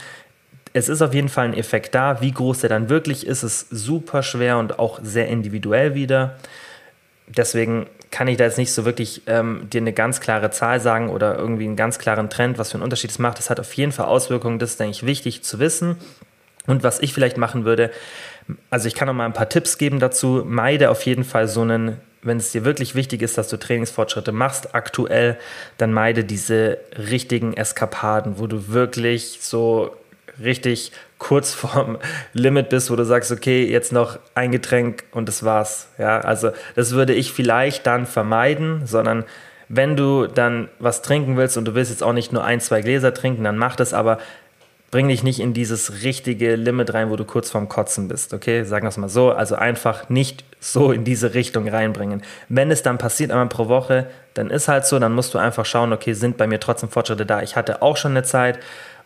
Es 0.74 0.90
ist 0.90 1.02
auf 1.02 1.14
jeden 1.14 1.30
Fall 1.30 1.46
ein 1.46 1.54
Effekt 1.54 1.96
da. 1.96 2.22
Wie 2.22 2.32
groß 2.32 2.60
der 2.60 2.70
dann 2.70 2.90
wirklich 2.90 3.26
ist, 3.26 3.42
ist 3.42 3.68
super 3.72 4.22
schwer 4.22 4.58
und 4.60 4.78
auch 4.78 5.00
sehr 5.02 5.28
individuell 5.28 5.96
wieder. 5.96 6.36
Deswegen 7.28 7.88
kann 8.12 8.28
ich 8.28 8.38
da 8.38 8.44
jetzt 8.44 8.58
nicht 8.58 8.72
so 8.72 8.86
wirklich 8.86 9.24
ähm, 9.28 9.68
dir 9.72 9.82
eine 9.82 9.94
ganz 9.94 10.22
klare 10.22 10.52
Zahl 10.52 10.80
sagen 10.80 11.10
oder 11.10 11.38
irgendwie 11.38 11.66
einen 11.66 11.76
ganz 11.76 12.00
klaren 12.00 12.30
Trend, 12.30 12.58
was 12.58 12.72
für 12.72 12.76
einen 12.76 12.84
Unterschied 12.84 13.10
es 13.10 13.20
macht. 13.20 13.38
Das 13.38 13.50
hat 13.50 13.60
auf 13.60 13.74
jeden 13.74 13.92
Fall 13.92 14.06
Auswirkungen. 14.06 14.60
Das 14.60 14.72
ist, 14.72 14.80
denke 14.80 14.92
ich, 14.92 15.06
wichtig 15.06 15.44
zu 15.44 15.60
wissen. 15.60 15.98
Und 16.68 16.84
was 16.84 17.00
ich 17.00 17.14
vielleicht 17.14 17.38
machen 17.38 17.66
würde, 17.66 17.92
also 18.70 18.88
ich 18.88 18.96
kann 18.96 19.08
noch 19.08 19.14
mal 19.14 19.26
ein 19.26 19.34
paar 19.34 19.50
Tipps 19.50 19.78
geben 19.78 20.00
dazu. 20.00 20.44
Meide 20.46 20.90
auf 20.90 21.04
jeden 21.04 21.24
Fall 21.24 21.48
so 21.48 21.62
einen, 21.62 21.98
wenn 22.28 22.38
es 22.38 22.52
dir 22.52 22.66
wirklich 22.66 22.94
wichtig 22.96 23.22
ist, 23.22 23.38
dass 23.38 23.48
du 23.48 23.58
Trainingsfortschritte 23.58 24.32
machst 24.32 24.76
aktuell, 24.76 25.38
dann 25.78 25.94
meide 25.94 26.24
diese 26.24 26.78
richtigen 26.98 27.54
Eskapaden, 27.54 28.40
wo 28.40 28.48
du 28.48 28.68
wirklich 28.70 29.40
so 29.42 29.96
richtig 30.44 30.92
kurz 31.18 31.54
vorm 31.54 31.98
Limit 32.34 32.70
bist, 32.70 32.92
wo 32.92 32.96
du 32.96 33.06
sagst, 33.06 33.32
okay, 33.32 33.66
jetzt 33.66 33.92
noch 33.92 34.20
ein 34.36 34.52
Getränk 34.52 35.04
und 35.12 35.28
das 35.28 35.44
war's. 35.44 35.90
Ja, 35.98 36.20
also 36.20 36.52
das 36.76 36.92
würde 36.92 37.14
ich 37.14 37.32
vielleicht 37.32 37.88
dann 37.88 38.06
vermeiden, 38.06 38.86
sondern 38.86 39.26
wenn 39.70 39.98
du 39.98 40.28
dann 40.28 40.70
was 40.80 41.02
trinken 41.02 41.36
willst 41.36 41.58
und 41.58 41.66
du 41.66 41.76
willst 41.76 41.92
jetzt 41.92 42.04
auch 42.04 42.14
nicht 42.14 42.32
nur 42.32 42.44
ein, 42.44 42.62
zwei 42.62 42.82
Gläser 42.82 43.14
trinken, 43.14 43.44
dann 43.44 43.58
mach 43.58 43.76
das, 43.76 43.94
aber 43.94 44.20
bring 44.92 45.08
dich 45.08 45.24
nicht 45.24 45.40
in 45.40 45.54
dieses 45.54 46.04
richtige 46.04 46.56
Limit 46.56 46.94
rein, 46.94 47.10
wo 47.10 47.16
du 47.16 47.26
kurz 47.26 47.52
vorm 47.52 47.68
Kotzen 47.68 48.08
bist, 48.08 48.34
okay? 48.34 48.64
Sagen 48.64 48.86
wir 48.86 48.90
es 48.90 48.98
mal 48.98 49.10
so. 49.10 49.32
Also 49.32 49.56
einfach 49.56 50.10
nicht 50.10 50.44
so 50.60 50.92
in 50.92 51.04
diese 51.04 51.34
Richtung 51.34 51.68
reinbringen. 51.68 52.24
Wenn 52.50 52.72
es 52.72 52.84
dann 52.84 52.98
passiert 52.98 53.32
einmal 53.32 53.50
pro 53.50 53.68
Woche, 53.68 54.08
dann 54.34 54.50
ist 54.50 54.68
halt 54.68 54.86
so, 54.86 54.98
dann 55.00 55.14
musst 55.14 55.34
du 55.34 55.38
einfach 55.38 55.66
schauen, 55.66 55.92
okay, 55.92 56.14
sind 56.14 56.38
bei 56.38 56.48
mir 56.48 56.60
trotzdem 56.60 56.90
Fortschritte 56.90 57.26
da. 57.26 57.42
Ich 57.42 57.56
hatte 57.56 57.82
auch 57.82 57.98
schon 57.98 58.12
eine 58.12 58.24
Zeit, 58.24 58.60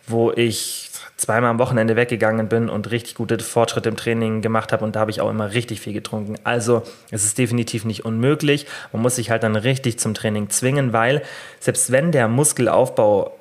wo 0.07 0.31
ich 0.31 0.89
zweimal 1.17 1.51
am 1.51 1.59
Wochenende 1.59 1.95
weggegangen 1.95 2.49
bin 2.49 2.67
und 2.67 2.89
richtig 2.89 3.13
gute 3.15 3.37
Fortschritte 3.39 3.89
im 3.89 3.95
Training 3.95 4.41
gemacht 4.41 4.73
habe 4.73 4.83
und 4.83 4.95
da 4.95 5.01
habe 5.01 5.11
ich 5.11 5.21
auch 5.21 5.29
immer 5.29 5.53
richtig 5.53 5.79
viel 5.79 5.93
getrunken. 5.93 6.35
Also 6.43 6.81
es 7.11 7.23
ist 7.23 7.37
definitiv 7.37 7.85
nicht 7.85 8.05
unmöglich. 8.05 8.65
Man 8.91 9.03
muss 9.03 9.17
sich 9.17 9.29
halt 9.29 9.43
dann 9.43 9.55
richtig 9.55 9.99
zum 9.99 10.15
Training 10.15 10.49
zwingen, 10.49 10.93
weil 10.93 11.21
selbst 11.59 11.91
wenn 11.91 12.11
der 12.11 12.27
Muskelaufbau 12.27 13.37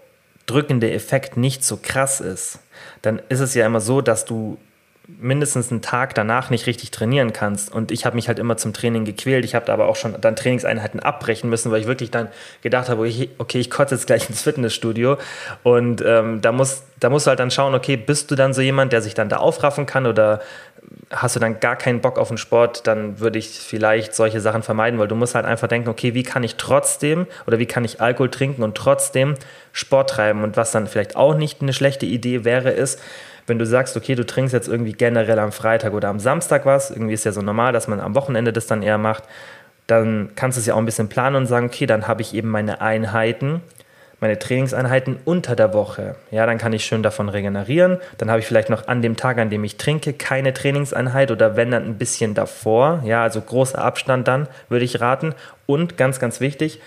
drückende 0.50 0.90
Effekt 0.92 1.36
nicht 1.36 1.64
so 1.64 1.78
krass 1.80 2.20
ist, 2.20 2.58
dann 3.02 3.20
ist 3.28 3.40
es 3.40 3.54
ja 3.54 3.66
immer 3.66 3.80
so, 3.80 4.00
dass 4.00 4.24
du 4.24 4.58
mindestens 5.18 5.70
einen 5.70 5.82
Tag 5.82 6.14
danach 6.14 6.50
nicht 6.50 6.66
richtig 6.66 6.90
trainieren 6.90 7.32
kannst. 7.32 7.72
Und 7.72 7.90
ich 7.90 8.04
habe 8.06 8.16
mich 8.16 8.28
halt 8.28 8.38
immer 8.38 8.56
zum 8.56 8.72
Training 8.72 9.04
gequält. 9.04 9.44
Ich 9.44 9.54
habe 9.54 9.66
da 9.66 9.72
aber 9.72 9.88
auch 9.88 9.96
schon 9.96 10.14
dann 10.20 10.36
Trainingseinheiten 10.36 11.00
abbrechen 11.00 11.50
müssen, 11.50 11.70
weil 11.70 11.80
ich 11.80 11.86
wirklich 11.86 12.10
dann 12.10 12.28
gedacht 12.62 12.88
habe, 12.88 13.10
okay, 13.38 13.58
ich 13.58 13.70
kotze 13.70 13.94
jetzt 13.94 14.06
gleich 14.06 14.28
ins 14.28 14.42
Fitnessstudio. 14.42 15.18
Und 15.62 16.02
ähm, 16.06 16.40
da, 16.40 16.52
muss, 16.52 16.84
da 17.00 17.10
musst 17.10 17.26
du 17.26 17.30
halt 17.30 17.40
dann 17.40 17.50
schauen, 17.50 17.74
okay, 17.74 17.96
bist 17.96 18.30
du 18.30 18.34
dann 18.34 18.54
so 18.54 18.60
jemand, 18.60 18.92
der 18.92 19.02
sich 19.02 19.14
dann 19.14 19.28
da 19.28 19.38
aufraffen 19.38 19.86
kann 19.86 20.06
oder 20.06 20.40
hast 21.10 21.36
du 21.36 21.40
dann 21.40 21.60
gar 21.60 21.76
keinen 21.76 22.00
Bock 22.00 22.18
auf 22.18 22.28
den 22.28 22.38
Sport, 22.38 22.86
dann 22.86 23.20
würde 23.20 23.38
ich 23.38 23.60
vielleicht 23.60 24.14
solche 24.14 24.40
Sachen 24.40 24.62
vermeiden, 24.62 24.98
weil 24.98 25.08
du 25.08 25.14
musst 25.14 25.34
halt 25.34 25.46
einfach 25.46 25.68
denken, 25.68 25.88
okay, 25.88 26.14
wie 26.14 26.22
kann 26.22 26.42
ich 26.42 26.56
trotzdem 26.56 27.26
oder 27.46 27.58
wie 27.58 27.66
kann 27.66 27.84
ich 27.84 28.00
Alkohol 28.00 28.30
trinken 28.30 28.62
und 28.62 28.76
trotzdem 28.76 29.34
Sport 29.72 30.10
treiben? 30.10 30.42
Und 30.42 30.56
was 30.56 30.70
dann 30.72 30.86
vielleicht 30.86 31.16
auch 31.16 31.34
nicht 31.34 31.62
eine 31.62 31.72
schlechte 31.72 32.06
Idee 32.06 32.44
wäre, 32.44 32.70
ist, 32.70 33.00
wenn 33.46 33.58
du 33.58 33.66
sagst, 33.66 33.96
okay, 33.96 34.14
du 34.14 34.24
trinkst 34.24 34.52
jetzt 34.52 34.68
irgendwie 34.68 34.92
generell 34.92 35.38
am 35.38 35.52
Freitag 35.52 35.92
oder 35.92 36.08
am 36.08 36.20
Samstag 36.20 36.66
was, 36.66 36.90
irgendwie 36.90 37.14
ist 37.14 37.24
ja 37.24 37.32
so 37.32 37.42
normal, 37.42 37.72
dass 37.72 37.88
man 37.88 38.00
am 38.00 38.14
Wochenende 38.14 38.52
das 38.52 38.66
dann 38.66 38.82
eher 38.82 38.98
macht, 38.98 39.24
dann 39.86 40.30
kannst 40.36 40.56
du 40.56 40.60
es 40.60 40.66
ja 40.66 40.74
auch 40.74 40.78
ein 40.78 40.86
bisschen 40.86 41.08
planen 41.08 41.36
und 41.36 41.46
sagen, 41.46 41.66
okay, 41.66 41.86
dann 41.86 42.06
habe 42.06 42.22
ich 42.22 42.34
eben 42.34 42.48
meine 42.48 42.80
Einheiten 42.80 43.60
meine 44.20 44.38
Trainingseinheiten 44.38 45.18
unter 45.24 45.56
der 45.56 45.72
Woche. 45.72 46.14
Ja, 46.30 46.44
dann 46.44 46.58
kann 46.58 46.72
ich 46.72 46.84
schön 46.84 47.02
davon 47.02 47.28
regenerieren. 47.28 47.98
Dann 48.18 48.30
habe 48.30 48.40
ich 48.40 48.46
vielleicht 48.46 48.68
noch 48.68 48.86
an 48.86 49.00
dem 49.00 49.16
Tag, 49.16 49.38
an 49.38 49.48
dem 49.48 49.64
ich 49.64 49.78
trinke, 49.78 50.12
keine 50.12 50.52
Trainingseinheit 50.52 51.30
oder 51.30 51.56
wenn 51.56 51.70
dann 51.70 51.84
ein 51.84 51.98
bisschen 51.98 52.34
davor. 52.34 53.02
Ja, 53.04 53.22
also 53.22 53.40
großer 53.40 53.82
Abstand 53.82 54.28
dann, 54.28 54.46
würde 54.68 54.84
ich 54.84 55.00
raten. 55.00 55.34
Und 55.66 55.96
ganz, 55.96 56.20
ganz 56.20 56.40
wichtig, 56.40 56.80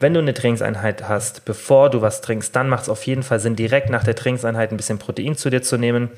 wenn 0.00 0.14
du 0.14 0.20
eine 0.20 0.32
Trainingseinheit 0.32 1.06
hast, 1.08 1.44
bevor 1.44 1.90
du 1.90 2.00
was 2.00 2.22
trinkst, 2.22 2.56
dann 2.56 2.70
macht 2.70 2.84
es 2.84 2.88
auf 2.88 3.06
jeden 3.06 3.22
Fall 3.22 3.38
Sinn, 3.38 3.54
direkt 3.56 3.90
nach 3.90 4.02
der 4.02 4.16
Trainingseinheit 4.16 4.72
ein 4.72 4.78
bisschen 4.78 4.98
Protein 4.98 5.36
zu 5.36 5.50
dir 5.50 5.60
zu 5.60 5.76
nehmen, 5.76 6.10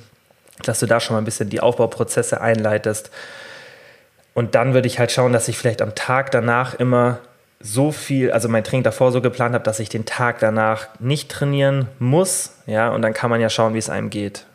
dass 0.65 0.79
du 0.79 0.87
da 0.87 1.01
schon 1.01 1.15
mal 1.15 1.21
ein 1.21 1.25
bisschen 1.25 1.51
die 1.51 1.61
Aufbauprozesse 1.61 2.41
einleitest. 2.41 3.11
Und 4.35 4.55
dann 4.55 4.75
würde 4.75 4.87
ich 4.87 5.01
halt 5.01 5.11
schauen, 5.11 5.33
dass 5.33 5.49
ich 5.49 5.59
vielleicht 5.59 5.83
am 5.83 5.97
Tag 5.97 6.31
danach 6.31 6.75
immer 6.75 7.19
so 7.63 7.93
viel, 7.93 8.33
also 8.33 8.49
mein 8.49 8.65
Training 8.65 8.83
davor 8.83 9.13
so 9.13 9.21
geplant 9.21 9.55
habe, 9.55 9.65
dass 9.65 9.79
ich 9.81 9.89
den 9.89 10.05
Tag 10.05 10.41
danach 10.41 10.89
nicht 10.99 11.31
trainieren 11.31 11.89
muss, 11.99 12.57
ja, 12.67 12.91
und 12.91 13.03
dann 13.03 13.15
kann 13.15 13.31
man 13.31 13.41
ja 13.41 13.49
schauen, 13.49 13.75
wie 13.75 13.79
es 13.79 13.89
einem 13.89 14.11
geht. 14.11 14.47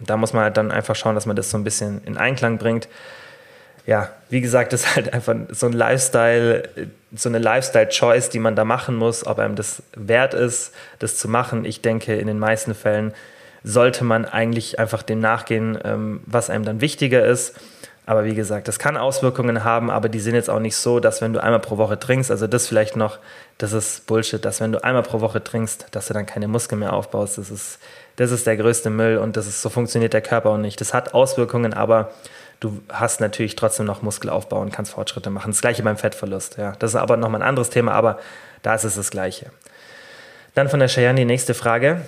Da 0.00 0.16
muss 0.16 0.32
man 0.32 0.42
halt 0.42 0.56
dann 0.56 0.72
einfach 0.72 0.96
schauen, 0.96 1.14
dass 1.14 1.26
man 1.26 1.36
das 1.36 1.50
so 1.50 1.56
ein 1.56 1.64
bisschen 1.64 2.02
in 2.04 2.16
Einklang 2.16 2.58
bringt. 2.58 2.88
Ja, 3.86 4.10
wie 4.28 4.40
gesagt, 4.40 4.72
das 4.72 4.82
ist 4.82 4.96
halt 4.96 5.12
einfach 5.14 5.34
so 5.50 5.66
ein 5.66 5.72
Lifestyle, 5.72 6.68
so 7.14 7.28
eine 7.28 7.38
Lifestyle-Choice, 7.38 8.30
die 8.30 8.40
man 8.40 8.56
da 8.56 8.64
machen 8.64 8.96
muss, 8.96 9.26
ob 9.26 9.38
einem 9.38 9.54
das 9.54 9.82
wert 9.94 10.34
ist, 10.34 10.72
das 10.98 11.16
zu 11.16 11.28
machen. 11.28 11.64
Ich 11.64 11.82
denke, 11.82 12.16
in 12.16 12.26
den 12.26 12.38
meisten 12.38 12.74
Fällen 12.74 13.14
sollte 13.62 14.04
man 14.04 14.24
eigentlich 14.24 14.78
einfach 14.78 15.02
dem 15.02 15.20
nachgehen, 15.20 15.78
ähm, 15.84 16.20
was 16.26 16.50
einem 16.50 16.64
dann 16.64 16.80
wichtiger 16.80 17.24
ist. 17.24 17.54
Aber 18.08 18.24
wie 18.24 18.36
gesagt, 18.36 18.68
das 18.68 18.78
kann 18.78 18.96
Auswirkungen 18.96 19.64
haben, 19.64 19.90
aber 19.90 20.08
die 20.08 20.20
sind 20.20 20.36
jetzt 20.36 20.48
auch 20.48 20.60
nicht 20.60 20.76
so, 20.76 21.00
dass 21.00 21.20
wenn 21.20 21.32
du 21.32 21.42
einmal 21.42 21.58
pro 21.58 21.76
Woche 21.76 21.98
trinkst, 21.98 22.30
also 22.30 22.46
das 22.46 22.68
vielleicht 22.68 22.94
noch, 22.94 23.18
das 23.58 23.72
ist 23.72 24.06
Bullshit, 24.06 24.44
dass 24.44 24.60
wenn 24.60 24.70
du 24.70 24.82
einmal 24.84 25.02
pro 25.02 25.20
Woche 25.20 25.42
trinkst, 25.42 25.88
dass 25.90 26.06
du 26.06 26.14
dann 26.14 26.24
keine 26.24 26.46
Muskeln 26.46 26.78
mehr 26.78 26.92
aufbaust. 26.92 27.36
Das 27.36 27.50
ist, 27.50 27.80
das 28.14 28.30
ist 28.30 28.46
der 28.46 28.56
größte 28.56 28.90
Müll 28.90 29.18
und 29.18 29.36
das 29.36 29.48
ist, 29.48 29.60
so 29.60 29.70
funktioniert 29.70 30.12
der 30.12 30.20
Körper 30.20 30.50
auch 30.50 30.56
nicht. 30.56 30.80
Das 30.80 30.94
hat 30.94 31.14
Auswirkungen, 31.14 31.74
aber 31.74 32.12
du 32.60 32.80
hast 32.90 33.20
natürlich 33.20 33.56
trotzdem 33.56 33.86
noch 33.86 34.02
Muskelaufbau 34.02 34.60
und 34.60 34.72
kannst 34.72 34.92
Fortschritte 34.92 35.30
machen. 35.30 35.50
Das 35.50 35.60
gleiche 35.60 35.82
beim 35.82 35.96
Fettverlust. 35.96 36.58
Ja. 36.58 36.74
Das 36.78 36.90
ist 36.90 36.96
aber 36.96 37.16
nochmal 37.16 37.42
ein 37.42 37.48
anderes 37.48 37.70
Thema, 37.70 37.92
aber 37.92 38.20
da 38.62 38.76
ist 38.76 38.84
es 38.84 38.94
das 38.94 39.10
gleiche. 39.10 39.50
Dann 40.54 40.68
von 40.68 40.78
der 40.78 40.88
Cheyenne 40.88 41.18
die 41.18 41.24
nächste 41.24 41.54
Frage. 41.54 42.02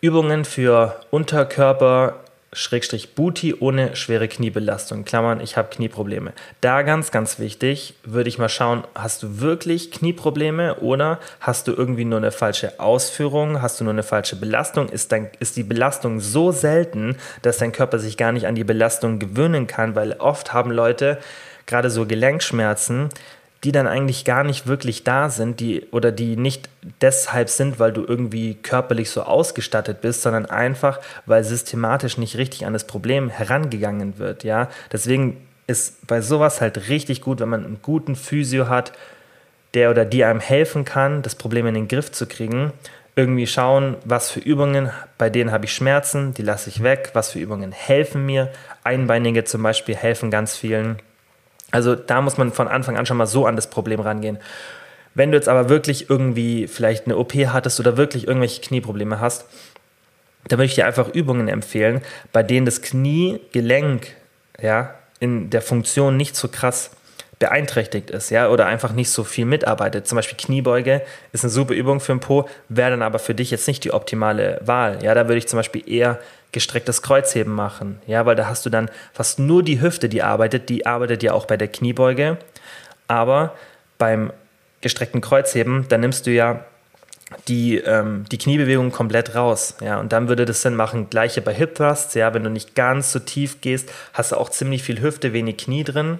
Übungen 0.00 0.44
für 0.44 0.94
Unterkörper 1.10 2.14
Schrägstrich 2.52 3.14
Booty 3.14 3.54
ohne 3.60 3.94
schwere 3.94 4.26
Kniebelastung. 4.26 5.04
Klammern, 5.04 5.40
ich 5.40 5.58
habe 5.58 5.68
Knieprobleme. 5.68 6.32
Da 6.62 6.82
ganz, 6.82 7.10
ganz 7.10 7.38
wichtig, 7.38 7.94
würde 8.04 8.28
ich 8.28 8.38
mal 8.38 8.48
schauen, 8.48 8.84
hast 8.94 9.22
du 9.22 9.40
wirklich 9.40 9.90
Knieprobleme 9.90 10.76
oder 10.76 11.18
hast 11.40 11.68
du 11.68 11.72
irgendwie 11.72 12.06
nur 12.06 12.18
eine 12.18 12.32
falsche 12.32 12.80
Ausführung, 12.80 13.60
hast 13.60 13.80
du 13.80 13.84
nur 13.84 13.92
eine 13.92 14.02
falsche 14.02 14.36
Belastung? 14.36 14.88
Ist, 14.88 15.12
dein, 15.12 15.30
ist 15.40 15.56
die 15.56 15.62
Belastung 15.62 16.20
so 16.20 16.50
selten, 16.50 17.16
dass 17.42 17.58
dein 17.58 17.72
Körper 17.72 17.98
sich 17.98 18.16
gar 18.16 18.32
nicht 18.32 18.46
an 18.46 18.54
die 18.54 18.64
Belastung 18.64 19.18
gewöhnen 19.18 19.66
kann? 19.66 19.94
Weil 19.94 20.14
oft 20.14 20.54
haben 20.54 20.70
Leute 20.70 21.18
gerade 21.66 21.90
so 21.90 22.06
Gelenkschmerzen, 22.06 23.10
die 23.64 23.72
dann 23.72 23.88
eigentlich 23.88 24.24
gar 24.24 24.44
nicht 24.44 24.66
wirklich 24.66 25.02
da 25.02 25.30
sind, 25.30 25.58
die 25.58 25.86
oder 25.90 26.12
die 26.12 26.36
nicht 26.36 26.68
deshalb 27.00 27.48
sind, 27.48 27.80
weil 27.80 27.92
du 27.92 28.04
irgendwie 28.06 28.54
körperlich 28.54 29.10
so 29.10 29.22
ausgestattet 29.22 30.00
bist, 30.00 30.22
sondern 30.22 30.46
einfach, 30.46 31.00
weil 31.26 31.42
systematisch 31.42 32.18
nicht 32.18 32.36
richtig 32.36 32.66
an 32.66 32.72
das 32.72 32.86
Problem 32.86 33.30
herangegangen 33.30 34.18
wird, 34.18 34.44
ja? 34.44 34.68
Deswegen 34.92 35.38
ist 35.66 36.06
bei 36.06 36.20
sowas 36.20 36.60
halt 36.60 36.88
richtig 36.88 37.20
gut, 37.20 37.40
wenn 37.40 37.48
man 37.48 37.64
einen 37.64 37.82
guten 37.82 38.14
Physio 38.14 38.68
hat, 38.68 38.92
der 39.74 39.90
oder 39.90 40.04
die 40.04 40.24
einem 40.24 40.40
helfen 40.40 40.84
kann, 40.84 41.22
das 41.22 41.34
Problem 41.34 41.66
in 41.66 41.74
den 41.74 41.88
Griff 41.88 42.10
zu 42.12 42.26
kriegen. 42.26 42.72
Irgendwie 43.16 43.48
schauen, 43.48 43.96
was 44.04 44.30
für 44.30 44.40
Übungen, 44.40 44.90
bei 45.18 45.28
denen 45.28 45.50
habe 45.50 45.64
ich 45.64 45.74
Schmerzen, 45.74 46.32
die 46.34 46.42
lasse 46.42 46.70
ich 46.70 46.84
weg, 46.84 47.10
was 47.12 47.32
für 47.32 47.40
Übungen 47.40 47.72
helfen 47.72 48.24
mir. 48.24 48.50
Einbeinige 48.84 49.44
zum 49.44 49.62
Beispiel 49.62 49.96
helfen 49.96 50.30
ganz 50.30 50.56
vielen 50.56 51.00
also 51.70 51.94
da 51.94 52.20
muss 52.20 52.38
man 52.38 52.52
von 52.52 52.68
Anfang 52.68 52.96
an 52.96 53.06
schon 53.06 53.16
mal 53.16 53.26
so 53.26 53.46
an 53.46 53.56
das 53.56 53.70
Problem 53.70 54.00
rangehen. 54.00 54.38
Wenn 55.14 55.32
du 55.32 55.36
jetzt 55.36 55.48
aber 55.48 55.68
wirklich 55.68 56.08
irgendwie 56.10 56.66
vielleicht 56.66 57.06
eine 57.06 57.16
OP 57.16 57.34
hattest 57.34 57.80
oder 57.80 57.96
wirklich 57.96 58.26
irgendwelche 58.26 58.60
Knieprobleme 58.60 59.20
hast, 59.20 59.46
dann 60.46 60.58
würde 60.58 60.66
ich 60.66 60.74
dir 60.74 60.86
einfach 60.86 61.08
Übungen 61.08 61.48
empfehlen, 61.48 62.00
bei 62.32 62.42
denen 62.42 62.66
das 62.66 62.82
Kniegelenk 62.82 64.14
ja, 64.60 64.94
in 65.20 65.50
der 65.50 65.62
Funktion 65.62 66.16
nicht 66.16 66.36
so 66.36 66.48
krass 66.48 66.90
beeinträchtigt 67.38 68.10
ist, 68.10 68.30
ja, 68.30 68.48
oder 68.48 68.66
einfach 68.66 68.92
nicht 68.92 69.10
so 69.10 69.22
viel 69.22 69.44
mitarbeitet. 69.44 70.06
Zum 70.08 70.16
Beispiel 70.16 70.36
Kniebeuge 70.36 71.02
ist 71.32 71.44
eine 71.44 71.50
super 71.50 71.74
Übung 71.74 72.00
für 72.00 72.12
den 72.12 72.20
Po, 72.20 72.48
wäre 72.68 72.90
dann 72.90 73.02
aber 73.02 73.18
für 73.18 73.34
dich 73.34 73.50
jetzt 73.50 73.68
nicht 73.68 73.84
die 73.84 73.92
optimale 73.92 74.60
Wahl. 74.64 74.98
Ja, 75.02 75.14
da 75.14 75.28
würde 75.28 75.38
ich 75.38 75.46
zum 75.46 75.58
Beispiel 75.58 75.88
eher 75.88 76.18
gestrecktes 76.52 77.02
Kreuzheben 77.02 77.52
machen, 77.52 78.00
ja, 78.06 78.24
weil 78.24 78.36
da 78.36 78.46
hast 78.46 78.64
du 78.64 78.70
dann 78.70 78.90
fast 79.12 79.38
nur 79.38 79.62
die 79.62 79.80
Hüfte, 79.80 80.08
die 80.08 80.22
arbeitet, 80.22 80.68
die 80.68 80.86
arbeitet 80.86 81.22
ja 81.22 81.32
auch 81.32 81.46
bei 81.46 81.56
der 81.56 81.68
Kniebeuge, 81.68 82.38
aber 83.06 83.54
beim 83.98 84.32
gestreckten 84.80 85.20
Kreuzheben, 85.20 85.86
da 85.88 85.98
nimmst 85.98 86.26
du 86.26 86.30
ja 86.30 86.64
die, 87.46 87.76
ähm, 87.76 88.24
die 88.30 88.38
Kniebewegung 88.38 88.90
komplett 88.90 89.34
raus. 89.34 89.74
Ja, 89.80 90.00
und 90.00 90.12
dann 90.12 90.28
würde 90.28 90.46
das 90.46 90.62
Sinn 90.62 90.74
machen, 90.74 91.10
gleiche 91.10 91.42
bei 91.42 91.52
Hip 91.52 91.74
Thrusts, 91.74 92.14
ja, 92.14 92.32
wenn 92.32 92.44
du 92.44 92.50
nicht 92.50 92.74
ganz 92.74 93.12
so 93.12 93.18
tief 93.18 93.60
gehst, 93.60 93.90
hast 94.14 94.32
du 94.32 94.36
auch 94.36 94.48
ziemlich 94.48 94.82
viel 94.82 95.00
Hüfte, 95.00 95.32
wenig 95.32 95.58
Knie 95.58 95.84
drin. 95.84 96.18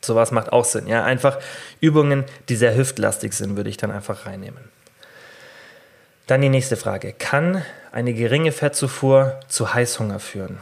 Sowas 0.00 0.30
macht 0.30 0.52
auch 0.52 0.64
Sinn. 0.64 0.86
Ja, 0.86 1.04
einfach 1.04 1.38
Übungen, 1.80 2.24
die 2.48 2.56
sehr 2.56 2.76
hüftlastig 2.76 3.32
sind, 3.32 3.56
würde 3.56 3.70
ich 3.70 3.76
dann 3.76 3.90
einfach 3.90 4.26
reinnehmen. 4.26 4.75
Dann 6.26 6.40
die 6.40 6.48
nächste 6.48 6.76
Frage. 6.76 7.12
Kann 7.12 7.62
eine 7.92 8.12
geringe 8.12 8.50
Fettzufuhr 8.50 9.38
zu 9.46 9.74
Heißhunger 9.74 10.18
führen? 10.18 10.58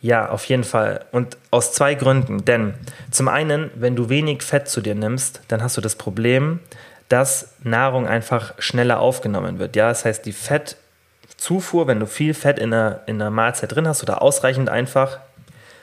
Ja, 0.00 0.28
auf 0.28 0.44
jeden 0.44 0.64
Fall. 0.64 1.06
Und 1.12 1.38
aus 1.50 1.72
zwei 1.72 1.94
Gründen. 1.94 2.44
Denn 2.44 2.74
zum 3.10 3.28
einen, 3.28 3.70
wenn 3.74 3.96
du 3.96 4.10
wenig 4.10 4.42
Fett 4.42 4.68
zu 4.68 4.80
dir 4.80 4.94
nimmst, 4.94 5.40
dann 5.48 5.62
hast 5.62 5.76
du 5.76 5.80
das 5.80 5.96
Problem, 5.96 6.60
dass 7.08 7.54
Nahrung 7.62 8.06
einfach 8.06 8.52
schneller 8.58 9.00
aufgenommen 9.00 9.58
wird. 9.58 9.76
Ja, 9.76 9.88
das 9.88 10.04
heißt, 10.04 10.26
die 10.26 10.32
Fettzufuhr, 10.32 11.86
wenn 11.86 12.00
du 12.00 12.06
viel 12.06 12.34
Fett 12.34 12.58
in 12.58 12.72
einer, 12.74 13.00
in 13.06 13.20
einer 13.20 13.30
Mahlzeit 13.30 13.74
drin 13.74 13.88
hast 13.88 14.02
oder 14.02 14.20
ausreichend 14.20 14.68
einfach, 14.68 15.20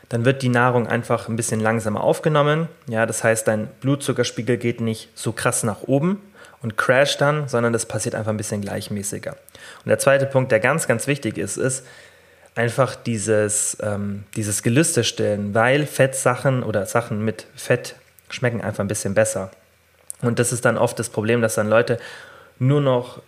dann 0.07 0.23
wird 0.23 0.43
die 0.43 0.49
Nahrung 0.49 0.87
einfach 0.87 1.27
ein 1.27 1.35
bisschen 1.35 1.59
langsamer 1.59 2.03
aufgenommen. 2.03 2.69
Ja, 2.87 3.07
das 3.07 3.23
heißt, 3.23 3.47
dein 3.47 3.67
Blutzuckerspiegel 3.81 4.57
geht 4.57 4.81
nicht 4.81 5.09
so 5.15 5.31
krass 5.31 5.63
nach 5.63 5.81
oben 5.81 6.21
und 6.65 6.77
crasht 6.77 7.21
dann, 7.21 7.47
sondern 7.47 7.73
das 7.73 7.85
passiert 7.85 8.15
einfach 8.15 8.31
ein 8.31 8.37
bisschen 8.37 8.61
gleichmäßiger. 8.61 9.33
Und 9.33 9.87
der 9.87 9.99
zweite 9.99 10.25
Punkt, 10.25 10.51
der 10.51 10.59
ganz, 10.59 10.87
ganz 10.87 11.05
wichtig 11.05 11.37
ist, 11.37 11.57
ist 11.57 11.85
einfach 12.55 12.95
dieses, 12.95 13.77
ähm, 13.83 14.23
dieses 14.35 14.63
Gelüste 14.63 15.03
stillen, 15.03 15.53
weil 15.53 15.85
Fettsachen 15.85 16.63
oder 16.63 16.87
Sachen 16.87 17.23
mit 17.23 17.45
Fett 17.55 17.93
schmecken 18.31 18.61
einfach 18.61 18.83
ein 18.83 18.87
bisschen 18.87 19.13
besser. 19.13 19.51
Und 20.23 20.39
das 20.39 20.51
ist 20.51 20.65
dann 20.65 20.79
oft 20.79 20.97
das 20.97 21.09
Problem, 21.09 21.43
dass 21.43 21.53
dann 21.53 21.69
Leute 21.69 21.99
nur 22.57 22.81
noch 22.81 23.21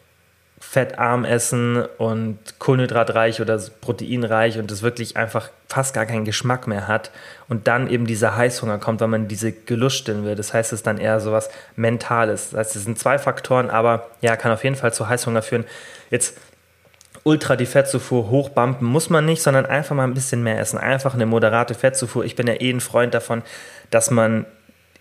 fettarm 0.59 1.23
essen 1.23 1.85
und 1.97 2.39
kohlenhydratreich 2.57 3.41
oder 3.41 3.61
proteinreich 3.81 4.57
und 4.57 4.71
es 4.71 4.81
wirklich 4.81 5.15
einfach 5.15 5.49
fast 5.67 5.93
gar 5.93 6.05
keinen 6.05 6.25
Geschmack 6.25 6.65
mehr 6.65 6.87
hat 6.87 7.11
und 7.47 7.67
dann 7.67 7.87
eben 7.89 8.07
dieser 8.07 8.35
Heißhunger 8.35 8.79
kommt, 8.79 8.99
weil 9.01 9.07
man 9.07 9.27
diese 9.27 9.51
Gelust 9.51 9.97
stillen 9.97 10.25
will. 10.25 10.35
Das 10.35 10.53
heißt, 10.53 10.73
es 10.73 10.79
ist 10.79 10.87
dann 10.87 10.97
eher 10.97 11.19
so 11.19 11.31
was 11.31 11.49
Mentales. 11.75 12.51
Das 12.51 12.59
heißt, 12.59 12.75
es 12.75 12.83
sind 12.85 12.97
zwei 12.97 13.19
Faktoren, 13.19 13.69
aber 13.69 14.09
ja, 14.21 14.35
kann 14.35 14.51
auf 14.51 14.63
jeden 14.63 14.75
Fall 14.75 14.93
zu 14.93 15.07
Heißhunger 15.07 15.43
führen. 15.43 15.65
Jetzt 16.09 16.37
ultra 17.23 17.55
die 17.55 17.65
Fettzufuhr 17.65 18.29
hochbumpen 18.29 18.87
muss 18.87 19.09
man 19.11 19.25
nicht, 19.25 19.43
sondern 19.43 19.65
einfach 19.67 19.95
mal 19.95 20.05
ein 20.05 20.13
bisschen 20.15 20.41
mehr 20.41 20.59
essen. 20.59 20.79
Einfach 20.79 21.13
eine 21.13 21.27
moderate 21.27 21.75
Fettzufuhr. 21.75 22.25
Ich 22.25 22.35
bin 22.35 22.47
ja 22.47 22.55
eh 22.59 22.71
ein 22.71 22.81
Freund 22.81 23.13
davon, 23.13 23.43
dass 23.91 24.09
man 24.09 24.45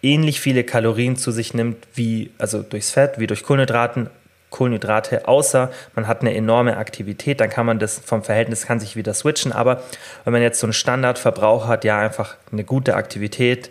ähnlich 0.02 0.40
viele 0.40 0.64
Kalorien 0.64 1.16
zu 1.16 1.30
sich 1.30 1.54
nimmt, 1.54 1.78
wie, 1.94 2.30
also 2.36 2.62
durchs 2.62 2.90
Fett, 2.90 3.18
wie 3.18 3.26
durch 3.26 3.42
Kohlenhydraten, 3.42 4.10
Kohlenhydrate, 4.50 5.26
außer 5.28 5.70
man 5.94 6.06
hat 6.06 6.20
eine 6.20 6.34
enorme 6.34 6.76
Aktivität, 6.76 7.40
dann 7.40 7.50
kann 7.50 7.66
man 7.66 7.78
das 7.78 7.98
vom 7.98 8.22
Verhältnis 8.22 8.66
kann 8.66 8.80
sich 8.80 8.96
wieder 8.96 9.12
switchen. 9.12 9.52
Aber 9.52 9.82
wenn 10.24 10.32
man 10.32 10.42
jetzt 10.42 10.60
so 10.60 10.66
einen 10.66 10.72
Standardverbrauch 10.72 11.66
hat, 11.66 11.84
ja 11.84 11.98
einfach 11.98 12.36
eine 12.52 12.64
gute 12.64 12.94
Aktivität, 12.94 13.70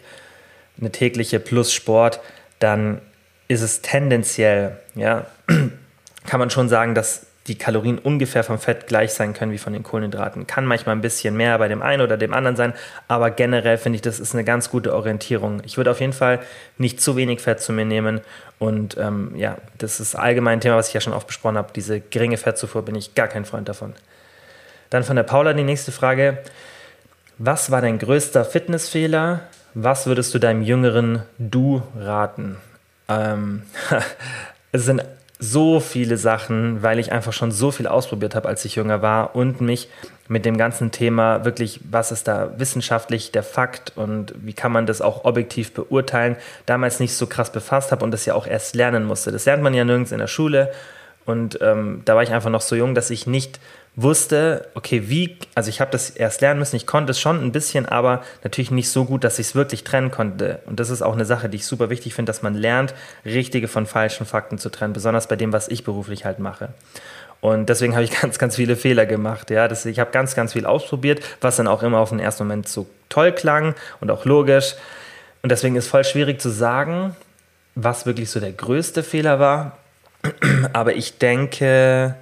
eine 0.80 0.92
tägliche 0.92 1.40
plus 1.40 1.74
Sport, 1.74 2.20
dann 2.60 3.02
ist 3.48 3.62
es 3.62 3.82
tendenziell, 3.82 4.78
ja, 4.96 5.26
kann 6.28 6.40
man 6.40 6.50
schon 6.50 6.70
sagen, 6.70 6.96
dass 6.96 7.28
die 7.48 7.58
Kalorien 7.58 8.00
ungefähr 8.00 8.44
vom 8.44 8.58
Fett 8.58 8.88
gleich 8.88 9.14
sein 9.14 9.34
können 9.34 9.52
wie 9.52 9.60
von 9.60 9.74
den 9.74 9.84
Kohlenhydraten. 9.84 10.48
Kann 10.48 10.66
manchmal 10.66 10.96
ein 10.96 11.02
bisschen 11.02 11.38
mehr 11.38 11.58
bei 11.60 11.68
dem 11.68 11.82
einen 11.82 12.02
oder 12.02 12.18
dem 12.18 12.34
anderen 12.34 12.56
sein, 12.56 12.74
aber 13.08 13.30
generell 13.30 13.78
finde 13.78 13.98
ich, 13.98 14.02
das 14.02 14.20
ist 14.20 14.34
eine 14.34 14.44
ganz 14.44 14.70
gute 14.70 14.96
Orientierung. 14.96 15.62
Ich 15.64 15.78
würde 15.78 15.92
auf 15.92 16.00
jeden 16.00 16.14
Fall 16.14 16.40
nicht 16.78 17.02
zu 17.02 17.16
wenig 17.16 17.42
Fett 17.42 17.62
zu 17.62 17.72
mir 17.72 17.86
nehmen 17.86 18.22
und 18.58 18.98
ähm, 18.98 19.34
ja, 19.36 19.58
das 19.78 20.00
ist 20.00 20.16
allgemein 20.16 20.58
ein 20.58 20.62
Thema, 20.62 20.78
was 20.78 20.88
ich 20.88 20.94
ja 20.96 21.02
schon 21.02 21.14
oft 21.14 21.28
besprochen 21.28 21.58
habe. 21.58 21.72
Diese 21.76 22.00
geringe 22.00 22.38
Fettzufuhr 22.38 22.84
bin 22.84 22.96
ich 22.96 23.14
gar 23.14 23.28
kein 23.28 23.46
Freund 23.46 23.70
davon. 23.70 23.94
Dann 24.90 25.04
von 25.04 25.16
der 25.16 25.24
Paula 25.24 25.54
die 25.54 25.64
nächste 25.64 25.92
Frage. 25.92 26.40
Was 27.38 27.70
war 27.70 27.82
dein 27.82 28.00
größter 28.00 28.46
Fitnessfehler? 28.46 29.42
Was 29.74 30.08
würdest 30.08 30.34
du 30.34 30.40
deinem 30.40 30.62
jüngeren 30.62 31.24
Du 31.38 31.84
raten? 32.00 32.58
Ähm, 33.10 33.64
es 34.72 34.86
sind 34.86 35.04
so 35.38 35.80
viele 35.80 36.18
Sachen, 36.18 36.82
weil 36.82 36.98
ich 37.00 37.12
einfach 37.12 37.34
schon 37.34 37.52
so 37.52 37.72
viel 37.72 37.88
ausprobiert 37.88 38.36
habe, 38.36 38.48
als 38.48 38.64
ich 38.64 38.76
jünger 38.76 39.02
war 39.02 39.36
und 39.36 39.60
mich 39.60 39.90
mit 40.28 40.46
dem 40.46 40.58
ganzen 40.58 40.92
Thema 40.92 41.46
wirklich, 41.46 41.82
was 41.90 42.12
ist 42.12 42.28
da 42.28 42.52
wissenschaftlich 42.58 43.32
der 43.32 43.44
Fakt 43.44 43.94
und 43.96 44.34
wie 44.38 44.54
kann 44.54 44.72
man 44.72 44.86
das 44.86 45.02
auch 45.02 45.26
objektiv 45.26 45.74
beurteilen, 45.74 46.38
damals 46.66 47.00
nicht 47.00 47.14
so 47.16 47.28
krass 47.28 47.52
befasst 47.52 47.92
habe 47.92 48.04
und 48.04 48.12
das 48.12 48.26
ja 48.26 48.34
auch 48.34 48.48
erst 48.48 48.76
lernen 48.76 49.04
musste. 49.06 49.32
Das 49.32 49.46
lernt 49.46 49.62
man 49.62 49.74
ja 49.74 49.84
nirgends 49.84 50.12
in 50.12 50.20
der 50.20 50.28
Schule 50.28 50.72
und 51.26 51.60
ähm, 51.62 52.02
da 52.06 52.16
war 52.16 52.24
ich 52.24 52.32
einfach 52.32 52.50
noch 52.50 52.62
so 52.62 52.76
jung, 52.76 52.96
dass 52.96 53.10
ich 53.10 53.28
nicht 53.28 53.60
wusste, 53.96 54.68
okay, 54.74 55.04
wie, 55.08 55.38
also 55.56 55.70
ich 55.70 55.80
habe 55.80 55.92
das 55.92 56.10
erst 56.10 56.42
lernen 56.42 56.60
müssen, 56.60 56.76
ich 56.76 56.86
konnte 56.86 57.12
es 57.12 57.20
schon 57.20 57.42
ein 57.42 57.52
bisschen, 57.52 57.86
aber 57.86 58.24
natürlich 58.44 58.72
nicht 58.72 58.90
so 58.90 59.06
gut, 59.06 59.24
dass 59.24 59.40
ich 59.40 59.48
es 59.48 59.56
wirklich 59.56 59.84
trennen 59.84 60.12
konnte. 60.12 60.60
Und 60.66 60.80
das 60.80 60.90
ist 60.90 61.02
auch 61.02 61.14
eine 61.14 61.26
Sache, 61.26 61.48
die 61.48 61.58
ich 61.58 61.66
super 61.66 61.90
wichtig 61.90 62.14
finde, 62.14 62.30
dass 62.30 62.42
man 62.42 62.56
lernt, 62.56 62.94
richtige 63.24 63.68
von 63.68 63.86
falschen 63.86 64.26
Fakten 64.26 64.58
zu 64.58 64.70
trennen, 64.70 64.94
besonders 64.94 65.28
bei 65.28 65.38
dem, 65.38 65.54
was 65.54 65.70
ich 65.70 65.84
beruflich 65.84 66.26
halt 66.26 66.40
mache. 66.40 66.70
Und 67.40 67.70
deswegen 67.70 67.94
habe 67.94 68.04
ich 68.04 68.12
ganz, 68.22 68.38
ganz 68.38 68.58
viele 68.58 68.76
Fehler 68.76 69.06
gemacht. 69.06 69.50
Ja, 69.50 69.68
das, 69.68 69.86
ich 69.86 70.00
habe 70.00 70.12
ganz, 70.12 70.36
ganz 70.36 70.54
viel 70.54 70.66
ausprobiert, 70.66 71.24
was 71.42 71.56
dann 71.56 71.68
auch 71.68 71.84
immer 71.84 72.00
auf 72.00 72.10
den 72.10 72.20
ersten 72.20 72.44
Moment 72.44 72.68
so 72.68 72.88
toll 73.08 73.32
klang 73.32 73.76
und 74.02 74.12
auch 74.12 74.26
logisch. 74.26 74.76
Und 75.42 75.52
deswegen 75.52 75.76
ist 75.76 75.88
voll 75.88 76.04
schwierig 76.04 76.42
zu 76.42 76.50
sagen, 76.50 77.16
was 77.76 78.06
wirklich 78.06 78.30
so 78.30 78.40
der 78.40 78.52
größte 78.52 79.04
Fehler 79.04 79.40
war. 79.40 79.78
Aber 80.74 80.96
ich 80.96 81.18
denke, 81.18 82.16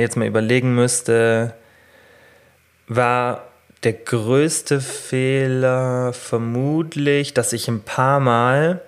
jetzt 0.00 0.16
mal 0.16 0.26
überlegen 0.26 0.74
müsste, 0.74 1.54
war 2.86 3.44
der 3.84 3.92
größte 3.92 4.80
Fehler 4.80 6.12
vermutlich, 6.12 7.34
dass 7.34 7.52
ich 7.52 7.68
ein 7.68 7.82
paar 7.82 8.20
Mal 8.20 8.80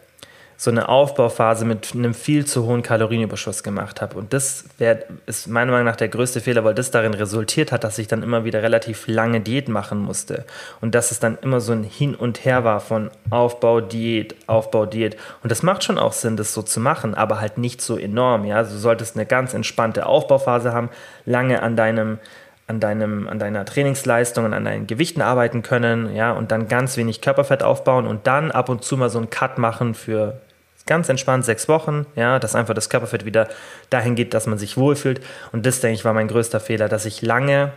so 0.60 0.70
eine 0.70 0.90
Aufbauphase 0.90 1.64
mit 1.64 1.94
einem 1.94 2.12
viel 2.12 2.44
zu 2.44 2.66
hohen 2.66 2.82
Kalorienüberschuss 2.82 3.62
gemacht 3.62 4.02
habe. 4.02 4.18
Und 4.18 4.34
das 4.34 4.66
wär, 4.76 5.04
ist 5.24 5.46
meiner 5.48 5.72
Meinung 5.72 5.86
nach 5.86 5.96
der 5.96 6.08
größte 6.08 6.42
Fehler, 6.42 6.64
weil 6.64 6.74
das 6.74 6.90
darin 6.90 7.14
resultiert 7.14 7.72
hat, 7.72 7.82
dass 7.82 7.96
ich 7.96 8.08
dann 8.08 8.22
immer 8.22 8.44
wieder 8.44 8.62
relativ 8.62 9.06
lange 9.06 9.40
Diät 9.40 9.70
machen 9.70 9.98
musste. 9.98 10.44
Und 10.82 10.94
dass 10.94 11.12
es 11.12 11.18
dann 11.18 11.38
immer 11.40 11.62
so 11.62 11.72
ein 11.72 11.82
Hin 11.82 12.14
und 12.14 12.44
Her 12.44 12.62
war 12.62 12.80
von 12.80 13.10
Aufbau, 13.30 13.80
Diät, 13.80 14.36
Aufbau, 14.48 14.84
Diät. 14.84 15.16
Und 15.42 15.50
das 15.50 15.62
macht 15.62 15.82
schon 15.82 15.96
auch 15.96 16.12
Sinn, 16.12 16.36
das 16.36 16.52
so 16.52 16.60
zu 16.60 16.78
machen, 16.78 17.14
aber 17.14 17.40
halt 17.40 17.56
nicht 17.56 17.80
so 17.80 17.96
enorm. 17.96 18.44
Ja? 18.44 18.62
Du 18.62 18.76
solltest 18.76 19.16
eine 19.16 19.24
ganz 19.24 19.54
entspannte 19.54 20.04
Aufbauphase 20.04 20.74
haben, 20.74 20.90
lange 21.24 21.62
an 21.62 21.74
deinem 21.74 22.18
an, 22.66 22.80
deinem, 22.80 23.28
an 23.28 23.38
deiner 23.38 23.64
Trainingsleistung 23.64 24.44
und 24.44 24.52
an 24.52 24.64
deinen 24.64 24.86
Gewichten 24.86 25.22
arbeiten 25.22 25.62
können, 25.62 26.14
ja, 26.14 26.30
und 26.30 26.52
dann 26.52 26.68
ganz 26.68 26.96
wenig 26.96 27.20
Körperfett 27.20 27.64
aufbauen 27.64 28.06
und 28.06 28.28
dann 28.28 28.52
ab 28.52 28.68
und 28.68 28.84
zu 28.84 28.96
mal 28.96 29.10
so 29.10 29.18
einen 29.18 29.28
Cut 29.28 29.58
machen 29.58 29.94
für 29.94 30.40
ganz 30.86 31.08
entspannt 31.08 31.44
sechs 31.44 31.68
Wochen, 31.68 32.06
ja, 32.16 32.38
dass 32.38 32.54
einfach 32.54 32.74
das 32.74 32.90
Körperfett 32.90 33.24
wieder 33.24 33.48
dahin 33.90 34.16
geht, 34.16 34.34
dass 34.34 34.46
man 34.46 34.58
sich 34.58 34.76
wohlfühlt. 34.76 35.20
Und 35.52 35.66
das, 35.66 35.80
denke 35.80 35.94
ich, 35.94 36.04
war 36.04 36.14
mein 36.14 36.28
größter 36.28 36.60
Fehler, 36.60 36.88
dass 36.88 37.04
ich 37.04 37.22
lange 37.22 37.72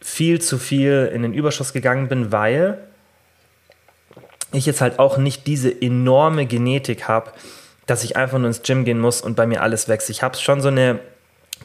viel 0.00 0.40
zu 0.40 0.58
viel 0.58 1.10
in 1.12 1.22
den 1.22 1.32
Überschuss 1.32 1.72
gegangen 1.72 2.08
bin, 2.08 2.32
weil 2.32 2.78
ich 4.52 4.66
jetzt 4.66 4.80
halt 4.80 4.98
auch 4.98 5.16
nicht 5.16 5.46
diese 5.46 5.70
enorme 5.70 6.46
Genetik 6.46 7.08
habe, 7.08 7.32
dass 7.86 8.04
ich 8.04 8.16
einfach 8.16 8.38
nur 8.38 8.48
ins 8.48 8.62
Gym 8.62 8.84
gehen 8.84 9.00
muss 9.00 9.20
und 9.20 9.34
bei 9.34 9.46
mir 9.46 9.62
alles 9.62 9.88
wächst. 9.88 10.10
Ich 10.10 10.22
habe 10.22 10.36
schon 10.36 10.60
so 10.60 10.68
eine 10.68 11.00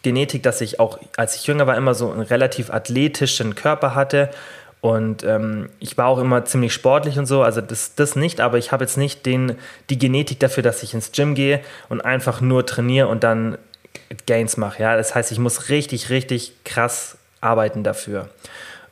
Genetik, 0.01 0.43
dass 0.43 0.61
ich 0.61 0.79
auch, 0.79 0.99
als 1.17 1.35
ich 1.35 1.45
jünger 1.47 1.67
war, 1.67 1.75
immer 1.75 1.93
so 1.93 2.11
einen 2.11 2.21
relativ 2.21 2.69
athletischen 2.69 3.55
Körper 3.55 3.95
hatte 3.95 4.29
und 4.81 5.23
ähm, 5.23 5.69
ich 5.79 5.97
war 5.97 6.07
auch 6.07 6.19
immer 6.19 6.45
ziemlich 6.45 6.73
sportlich 6.73 7.19
und 7.19 7.25
so, 7.25 7.43
also 7.43 7.59
das, 7.59 7.95
das 7.95 8.15
nicht, 8.15 8.39
aber 8.39 8.57
ich 8.57 8.71
habe 8.71 8.83
jetzt 8.83 8.97
nicht 8.97 9.25
den, 9.25 9.55
die 9.89 9.99
Genetik 9.99 10.39
dafür, 10.39 10.63
dass 10.63 10.83
ich 10.83 10.93
ins 10.93 11.11
Gym 11.11 11.35
gehe 11.35 11.59
und 11.89 12.01
einfach 12.01 12.39
nur 12.39 12.65
trainiere 12.65 13.07
und 13.07 13.23
dann 13.23 13.57
Gains 14.25 14.55
mache. 14.55 14.81
Ja? 14.81 14.95
Das 14.95 15.15
heißt, 15.15 15.31
ich 15.31 15.39
muss 15.39 15.69
richtig, 15.69 16.09
richtig 16.09 16.63
krass 16.63 17.17
arbeiten 17.41 17.83
dafür. 17.83 18.29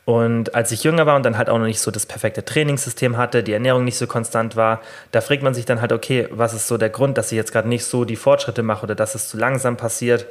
Und 0.04 0.54
als 0.54 0.72
ich 0.72 0.84
jünger 0.84 1.04
war 1.04 1.16
und 1.16 1.22
dann 1.22 1.36
halt 1.36 1.50
auch 1.50 1.58
noch 1.58 1.66
nicht 1.66 1.80
so 1.80 1.90
das 1.90 2.06
perfekte 2.06 2.42
Trainingssystem 2.42 3.18
hatte, 3.18 3.42
die 3.42 3.52
Ernährung 3.52 3.84
nicht 3.84 3.98
so 3.98 4.06
konstant 4.06 4.56
war, 4.56 4.80
da 5.10 5.20
fragt 5.20 5.42
man 5.42 5.52
sich 5.52 5.66
dann 5.66 5.82
halt, 5.82 5.92
okay, 5.92 6.28
was 6.30 6.54
ist 6.54 6.66
so 6.66 6.78
der 6.78 6.88
Grund, 6.88 7.18
dass 7.18 7.30
ich 7.30 7.36
jetzt 7.36 7.52
gerade 7.52 7.68
nicht 7.68 7.84
so 7.84 8.06
die 8.06 8.16
Fortschritte 8.16 8.62
mache 8.62 8.84
oder 8.84 8.94
dass 8.94 9.14
es 9.14 9.28
zu 9.28 9.36
langsam 9.36 9.76
passiert? 9.76 10.26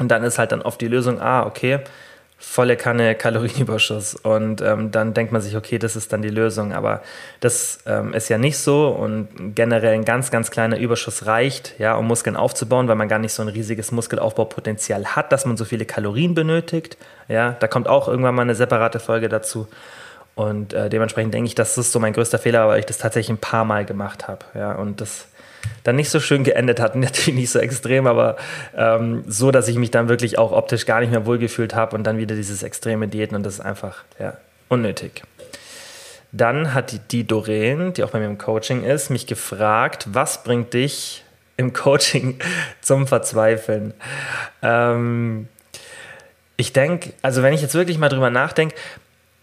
Und 0.00 0.08
dann 0.08 0.24
ist 0.24 0.38
halt 0.38 0.50
dann 0.50 0.62
oft 0.62 0.80
die 0.80 0.88
Lösung, 0.88 1.20
ah, 1.20 1.46
okay, 1.46 1.80
volle 2.38 2.76
Kanne 2.76 3.14
Kalorienüberschuss. 3.14 4.14
Und 4.14 4.60
ähm, 4.60 4.90
dann 4.90 5.14
denkt 5.14 5.32
man 5.32 5.40
sich, 5.40 5.56
okay, 5.56 5.78
das 5.78 5.96
ist 5.96 6.12
dann 6.12 6.22
die 6.22 6.28
Lösung. 6.28 6.72
Aber 6.72 7.02
das 7.40 7.80
ähm, 7.86 8.12
ist 8.12 8.28
ja 8.28 8.38
nicht 8.38 8.58
so. 8.58 8.88
Und 8.88 9.54
generell 9.54 9.94
ein 9.94 10.04
ganz, 10.04 10.30
ganz 10.30 10.50
kleiner 10.50 10.78
Überschuss 10.78 11.26
reicht, 11.26 11.74
ja, 11.78 11.94
um 11.94 12.06
Muskeln 12.06 12.36
aufzubauen, 12.36 12.88
weil 12.88 12.96
man 12.96 13.08
gar 13.08 13.18
nicht 13.18 13.32
so 13.32 13.42
ein 13.42 13.48
riesiges 13.48 13.90
Muskelaufbaupotenzial 13.90 15.16
hat, 15.16 15.32
dass 15.32 15.46
man 15.46 15.56
so 15.56 15.64
viele 15.64 15.86
Kalorien 15.86 16.34
benötigt. 16.34 16.98
Ja, 17.28 17.56
da 17.58 17.68
kommt 17.68 17.88
auch 17.88 18.06
irgendwann 18.06 18.34
mal 18.34 18.42
eine 18.42 18.54
separate 18.54 19.00
Folge 19.00 19.28
dazu. 19.28 19.66
Und 20.34 20.74
äh, 20.74 20.90
dementsprechend 20.90 21.32
denke 21.32 21.48
ich, 21.48 21.54
das 21.54 21.78
ist 21.78 21.92
so 21.92 21.98
mein 21.98 22.12
größter 22.12 22.38
Fehler, 22.38 22.68
weil 22.68 22.78
ich 22.78 22.86
das 22.86 22.98
tatsächlich 22.98 23.30
ein 23.30 23.40
paar 23.40 23.64
Mal 23.64 23.86
gemacht 23.86 24.28
habe. 24.28 24.44
Ja, 24.54 24.72
und 24.72 25.00
das 25.00 25.28
dann 25.84 25.96
nicht 25.96 26.10
so 26.10 26.20
schön 26.20 26.44
geendet 26.44 26.80
hat. 26.80 26.94
Natürlich 26.96 27.34
nicht 27.34 27.50
so 27.50 27.58
extrem, 27.58 28.06
aber 28.06 28.36
ähm, 28.76 29.24
so, 29.26 29.50
dass 29.50 29.68
ich 29.68 29.76
mich 29.76 29.90
dann 29.90 30.08
wirklich 30.08 30.38
auch 30.38 30.52
optisch 30.52 30.86
gar 30.86 31.00
nicht 31.00 31.10
mehr 31.10 31.26
wohlgefühlt 31.26 31.74
habe 31.74 31.96
und 31.96 32.04
dann 32.04 32.18
wieder 32.18 32.34
dieses 32.34 32.62
extreme 32.62 33.08
Diäten 33.08 33.36
und 33.36 33.44
das 33.44 33.54
ist 33.54 33.60
einfach 33.60 34.04
ja, 34.18 34.36
unnötig. 34.68 35.22
Dann 36.32 36.74
hat 36.74 36.92
die, 36.92 36.98
die 36.98 37.26
Doreen, 37.26 37.92
die 37.92 38.04
auch 38.04 38.10
bei 38.10 38.18
mir 38.18 38.26
im 38.26 38.38
Coaching 38.38 38.82
ist, 38.82 39.10
mich 39.10 39.26
gefragt, 39.26 40.08
was 40.10 40.42
bringt 40.42 40.74
dich 40.74 41.24
im 41.56 41.72
Coaching 41.72 42.38
zum 42.80 43.06
Verzweifeln? 43.06 43.94
Ähm, 44.62 45.48
ich 46.56 46.72
denke, 46.72 47.12
also 47.22 47.42
wenn 47.42 47.54
ich 47.54 47.62
jetzt 47.62 47.74
wirklich 47.74 47.98
mal 47.98 48.08
drüber 48.08 48.30
nachdenke, 48.30 48.74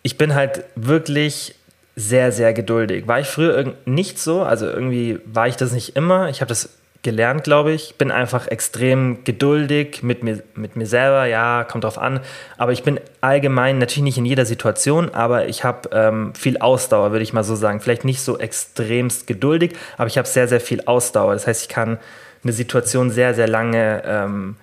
ich 0.01 0.17
bin 0.17 0.35
halt 0.35 0.63
wirklich 0.75 1.55
sehr, 1.95 2.31
sehr 2.31 2.53
geduldig. 2.53 3.07
War 3.07 3.19
ich 3.19 3.27
früher 3.27 3.73
nicht 3.85 4.19
so, 4.19 4.41
also 4.41 4.67
irgendwie 4.67 5.19
war 5.25 5.47
ich 5.47 5.57
das 5.57 5.71
nicht 5.71 5.95
immer. 5.95 6.29
Ich 6.29 6.41
habe 6.41 6.49
das 6.49 6.69
gelernt, 7.03 7.43
glaube 7.43 7.73
ich. 7.73 7.95
Bin 7.97 8.09
einfach 8.09 8.47
extrem 8.47 9.23
geduldig 9.23 10.01
mit 10.01 10.23
mir, 10.23 10.41
mit 10.55 10.75
mir 10.75 10.87
selber. 10.87 11.25
Ja, 11.25 11.65
kommt 11.69 11.83
drauf 11.83 11.99
an. 11.99 12.21
Aber 12.57 12.71
ich 12.71 12.81
bin 12.81 12.99
allgemein, 13.21 13.77
natürlich 13.77 14.03
nicht 14.03 14.17
in 14.17 14.25
jeder 14.25 14.45
Situation, 14.45 15.13
aber 15.13 15.47
ich 15.47 15.63
habe 15.63 15.89
ähm, 15.91 16.33
viel 16.33 16.57
Ausdauer, 16.57 17.11
würde 17.11 17.23
ich 17.23 17.33
mal 17.33 17.43
so 17.43 17.55
sagen. 17.55 17.81
Vielleicht 17.81 18.05
nicht 18.05 18.21
so 18.21 18.39
extremst 18.39 19.27
geduldig, 19.27 19.73
aber 19.97 20.07
ich 20.07 20.17
habe 20.17 20.27
sehr, 20.27 20.47
sehr 20.47 20.61
viel 20.61 20.81
Ausdauer. 20.85 21.33
Das 21.33 21.45
heißt, 21.45 21.63
ich 21.63 21.69
kann 21.69 21.99
eine 22.43 22.53
Situation 22.53 23.11
sehr, 23.11 23.33
sehr 23.33 23.47
lange 23.47 24.01
ähm, 24.05 24.55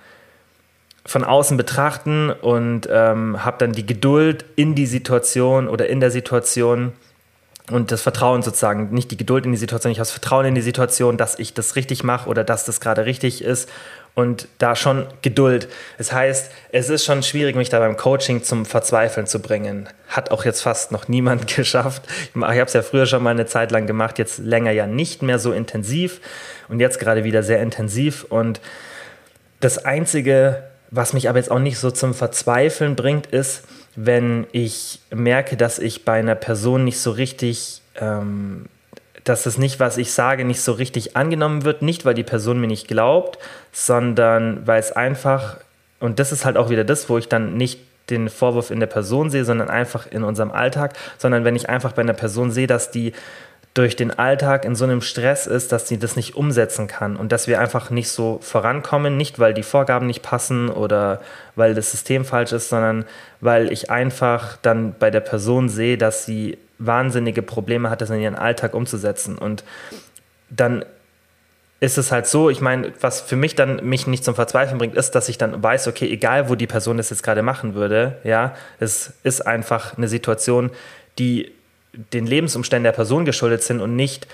von 1.07 1.24
außen 1.24 1.57
betrachten 1.57 2.31
und 2.31 2.89
ähm, 2.91 3.45
habe 3.45 3.57
dann 3.59 3.72
die 3.72 3.87
Geduld 3.87 4.45
in 4.57 4.74
die 4.74 4.87
Situation 4.87 5.68
oder 5.68 5.89
in 5.89 6.01
der 6.01 6.11
Situation 6.11 6.93
und 7.70 7.92
das 7.92 8.02
Vertrauen 8.02 8.42
sozusagen, 8.42 8.90
nicht 8.90 9.10
die 9.10 9.16
Geduld 9.16 9.46
in 9.46 9.52
die 9.52 9.58
Situation, 9.58 9.92
ich 9.92 9.98
habe 9.98 10.06
das 10.06 10.12
Vertrauen 10.12 10.46
in 10.46 10.54
die 10.54 10.60
Situation, 10.60 11.16
dass 11.16 11.38
ich 11.38 11.54
das 11.54 11.76
richtig 11.76 12.04
mache 12.04 12.28
oder 12.28 12.44
dass 12.44 12.64
das 12.64 12.80
gerade 12.80 13.06
richtig 13.06 13.42
ist 13.42 13.68
und 14.14 14.48
da 14.58 14.74
schon 14.76 15.06
Geduld. 15.22 15.68
Das 15.98 16.12
heißt, 16.12 16.50
es 16.72 16.88
ist 16.88 17.04
schon 17.04 17.22
schwierig, 17.22 17.56
mich 17.56 17.68
da 17.68 17.78
beim 17.78 17.96
Coaching 17.96 18.42
zum 18.42 18.66
Verzweifeln 18.66 19.26
zu 19.26 19.40
bringen. 19.40 19.88
Hat 20.08 20.30
auch 20.30 20.44
jetzt 20.44 20.62
fast 20.62 20.92
noch 20.92 21.08
niemand 21.08 21.46
geschafft. 21.54 22.02
Ich 22.34 22.42
habe 22.42 22.62
es 22.62 22.72
ja 22.72 22.82
früher 22.82 23.06
schon 23.06 23.22
mal 23.22 23.30
eine 23.30 23.46
Zeit 23.46 23.70
lang 23.70 23.86
gemacht, 23.86 24.18
jetzt 24.18 24.38
länger 24.38 24.72
ja 24.72 24.86
nicht 24.86 25.22
mehr 25.22 25.38
so 25.38 25.52
intensiv 25.52 26.20
und 26.68 26.80
jetzt 26.80 26.98
gerade 26.98 27.24
wieder 27.24 27.42
sehr 27.42 27.62
intensiv. 27.62 28.24
Und 28.24 28.60
das 29.60 29.84
Einzige, 29.84 30.64
was 30.90 31.12
mich 31.12 31.28
aber 31.28 31.38
jetzt 31.38 31.50
auch 31.50 31.58
nicht 31.58 31.78
so 31.78 31.90
zum 31.90 32.14
Verzweifeln 32.14 32.96
bringt, 32.96 33.26
ist, 33.26 33.62
wenn 34.05 34.46
ich 34.53 35.01
merke, 35.11 35.57
dass 35.57 35.78
ich 35.78 36.05
bei 36.05 36.18
einer 36.18 36.34
Person 36.34 36.84
nicht 36.84 36.98
so 36.98 37.11
richtig, 37.11 37.82
ähm, 38.01 38.66
dass 39.24 39.42
das 39.42 39.59
nicht, 39.59 39.78
was 39.78 39.98
ich 39.98 40.12
sage, 40.12 40.44
nicht 40.46 40.62
so 40.62 40.72
richtig 40.72 41.16
angenommen 41.16 41.64
wird, 41.64 41.82
nicht 41.82 42.07
weil 42.07 42.14
die 42.14 42.22
Person 42.22 42.61
mir 42.61 42.66
nicht 42.66 42.88
glaubt, 42.88 43.38
sondern 43.72 44.66
weil 44.66 44.80
es 44.80 44.92
einfach, 44.92 45.59
und 45.98 46.18
das 46.18 46.32
ist 46.32 46.46
halt 46.46 46.57
auch 46.57 46.70
wieder 46.70 46.84
das, 46.84 47.11
wo 47.11 47.18
ich 47.18 47.28
dann 47.28 47.59
nicht 47.59 47.80
den 48.09 48.30
Vorwurf 48.30 48.70
in 48.70 48.80
der 48.80 48.86
Person 48.86 49.28
sehe, 49.28 49.44
sondern 49.44 49.68
einfach 49.68 50.11
in 50.11 50.24
unserem 50.24 50.51
Alltag, 50.51 50.94
sondern 51.18 51.44
wenn 51.44 51.55
ich 51.55 51.68
einfach 51.68 51.92
bei 51.92 52.03
einer 52.03 52.14
Person 52.14 52.51
sehe, 52.51 52.66
dass 52.66 52.90
die 52.90 53.12
durch 53.74 53.94
den 53.94 54.10
Alltag 54.10 54.64
in 54.64 54.74
so 54.74 54.84
einem 54.84 55.00
Stress 55.00 55.46
ist, 55.46 55.70
dass 55.70 55.86
sie 55.86 55.98
das 55.98 56.16
nicht 56.16 56.34
umsetzen 56.34 56.88
kann 56.88 57.16
und 57.16 57.30
dass 57.30 57.46
wir 57.46 57.60
einfach 57.60 57.90
nicht 57.90 58.08
so 58.08 58.40
vorankommen, 58.42 59.16
nicht 59.16 59.38
weil 59.38 59.54
die 59.54 59.62
Vorgaben 59.62 60.06
nicht 60.06 60.22
passen 60.22 60.68
oder 60.68 61.20
weil 61.54 61.74
das 61.74 61.92
System 61.92 62.24
falsch 62.24 62.52
ist, 62.52 62.68
sondern 62.68 63.04
weil 63.40 63.70
ich 63.70 63.90
einfach 63.90 64.56
dann 64.62 64.94
bei 64.98 65.10
der 65.10 65.20
Person 65.20 65.68
sehe, 65.68 65.96
dass 65.96 66.26
sie 66.26 66.58
wahnsinnige 66.78 67.42
Probleme 67.42 67.90
hat, 67.90 68.00
das 68.00 68.10
in 68.10 68.20
ihren 68.20 68.34
Alltag 68.34 68.74
umzusetzen. 68.74 69.38
Und 69.38 69.62
dann 70.48 70.84
ist 71.78 71.96
es 71.96 72.10
halt 72.10 72.26
so, 72.26 72.50
ich 72.50 72.60
meine, 72.60 72.92
was 73.00 73.20
für 73.20 73.36
mich 73.36 73.54
dann 73.54 73.84
mich 73.84 74.06
nicht 74.06 74.24
zum 74.24 74.34
Verzweifeln 74.34 74.78
bringt, 74.78 74.96
ist, 74.96 75.12
dass 75.12 75.28
ich 75.28 75.38
dann 75.38 75.62
weiß, 75.62 75.86
okay, 75.86 76.10
egal 76.10 76.48
wo 76.48 76.56
die 76.56 76.66
Person 76.66 76.96
das 76.96 77.10
jetzt 77.10 77.22
gerade 77.22 77.42
machen 77.42 77.74
würde, 77.74 78.18
ja, 78.24 78.54
es 78.80 79.12
ist 79.22 79.46
einfach 79.46 79.96
eine 79.96 80.08
Situation, 80.08 80.70
die 81.18 81.52
den 81.93 82.26
Lebensumständen 82.26 82.84
der 82.84 82.93
Person 82.93 83.24
geschuldet 83.24 83.62
sind 83.62 83.80
und 83.80 83.97
nicht 83.97 84.26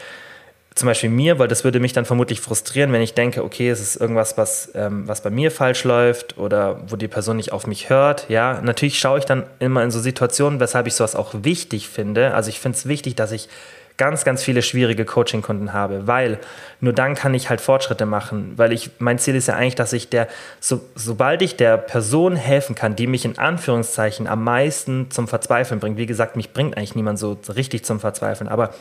zum 0.77 0.87
Beispiel 0.87 1.09
mir, 1.09 1.39
weil 1.39 1.49
das 1.49 1.65
würde 1.65 1.81
mich 1.81 1.95
dann 1.95 2.05
vermutlich 2.05 2.43
frustrieren, 2.43 2.93
wenn 2.93 3.01
ich 3.01 3.15
denke, 3.15 3.43
okay, 3.43 3.71
es 3.71 3.81
ist 3.81 3.97
irgendwas, 3.97 4.37
was, 4.37 4.73
ähm, 4.75 5.09
was 5.09 5.23
bei 5.23 5.31
mir 5.31 5.51
falsch 5.51 5.85
läuft 5.85 6.37
oder 6.37 6.83
wo 6.89 6.97
die 6.97 7.09
Person 7.09 7.39
nicht 7.39 7.51
auf 7.53 7.67
mich 7.67 7.89
hört. 7.89 8.29
Ja, 8.29 8.61
natürlich 8.61 8.99
schaue 8.99 9.19
ich 9.19 9.25
dann 9.25 9.45
immer 9.59 9.83
in 9.83 9.91
so 9.91 10.01
Situationen, 10.01 10.61
weshalb 10.61 10.87
ich 10.87 10.95
sowas 10.95 11.17
auch 11.17 11.33
wichtig 11.33 11.89
finde. 11.89 12.35
Also 12.35 12.51
ich 12.51 12.61
finde 12.61 12.77
es 12.77 12.87
wichtig, 12.87 13.17
dass 13.17 13.33
ich 13.33 13.49
ganz, 13.97 14.25
ganz 14.25 14.43
viele 14.43 14.63
schwierige 14.63 15.05
Coaching-Kunden 15.05 15.73
habe, 15.73 16.07
weil 16.07 16.39
nur 16.81 16.93
dann 16.93 17.15
kann 17.15 17.33
ich 17.35 17.49
halt 17.49 17.61
Fortschritte 17.61 18.05
machen, 18.05 18.53
weil 18.57 18.73
ich, 18.73 18.91
mein 18.99 19.19
Ziel 19.19 19.35
ist 19.35 19.49
ja 19.49 19.55
eigentlich, 19.55 19.75
dass 19.75 19.93
ich 19.93 20.11
der, 20.11 20.29
so, 20.61 20.81
sobald 20.95 21.41
ich 21.41 21.57
der 21.57 21.79
Person 21.79 22.37
helfen 22.37 22.75
kann, 22.75 22.97
die 22.97 23.07
mich 23.07 23.25
in 23.25 23.39
Anführungszeichen 23.39 24.27
am 24.27 24.45
meisten 24.45 25.11
zum 25.11 25.29
Verzweifeln 25.29 25.81
bringt, 25.81 25.97
wie 25.97 26.07
gesagt, 26.07 26.37
mich 26.37 26.53
bringt 26.53 26.77
eigentlich 26.77 26.95
niemand 26.95 27.19
so 27.19 27.39
richtig 27.55 27.85
zum 27.85 28.01
Verzweifeln, 28.01 28.49
aber 28.49 28.75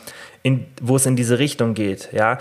in, 0.43 0.65
wo 0.81 0.97
es 0.97 1.05
in 1.05 1.15
diese 1.15 1.39
Richtung 1.39 1.73
geht, 1.73 2.09
ja, 2.11 2.37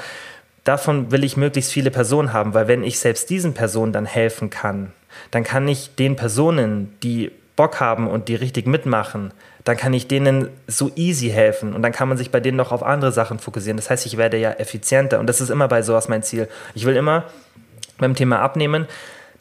davon 0.64 1.12
will 1.12 1.22
ich 1.22 1.37
möglichst 1.37 1.72
viele 1.72 1.91
Personen 1.91 2.33
haben, 2.33 2.55
weil 2.55 2.66
wenn 2.66 2.83
ich 2.83 2.99
selbst 2.99 3.31
diesen 3.31 3.55
Personen 3.55 3.93
dann 3.93 4.07
helfen 4.07 4.51
kann, 4.51 4.93
dann 5.31 5.45
kann 5.45 5.68
ich 5.68 5.95
den 5.95 6.16
Personen, 6.16 6.97
die 7.03 7.31
Bock 7.57 7.79
haben 7.79 8.09
und 8.09 8.29
die 8.29 8.35
richtig 8.35 8.66
mitmachen, 8.66 9.33
dann 9.64 9.76
kann 9.78 9.94
ich 9.94 10.06
denen 10.06 10.48
so 10.66 10.90
easy 10.94 11.30
helfen 11.30 11.74
und 11.74 11.82
dann 11.82 11.92
kann 11.92 12.08
man 12.08 12.18
sich 12.18 12.30
bei 12.30 12.40
denen 12.40 12.56
noch 12.56 12.70
auf 12.70 12.82
andere 12.82 13.12
Sachen 13.12 13.38
fokussieren. 13.38 13.78
Das 13.78 13.88
heißt, 13.88 14.04
ich 14.04 14.18
werde 14.18 14.36
ja 14.36 14.52
effizienter 14.52 15.18
und 15.18 15.26
das 15.26 15.40
ist 15.40 15.48
immer 15.50 15.68
bei 15.68 15.82
sowas 15.82 16.08
mein 16.08 16.22
Ziel. 16.22 16.48
Ich 16.74 16.84
will 16.84 16.96
immer 16.96 17.24
beim 17.98 18.14
Thema 18.14 18.40
Abnehmen 18.40 18.86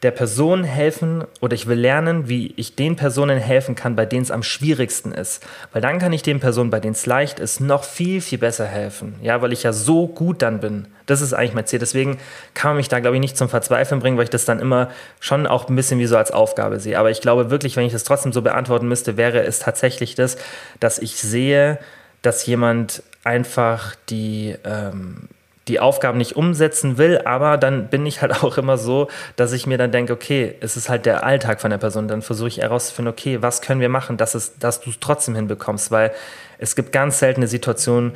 der 0.02 0.10
Person 0.10 0.64
helfen 0.64 1.24
oder 1.40 1.54
ich 1.54 1.66
will 1.66 1.78
lernen, 1.78 2.28
wie 2.28 2.52
ich 2.56 2.76
den 2.76 2.96
Personen 2.96 3.38
helfen 3.38 3.74
kann, 3.74 3.96
bei 3.96 4.04
denen 4.04 4.22
es 4.22 4.30
am 4.30 4.42
schwierigsten 4.42 5.12
ist. 5.12 5.46
Weil 5.72 5.80
dann 5.80 5.98
kann 5.98 6.12
ich 6.12 6.22
den 6.22 6.40
Personen, 6.40 6.70
bei 6.70 6.80
denen 6.80 6.94
es 6.94 7.06
leicht 7.06 7.40
ist, 7.40 7.60
noch 7.60 7.84
viel, 7.84 8.20
viel 8.20 8.38
besser 8.38 8.66
helfen. 8.66 9.14
Ja, 9.22 9.40
weil 9.40 9.52
ich 9.52 9.62
ja 9.62 9.72
so 9.72 10.06
gut 10.06 10.42
dann 10.42 10.60
bin. 10.60 10.88
Das 11.06 11.20
ist 11.20 11.32
eigentlich 11.32 11.54
mein 11.54 11.66
Ziel. 11.66 11.78
Deswegen 11.78 12.18
kann 12.52 12.70
man 12.70 12.76
mich 12.78 12.88
da, 12.88 13.00
glaube 13.00 13.16
ich, 13.16 13.20
nicht 13.20 13.36
zum 13.36 13.48
Verzweifeln 13.48 14.00
bringen, 14.00 14.16
weil 14.16 14.24
ich 14.24 14.30
das 14.30 14.44
dann 14.44 14.60
immer 14.60 14.90
schon 15.20 15.46
auch 15.46 15.68
ein 15.68 15.76
bisschen 15.76 15.98
wie 15.98 16.06
so 16.06 16.16
als 16.16 16.30
Aufgabe 16.30 16.80
sehe. 16.80 16.98
Aber 16.98 17.10
ich 17.10 17.20
glaube 17.20 17.50
wirklich, 17.50 17.76
wenn 17.76 17.86
ich 17.86 17.92
das 17.92 18.04
trotzdem 18.04 18.32
so 18.32 18.42
beantworten 18.42 18.88
müsste, 18.88 19.16
wäre 19.16 19.42
es 19.42 19.58
tatsächlich 19.58 20.14
das, 20.14 20.36
dass 20.80 20.98
ich 20.98 21.16
sehe, 21.16 21.78
dass 22.22 22.44
jemand 22.46 23.02
einfach 23.22 23.94
die, 24.08 24.56
ähm, 24.64 25.28
die 25.68 25.80
Aufgaben 25.80 26.18
nicht 26.18 26.36
umsetzen 26.36 26.98
will, 26.98 27.22
aber 27.24 27.56
dann 27.56 27.88
bin 27.88 28.04
ich 28.06 28.20
halt 28.20 28.32
auch 28.42 28.58
immer 28.58 28.78
so, 28.78 29.08
dass 29.36 29.52
ich 29.52 29.66
mir 29.66 29.78
dann 29.78 29.92
denke, 29.92 30.12
okay, 30.12 30.54
es 30.60 30.76
ist 30.76 30.88
halt 30.88 31.06
der 31.06 31.24
Alltag 31.24 31.60
von 31.60 31.70
der 31.70 31.78
Person. 31.78 32.08
Dann 32.08 32.22
versuche 32.22 32.48
ich 32.48 32.58
herauszufinden, 32.58 33.12
okay, 33.12 33.42
was 33.42 33.62
können 33.62 33.80
wir 33.80 33.88
machen, 33.88 34.16
dass, 34.16 34.34
es, 34.34 34.58
dass 34.58 34.80
du 34.80 34.90
es 34.90 35.00
trotzdem 35.00 35.34
hinbekommst, 35.34 35.90
weil 35.90 36.12
es 36.58 36.76
gibt 36.76 36.92
ganz 36.92 37.18
seltene 37.18 37.46
Situationen, 37.46 38.12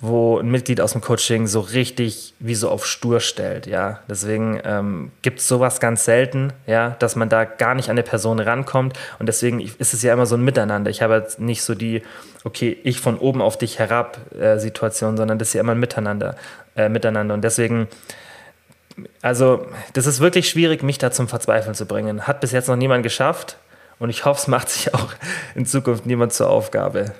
wo 0.00 0.38
ein 0.38 0.50
Mitglied 0.50 0.80
aus 0.80 0.92
dem 0.92 1.02
Coaching 1.02 1.46
so 1.46 1.60
richtig 1.60 2.34
wie 2.38 2.54
so 2.54 2.70
auf 2.70 2.86
stur 2.86 3.20
stellt, 3.20 3.66
ja. 3.66 4.00
Deswegen 4.08 4.58
ähm, 4.64 5.12
gibt 5.20 5.40
es 5.40 5.48
sowas 5.48 5.78
ganz 5.78 6.06
selten, 6.06 6.54
ja, 6.66 6.96
dass 6.98 7.16
man 7.16 7.28
da 7.28 7.44
gar 7.44 7.74
nicht 7.74 7.88
an 7.90 7.92
eine 7.92 8.02
Person 8.02 8.40
rankommt 8.40 8.98
und 9.18 9.26
deswegen 9.26 9.60
ist 9.60 9.92
es 9.92 10.02
ja 10.02 10.14
immer 10.14 10.24
so 10.24 10.36
ein 10.36 10.42
Miteinander. 10.42 10.90
Ich 10.90 11.02
habe 11.02 11.14
jetzt 11.16 11.38
nicht 11.38 11.62
so 11.62 11.74
die, 11.74 12.02
okay, 12.44 12.78
ich 12.82 12.98
von 12.98 13.18
oben 13.18 13.42
auf 13.42 13.58
dich 13.58 13.78
herab 13.78 14.18
äh, 14.40 14.58
Situation, 14.58 15.18
sondern 15.18 15.38
das 15.38 15.48
ist 15.48 15.54
ja 15.54 15.60
immer 15.60 15.72
ein 15.72 15.80
Miteinander, 15.80 16.34
äh, 16.76 16.88
miteinander 16.88 17.34
und 17.34 17.42
deswegen 17.42 17.88
also, 19.22 19.66
das 19.92 20.06
ist 20.06 20.20
wirklich 20.20 20.48
schwierig, 20.48 20.82
mich 20.82 20.98
da 20.98 21.10
zum 21.10 21.28
Verzweifeln 21.28 21.74
zu 21.74 21.86
bringen. 21.86 22.26
Hat 22.26 22.40
bis 22.40 22.52
jetzt 22.52 22.68
noch 22.68 22.76
niemand 22.76 23.02
geschafft 23.02 23.56
und 23.98 24.10
ich 24.10 24.24
hoffe, 24.24 24.40
es 24.40 24.48
macht 24.48 24.68
sich 24.68 24.94
auch 24.94 25.12
in 25.54 25.66
Zukunft 25.66 26.06
niemand 26.06 26.32
zur 26.32 26.50
Aufgabe. 26.50 27.12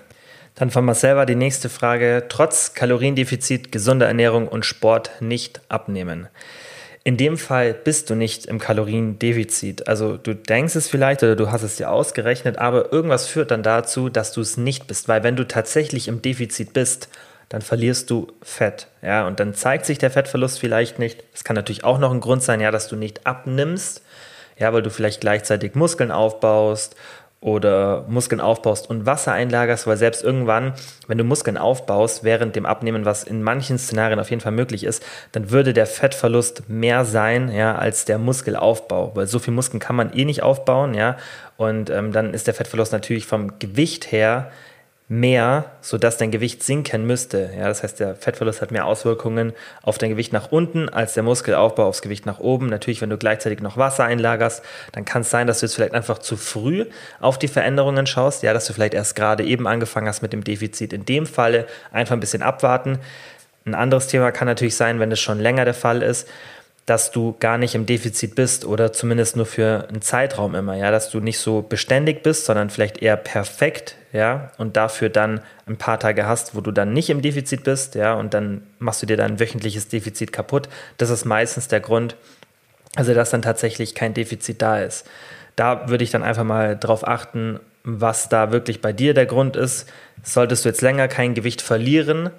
Dann 0.57 0.71
von 0.71 0.85
Marcel 0.85 1.17
war 1.17 1.27
die 1.27 1.37
nächste 1.37 1.69
Frage, 1.69 2.25
trotz 2.29 2.75
Kaloriendefizit, 2.75 3.73
gesunder 3.73 4.07
Ernährung 4.07 4.49
und 4.49 4.67
Sport 4.67 5.11
nicht 5.21 5.61
abnehmen. 5.69 6.29
In 7.03 7.17
dem 7.17 7.39
Fall 7.39 7.73
bist 7.73 8.11
du 8.11 8.15
nicht 8.15 8.45
im 8.45 8.59
Kaloriendefizit. 8.59 9.89
Also 9.89 10.19
du 10.19 10.35
denkst 10.35 10.77
es 10.77 10.87
vielleicht 10.87 11.23
oder 11.23 11.35
du 11.35 11.51
hast 11.51 11.63
es 11.63 11.77
dir 11.77 11.91
ausgerechnet, 11.91 12.59
aber 12.59 12.93
irgendwas 12.93 13.27
führt 13.27 13.53
dann 13.53 13.63
dazu, 13.63 14.11
dass 14.11 14.33
du 14.33 14.43
es 14.43 14.59
nicht 14.59 14.87
bist. 14.87 15.09
Weil 15.09 15.23
wenn 15.23 15.37
du 15.37 15.49
tatsächlich 15.49 16.09
im 16.09 16.21
Defizit 16.21 16.75
bist, 16.75 17.09
dann 17.51 17.63
verlierst 17.63 18.09
du 18.11 18.29
Fett. 18.43 18.87
Ja, 19.03 19.27
und 19.27 19.41
dann 19.41 19.55
zeigt 19.55 19.85
sich 19.85 19.99
der 19.99 20.11
Fettverlust 20.11 20.59
vielleicht 20.59 20.99
nicht. 20.99 21.25
Es 21.35 21.45
kann 21.45 21.57
natürlich 21.57 21.85
auch 21.85 21.99
noch 21.99 22.13
ein 22.13 22.21
Grund 22.21 22.43
sein, 22.43 22.61
ja, 22.61 22.71
dass 22.71 22.89
du 22.89 22.97
nicht 22.97 23.27
abnimmst, 23.27 24.03
ja, 24.57 24.73
weil 24.73 24.83
du 24.83 24.91
vielleicht 24.91 25.21
gleichzeitig 25.21 25.75
Muskeln 25.75 26.13
aufbaust 26.13 26.95
oder 27.41 28.05
Muskeln 28.07 28.41
aufbaust 28.41 28.89
und 28.89 29.05
Wasser 29.05 29.33
einlagerst, 29.33 29.87
weil 29.89 29.97
selbst 29.97 30.23
irgendwann, 30.23 30.75
wenn 31.09 31.19
du 31.19 31.25
Muskeln 31.25 31.57
aufbaust, 31.57 32.23
während 32.23 32.55
dem 32.55 32.67
Abnehmen, 32.67 33.05
was 33.05 33.25
in 33.25 33.43
manchen 33.43 33.79
Szenarien 33.79 34.21
auf 34.21 34.31
jeden 34.31 34.43
Fall 34.43 34.53
möglich 34.53 34.85
ist, 34.85 35.05
dann 35.33 35.51
würde 35.51 35.73
der 35.73 35.87
Fettverlust 35.87 36.69
mehr 36.69 37.05
sein, 37.05 37.51
ja, 37.51 37.75
als 37.75 38.05
der 38.05 38.19
Muskelaufbau, 38.19 39.17
weil 39.17 39.27
so 39.27 39.41
viel 39.41 39.55
Muskeln 39.55 39.81
kann 39.81 39.97
man 39.97 40.13
eh 40.13 40.25
nicht 40.25 40.45
aufbauen, 40.45 40.95
ja, 40.95 41.17
und 41.57 41.91
ähm, 41.91 42.13
dann 42.13 42.33
ist 42.33 42.47
der 42.47 42.55
Fettverlust 42.55 42.93
natürlich 42.93 43.27
vom 43.27 43.59
Gewicht 43.59 44.13
her 44.13 44.53
mehr, 45.11 45.73
sodass 45.81 46.19
dein 46.19 46.31
Gewicht 46.31 46.63
sinken 46.63 47.05
müsste. 47.05 47.51
Ja, 47.59 47.67
das 47.67 47.83
heißt, 47.83 47.99
der 47.99 48.15
Fettverlust 48.15 48.63
hat 48.63 48.71
mehr 48.71 48.87
Auswirkungen 48.87 49.53
auf 49.83 49.99
dein 49.99 50.11
Gewicht 50.11 50.33
nach 50.33 50.53
unten 50.53 50.89
als 50.89 51.15
der 51.15 51.25
Muskelaufbau 51.25 51.85
aufs 51.85 52.01
Gewicht 52.01 52.27
nach 52.27 52.39
oben. 52.39 52.67
Natürlich, 52.67 53.01
wenn 53.01 53.11
du 53.11 53.19
gleichzeitig 53.19 53.61
noch 53.61 53.77
Wasser 53.77 54.05
einlagerst, 54.05 54.63
dann 54.93 55.05
kann 55.05 55.23
es 55.23 55.31
sein, 55.31 55.49
dass 55.49 55.59
du 55.59 55.67
jetzt 55.67 55.75
vielleicht 55.75 55.95
einfach 55.95 56.19
zu 56.19 56.37
früh 56.37 56.87
auf 57.19 57.41
die 57.41 57.49
Veränderungen 57.49 58.07
schaust. 58.07 58.45
Ja, 58.45 58.53
dass 58.53 58.69
du 58.69 58.73
vielleicht 58.73 58.95
erst 58.95 59.17
gerade 59.17 59.43
eben 59.43 59.67
angefangen 59.67 60.07
hast 60.07 60.23
mit 60.23 60.33
dem 60.33 60.45
Defizit. 60.45 60.93
In 60.93 61.05
dem 61.05 61.27
Falle 61.27 61.67
einfach 61.91 62.15
ein 62.15 62.21
bisschen 62.21 62.43
abwarten. 62.43 63.01
Ein 63.65 63.75
anderes 63.75 64.07
Thema 64.07 64.31
kann 64.31 64.47
natürlich 64.47 64.77
sein, 64.77 65.01
wenn 65.01 65.11
es 65.11 65.19
schon 65.19 65.41
länger 65.41 65.65
der 65.65 65.75
Fall 65.75 66.03
ist 66.03 66.29
dass 66.87 67.11
du 67.11 67.37
gar 67.39 67.59
nicht 67.59 67.75
im 67.75 67.87
Defizit 67.87 68.35
bist 68.35 68.65
oder 68.65 68.93
zumindest 68.93 69.37
nur 69.37 69.47
für 69.47 69.87
einen 69.89 70.03
Zeitraum 70.03 70.55
immer, 70.55 70.75
ja, 70.75 70.91
dass 70.91 71.11
du 71.11 71.21
nicht 71.21 71.39
so 71.39 71.63
beständig 71.63 72.23
bist, 72.23 72.47
sondern 72.47 72.71
vielleicht 72.71 72.99
eher 72.99 73.17
perfekt, 73.17 73.97
ja, 74.13 74.51
und 74.59 74.77
dafür 74.77 75.09
dann 75.09 75.41
ein 75.67 75.77
paar 75.77 76.01
Tage 76.01 76.27
hast, 76.27 76.57
wo 76.57 76.61
du 76.61 76.73
dann 76.73 76.93
nicht 76.93 77.11
im 77.11 77.23
Defizit 77.23 77.63
bist, 77.63 77.95
ja, 77.95 78.15
und 78.15 78.35
dann 78.35 78.63
machst 78.79 79.03
du 79.03 79.07
dir 79.07 79.17
dein 79.17 79.39
wöchentliches 79.39 79.89
Defizit 79.89 80.33
kaputt. 80.33 80.69
Das 80.99 81.11
ist 81.11 81.25
meistens 81.25 81.69
der 81.69 81.81
Grund, 81.81 82.17
also 82.97 83.15
dass 83.15 83.31
dann 83.31 83.43
tatsächlich 83.43 83.95
kein 83.95 84.15
Defizit 84.15 84.61
da 84.61 84.81
ist. 84.81 85.07
Da 85.55 85.89
würde 85.89 86.03
ich 86.03 86.11
dann 86.11 86.25
einfach 86.25 86.45
mal 86.45 86.77
drauf 86.77 87.07
achten, 87.07 87.61
was 87.85 88.29
da 88.29 88.51
wirklich 88.51 88.81
bei 88.81 88.93
dir 88.93 89.15
der 89.15 89.27
Grund 89.27 89.57
ist. 89.57 89.89
Solltest 90.23 90.65
du 90.65 90.69
jetzt 90.69 90.81
länger 90.81 91.07
kein 91.07 91.35
Gewicht 91.35 91.63
verlieren, 91.63 92.31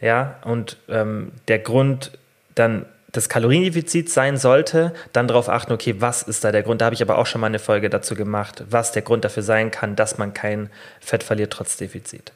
ja, 0.00 0.36
und 0.44 0.76
ähm, 0.88 1.32
der 1.48 1.60
Grund 1.60 2.12
dann 2.54 2.84
das 3.16 3.28
Kaloriendefizit 3.28 4.10
sein 4.10 4.36
sollte, 4.36 4.92
dann 5.12 5.28
darauf 5.28 5.48
achten, 5.48 5.72
okay, 5.72 5.96
was 5.98 6.22
ist 6.22 6.44
da 6.44 6.52
der 6.52 6.62
Grund? 6.62 6.80
Da 6.80 6.86
habe 6.86 6.94
ich 6.94 7.02
aber 7.02 7.18
auch 7.18 7.26
schon 7.26 7.40
mal 7.40 7.46
eine 7.46 7.58
Folge 7.58 7.90
dazu 7.90 8.14
gemacht, 8.14 8.64
was 8.68 8.92
der 8.92 9.02
Grund 9.02 9.24
dafür 9.24 9.42
sein 9.42 9.70
kann, 9.70 9.96
dass 9.96 10.18
man 10.18 10.34
kein 10.34 10.70
Fett 11.00 11.22
verliert 11.22 11.52
trotz 11.52 11.76
Defizit. 11.76 12.32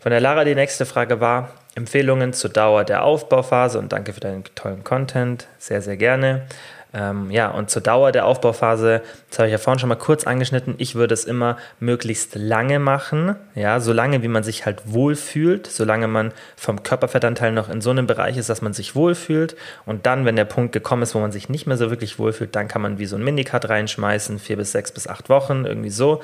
Von 0.00 0.10
der 0.10 0.20
Lara 0.20 0.44
die 0.44 0.54
nächste 0.54 0.86
Frage 0.86 1.20
war 1.20 1.50
Empfehlungen 1.74 2.32
zur 2.32 2.50
Dauer 2.50 2.84
der 2.84 3.02
Aufbauphase 3.04 3.78
und 3.78 3.92
danke 3.92 4.12
für 4.12 4.20
deinen 4.20 4.44
tollen 4.54 4.84
Content, 4.84 5.46
sehr, 5.58 5.82
sehr 5.82 5.96
gerne. 5.96 6.46
Ähm, 6.94 7.30
ja, 7.30 7.50
und 7.50 7.68
zur 7.68 7.82
Dauer 7.82 8.12
der 8.12 8.24
Aufbauphase, 8.24 9.02
das 9.28 9.38
habe 9.38 9.48
ich 9.48 9.52
ja 9.52 9.58
vorhin 9.58 9.78
schon 9.78 9.90
mal 9.90 9.96
kurz 9.96 10.26
angeschnitten, 10.26 10.74
ich 10.78 10.94
würde 10.94 11.12
es 11.12 11.24
immer 11.24 11.58
möglichst 11.80 12.34
lange 12.34 12.78
machen, 12.78 13.36
ja, 13.54 13.78
so 13.80 13.92
lange 13.92 14.22
wie 14.22 14.28
man 14.28 14.42
sich 14.42 14.64
halt 14.64 14.80
wohlfühlt, 14.86 15.66
solange 15.66 16.08
man 16.08 16.32
vom 16.56 16.82
Körperfettanteil 16.82 17.52
noch 17.52 17.68
in 17.68 17.82
so 17.82 17.90
einem 17.90 18.06
Bereich 18.06 18.38
ist, 18.38 18.48
dass 18.48 18.62
man 18.62 18.72
sich 18.72 18.94
wohlfühlt 18.94 19.54
und 19.84 20.06
dann, 20.06 20.24
wenn 20.24 20.36
der 20.36 20.46
Punkt 20.46 20.72
gekommen 20.72 21.02
ist, 21.02 21.14
wo 21.14 21.18
man 21.18 21.30
sich 21.30 21.50
nicht 21.50 21.66
mehr 21.66 21.76
so 21.76 21.90
wirklich 21.90 22.18
wohlfühlt, 22.18 22.56
dann 22.56 22.68
kann 22.68 22.80
man 22.80 22.98
wie 22.98 23.06
so 23.06 23.16
ein 23.16 23.22
Minicut 23.22 23.68
reinschmeißen, 23.68 24.38
vier 24.38 24.56
bis 24.56 24.72
sechs 24.72 24.90
bis 24.90 25.06
acht 25.06 25.28
Wochen, 25.28 25.66
irgendwie 25.66 25.90
so 25.90 26.22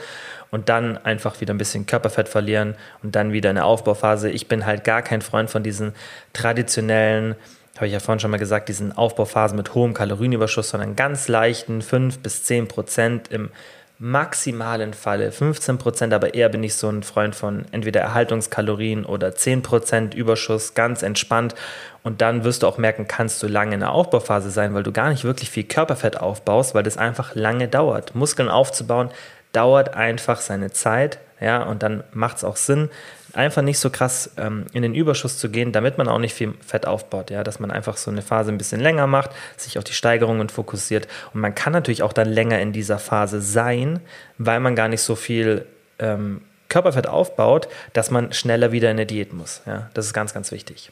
und 0.51 0.69
dann 0.69 0.97
einfach 0.99 1.41
wieder 1.41 1.53
ein 1.53 1.59
bisschen 1.59 1.85
Körperfett 1.85 2.29
verlieren 2.29 2.77
und 3.03 3.17
dann 3.17 3.33
wieder 3.33 3.51
eine 3.51 3.65
Aufbauphase. 3.65 4.31
Ich 4.31 4.49
bin 4.49 4.65
halt 4.65 4.85
gar 4.85 5.03
kein 5.03 5.21
Freund 5.21 5.51
von 5.51 5.63
diesen 5.63 5.95
traditionellen 6.33 7.35
habe 7.77 7.87
ich 7.87 7.93
ja 7.93 8.01
vorhin 8.01 8.21
schon 8.21 8.31
mal 8.31 8.39
gesagt, 8.39 8.69
diesen 8.69 8.97
Aufbauphasen 8.97 9.57
mit 9.57 9.75
hohem 9.75 9.95
Kalorienüberschuss, 9.95 10.71
sondern 10.71 10.97
ganz 10.97 11.29
leichten 11.29 11.83
5 11.83 12.21
bis 12.21 12.45
10 12.45 12.69
Prozent 12.69 13.29
im 13.29 13.51
maximalen 13.99 14.93
Falle 14.93 15.31
15 15.31 15.79
Prozent, 15.79 16.13
aber 16.13 16.35
eher 16.35 16.49
bin 16.49 16.63
ich 16.63 16.75
so 16.75 16.89
ein 16.89 17.03
Freund 17.03 17.35
von 17.35 17.65
entweder 17.71 18.01
Erhaltungskalorien 18.01 19.05
oder 19.05 19.35
10 19.35 19.63
Prozent 19.63 20.15
Überschuss, 20.15 20.75
ganz 20.75 21.03
entspannt. 21.03 21.55
Und 22.03 22.21
dann 22.21 22.45
wirst 22.45 22.63
du 22.63 22.67
auch 22.67 22.77
merken, 22.77 23.07
kannst 23.09 23.43
du 23.43 23.47
lange 23.47 23.75
in 23.75 23.81
der 23.81 23.93
Aufbauphase 23.93 24.51
sein, 24.51 24.75
weil 24.75 24.83
du 24.83 24.93
gar 24.93 25.11
nicht 25.11 25.25
wirklich 25.25 25.49
viel 25.49 25.65
Körperfett 25.65 26.21
aufbaust, 26.21 26.75
weil 26.75 26.83
das 26.83 26.99
einfach 26.99 27.35
lange 27.35 27.69
dauert. 27.69 28.15
Muskeln 28.15 28.49
aufzubauen 28.49 29.11
dauert 29.53 29.95
einfach 29.95 30.41
seine 30.41 30.73
Zeit, 30.73 31.19
ja, 31.41 31.63
und 31.63 31.83
dann 31.83 32.03
macht 32.13 32.39
es 32.39 32.45
auch 32.45 32.57
Sinn, 32.57 32.91
einfach 33.37 33.63
nicht 33.63 33.79
so 33.79 33.91
krass 33.91 34.31
ähm, 34.37 34.67
in 34.73 34.83
den 34.83 34.95
Überschuss 34.95 35.39
zu 35.39 35.51
gehen, 35.51 35.73
damit 35.73 35.99
man 35.99 36.09
auch 36.09 36.19
nicht 36.19 36.35
viel 36.35 36.55
Fett 36.65 36.87
aufbaut, 36.87 37.31
ja, 37.31 37.45
dass 37.45 37.61
man 37.61 37.71
einfach 37.71 37.97
so 37.97 38.11
eine 38.11 38.23
Phase 38.23 38.53
ein 38.53 38.59
bisschen 38.59 38.81
länger 38.81 39.07
macht, 39.07 39.31
sich 39.57 39.79
auf 39.79 39.85
die 39.85 39.93
Steigerungen 39.93 40.49
fokussiert 40.49 41.09
und 41.33 41.41
man 41.41 41.55
kann 41.55 41.73
natürlich 41.73 42.03
auch 42.03 42.13
dann 42.13 42.29
länger 42.29 42.61
in 42.61 42.73
dieser 42.73 42.99
Phase 42.99 43.41
sein, 43.41 44.01
weil 44.39 44.61
man 44.61 44.77
gar 44.77 44.89
nicht 44.89 45.03
so 45.03 45.17
viel 45.17 45.67
ähm, 45.99 46.43
Körperfett 46.69 47.07
aufbaut, 47.07 47.69
dass 47.93 48.11
man 48.11 48.33
schneller 48.33 48.73
wieder 48.73 48.91
in 48.91 48.97
eine 48.97 49.07
Diät 49.07 49.33
muss, 49.33 49.63
ja, 49.67 49.91
das 49.95 50.07
ist 50.07 50.15
ganz, 50.15 50.35
ganz 50.35 50.51
wichtig. 50.51 50.91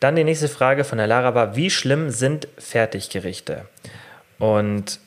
Dann 0.00 0.16
die 0.16 0.24
nächste 0.24 0.48
Frage 0.48 0.82
von 0.82 0.98
der 0.98 1.06
Lara 1.06 1.36
war, 1.36 1.54
wie 1.54 1.70
schlimm 1.70 2.10
sind 2.10 2.48
Fertiggerichte? 2.58 3.66
Und 4.40 4.98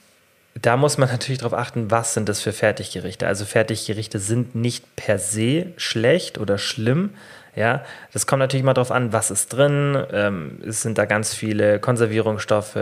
da 0.61 0.77
muss 0.77 0.97
man 0.97 1.09
natürlich 1.09 1.39
darauf 1.39 1.57
achten, 1.57 1.91
was 1.91 2.13
sind 2.13 2.29
das 2.29 2.41
für 2.41 2.53
Fertiggerichte. 2.53 3.27
Also 3.27 3.45
Fertiggerichte 3.45 4.19
sind 4.19 4.55
nicht 4.55 4.95
per 4.95 5.19
se 5.19 5.73
schlecht 5.77 6.37
oder 6.37 6.57
schlimm. 6.57 7.11
Ja, 7.55 7.83
das 8.13 8.25
kommt 8.25 8.39
natürlich 8.39 8.65
mal 8.65 8.73
darauf 8.73 8.91
an, 8.91 9.13
was 9.13 9.31
ist 9.31 9.49
drin. 9.49 10.01
Ähm, 10.11 10.59
es 10.65 10.81
sind 10.81 10.97
da 10.97 11.05
ganz 11.05 11.33
viele 11.33 11.79
Konservierungsstoffe, 11.79 12.75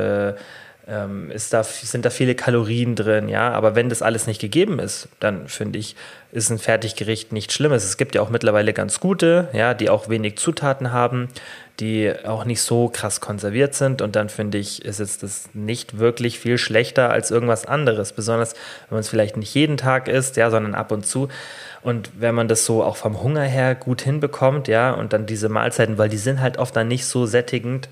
ähm, 0.87 1.31
ist 1.31 1.53
da, 1.53 1.63
sind 1.63 2.03
da 2.03 2.09
viele 2.09 2.35
Kalorien 2.35 2.95
drin, 2.95 3.29
ja. 3.29 3.51
Aber 3.51 3.75
wenn 3.75 3.89
das 3.89 4.01
alles 4.01 4.27
nicht 4.27 4.41
gegeben 4.41 4.79
ist, 4.79 5.07
dann 5.19 5.47
finde 5.47 5.79
ich, 5.79 5.95
ist 6.31 6.49
ein 6.49 6.59
Fertiggericht 6.59 7.31
nichts 7.31 7.53
Schlimmes. 7.53 7.85
Es 7.85 7.97
gibt 7.97 8.15
ja 8.15 8.21
auch 8.21 8.29
mittlerweile 8.29 8.73
ganz 8.73 8.99
gute, 8.99 9.47
ja, 9.53 9.73
die 9.73 9.89
auch 9.89 10.09
wenig 10.09 10.37
Zutaten 10.37 10.91
haben, 10.91 11.29
die 11.79 12.13
auch 12.25 12.43
nicht 12.43 12.61
so 12.61 12.89
krass 12.89 13.21
konserviert 13.21 13.75
sind. 13.75 14.01
Und 14.01 14.15
dann 14.15 14.27
finde 14.27 14.57
ich, 14.57 14.83
ist 14.83 14.99
jetzt 14.99 15.23
das 15.23 15.49
nicht 15.53 15.99
wirklich 15.99 16.39
viel 16.39 16.57
schlechter 16.57 17.09
als 17.11 17.31
irgendwas 17.31 17.65
anderes. 17.65 18.11
Besonders 18.11 18.53
wenn 18.89 18.95
man 18.95 19.01
es 19.01 19.09
vielleicht 19.09 19.37
nicht 19.37 19.53
jeden 19.53 19.77
Tag 19.77 20.07
isst, 20.09 20.35
ja, 20.35 20.49
sondern 20.49 20.75
ab 20.75 20.91
und 20.91 21.05
zu. 21.05 21.29
Und 21.81 22.11
wenn 22.19 22.35
man 22.35 22.47
das 22.47 22.65
so 22.65 22.83
auch 22.83 22.97
vom 22.97 23.21
Hunger 23.21 23.43
her 23.43 23.75
gut 23.75 24.01
hinbekommt, 24.01 24.67
ja, 24.67 24.91
und 24.91 25.13
dann 25.13 25.25
diese 25.25 25.49
Mahlzeiten, 25.49 25.97
weil 25.97 26.09
die 26.09 26.17
sind 26.17 26.41
halt 26.41 26.57
oft 26.57 26.75
dann 26.75 26.87
nicht 26.87 27.05
so 27.05 27.25
sättigend 27.25 27.87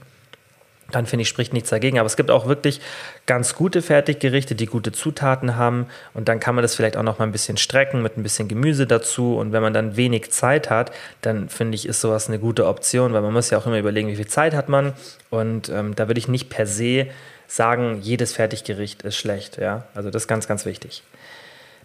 dann 0.96 1.06
finde 1.06 1.22
ich, 1.24 1.30
spricht 1.30 1.54
nichts 1.54 1.70
dagegen. 1.70 2.00
Aber 2.00 2.08
es 2.08 2.16
gibt 2.16 2.32
auch 2.32 2.48
wirklich 2.48 2.82
ganz 3.26 3.56
gute 3.56 3.82
Fertiggerichte, 3.82 4.56
die 4.56 4.66
gute 4.66 4.92
Zutaten 4.92 5.56
haben. 5.56 5.88
Und 6.14 6.28
dann 6.28 6.39
kann 6.39 6.56
man 6.56 6.62
das 6.62 6.76
vielleicht 6.76 6.98
auch 6.98 7.04
noch 7.04 7.20
mal 7.20 7.26
ein 7.26 7.32
bisschen 7.32 7.58
strecken 7.58 8.02
mit 8.02 8.18
ein 8.18 8.24
bisschen 8.24 8.48
Gemüse 8.48 8.88
dazu. 8.88 9.38
Und 9.38 9.52
wenn 9.52 9.62
man 9.62 9.74
dann 9.74 9.96
wenig 9.96 10.32
Zeit 10.32 10.70
hat, 10.70 10.92
dann 11.22 11.50
finde 11.50 11.76
ich, 11.76 11.88
ist 11.88 12.02
sowas 12.02 12.28
eine 12.28 12.39
gute 12.39 12.68
Option, 12.68 13.14
weil 13.14 13.22
man 13.22 13.34
muss 13.34 13.50
ja 13.50 13.58
auch 13.58 13.66
immer 13.66 13.80
überlegen, 13.80 14.08
wie 14.10 14.16
viel 14.16 14.28
Zeit 14.28 14.54
hat 14.54 14.70
man. 14.70 14.94
Und 15.30 15.70
ähm, 15.70 15.96
da 15.96 16.08
würde 16.08 16.20
ich 16.20 16.28
nicht 16.28 16.50
per 16.50 16.66
se 16.66 17.08
sagen, 17.48 18.00
jedes 18.02 18.34
Fertiggericht 18.34 19.02
ist 19.04 19.18
schlecht. 19.18 19.58
Ja? 19.58 19.86
Also 19.94 20.10
das 20.10 20.24
ist 20.24 20.28
ganz, 20.28 20.48
ganz 20.48 20.66
wichtig. 20.66 21.04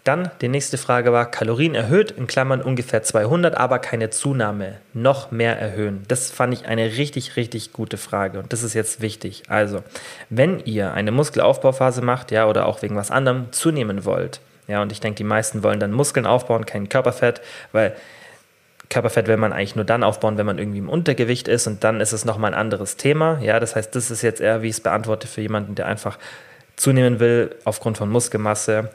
Dann 0.07 0.31
die 0.39 0.47
nächste 0.47 0.77
Frage 0.77 1.11
war, 1.11 1.29
Kalorien 1.29 1.75
erhöht, 1.75 2.11
in 2.11 2.27
Klammern 2.27 2.61
ungefähr 2.61 3.03
200, 3.03 3.57
aber 3.57 3.79
keine 3.79 4.09
Zunahme, 4.09 4.77
noch 4.93 5.31
mehr 5.31 5.59
erhöhen. 5.59 6.03
Das 6.07 6.31
fand 6.31 6.53
ich 6.53 6.65
eine 6.65 6.85
richtig, 6.95 7.35
richtig 7.35 7.73
gute 7.73 7.97
Frage 7.97 8.39
und 8.39 8.53
das 8.53 8.63
ist 8.63 8.73
jetzt 8.73 9.01
wichtig. 9.01 9.43
Also, 9.49 9.83
wenn 10.29 10.59
ihr 10.61 10.93
eine 10.93 11.11
Muskelaufbauphase 11.11 12.01
macht, 12.01 12.31
ja, 12.31 12.47
oder 12.47 12.67
auch 12.67 12.81
wegen 12.81 12.95
was 12.95 13.11
anderem 13.11 13.51
zunehmen 13.51 14.05
wollt, 14.05 14.39
ja, 14.69 14.81
und 14.81 14.93
ich 14.93 15.01
denke, 15.01 15.17
die 15.17 15.25
meisten 15.25 15.61
wollen 15.61 15.81
dann 15.81 15.91
Muskeln 15.91 16.25
aufbauen, 16.25 16.65
kein 16.65 16.87
Körperfett, 16.87 17.41
weil 17.73 17.93
Körperfett 18.89 19.27
will 19.27 19.35
man 19.35 19.51
eigentlich 19.51 19.75
nur 19.75 19.83
dann 19.83 20.05
aufbauen, 20.05 20.37
wenn 20.37 20.45
man 20.45 20.57
irgendwie 20.57 20.79
im 20.79 20.87
Untergewicht 20.87 21.49
ist 21.49 21.67
und 21.67 21.83
dann 21.83 21.99
ist 21.99 22.13
es 22.13 22.23
nochmal 22.23 22.53
ein 22.53 22.59
anderes 22.59 22.95
Thema. 22.95 23.39
Ja, 23.41 23.59
das 23.59 23.75
heißt, 23.75 23.93
das 23.93 24.09
ist 24.09 24.21
jetzt 24.21 24.39
eher, 24.39 24.61
wie 24.61 24.69
ich 24.69 24.75
es 24.75 24.81
beantworte, 24.81 25.27
für 25.27 25.41
jemanden, 25.41 25.75
der 25.75 25.87
einfach 25.87 26.17
zunehmen 26.77 27.19
will 27.19 27.55
aufgrund 27.65 27.97
von 27.97 28.09
Muskelmasse. 28.09 28.91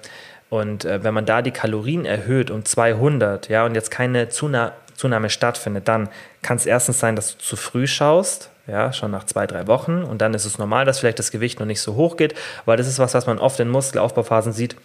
Und 0.52 0.84
äh, 0.84 1.02
wenn 1.02 1.14
man 1.14 1.24
da 1.24 1.40
die 1.40 1.50
Kalorien 1.50 2.04
erhöht 2.04 2.50
um 2.50 2.62
200, 2.62 3.48
ja, 3.48 3.64
und 3.64 3.74
jetzt 3.74 3.90
keine 3.90 4.28
Zuna 4.28 4.72
Zunahme 4.94 5.30
stattfindet, 5.30 5.88
dann 5.88 6.10
kann 6.42 6.58
es 6.58 6.66
erstens 6.66 6.98
sein, 6.98 7.16
dass 7.16 7.38
du 7.38 7.42
zu 7.42 7.56
früh 7.56 7.86
schaust, 7.86 8.50
ja, 8.66 8.92
schon 8.92 9.10
nach 9.10 9.24
zwei, 9.24 9.46
drei 9.46 9.66
Wochen. 9.66 10.02
Und 10.02 10.20
dann 10.20 10.34
ist 10.34 10.44
es 10.44 10.58
normal, 10.58 10.84
dass 10.84 10.98
vielleicht 10.98 11.18
das 11.18 11.30
Gewicht 11.30 11.58
noch 11.58 11.66
nicht 11.66 11.80
so 11.80 11.94
hoch 11.94 12.18
geht, 12.18 12.34
weil 12.66 12.76
das 12.76 12.86
ist 12.86 12.98
was, 12.98 13.14
was 13.14 13.26
man 13.26 13.38
oft 13.38 13.58
in 13.60 13.70
Muskelaufbauphasen 13.70 14.52
sieht, 14.52 14.76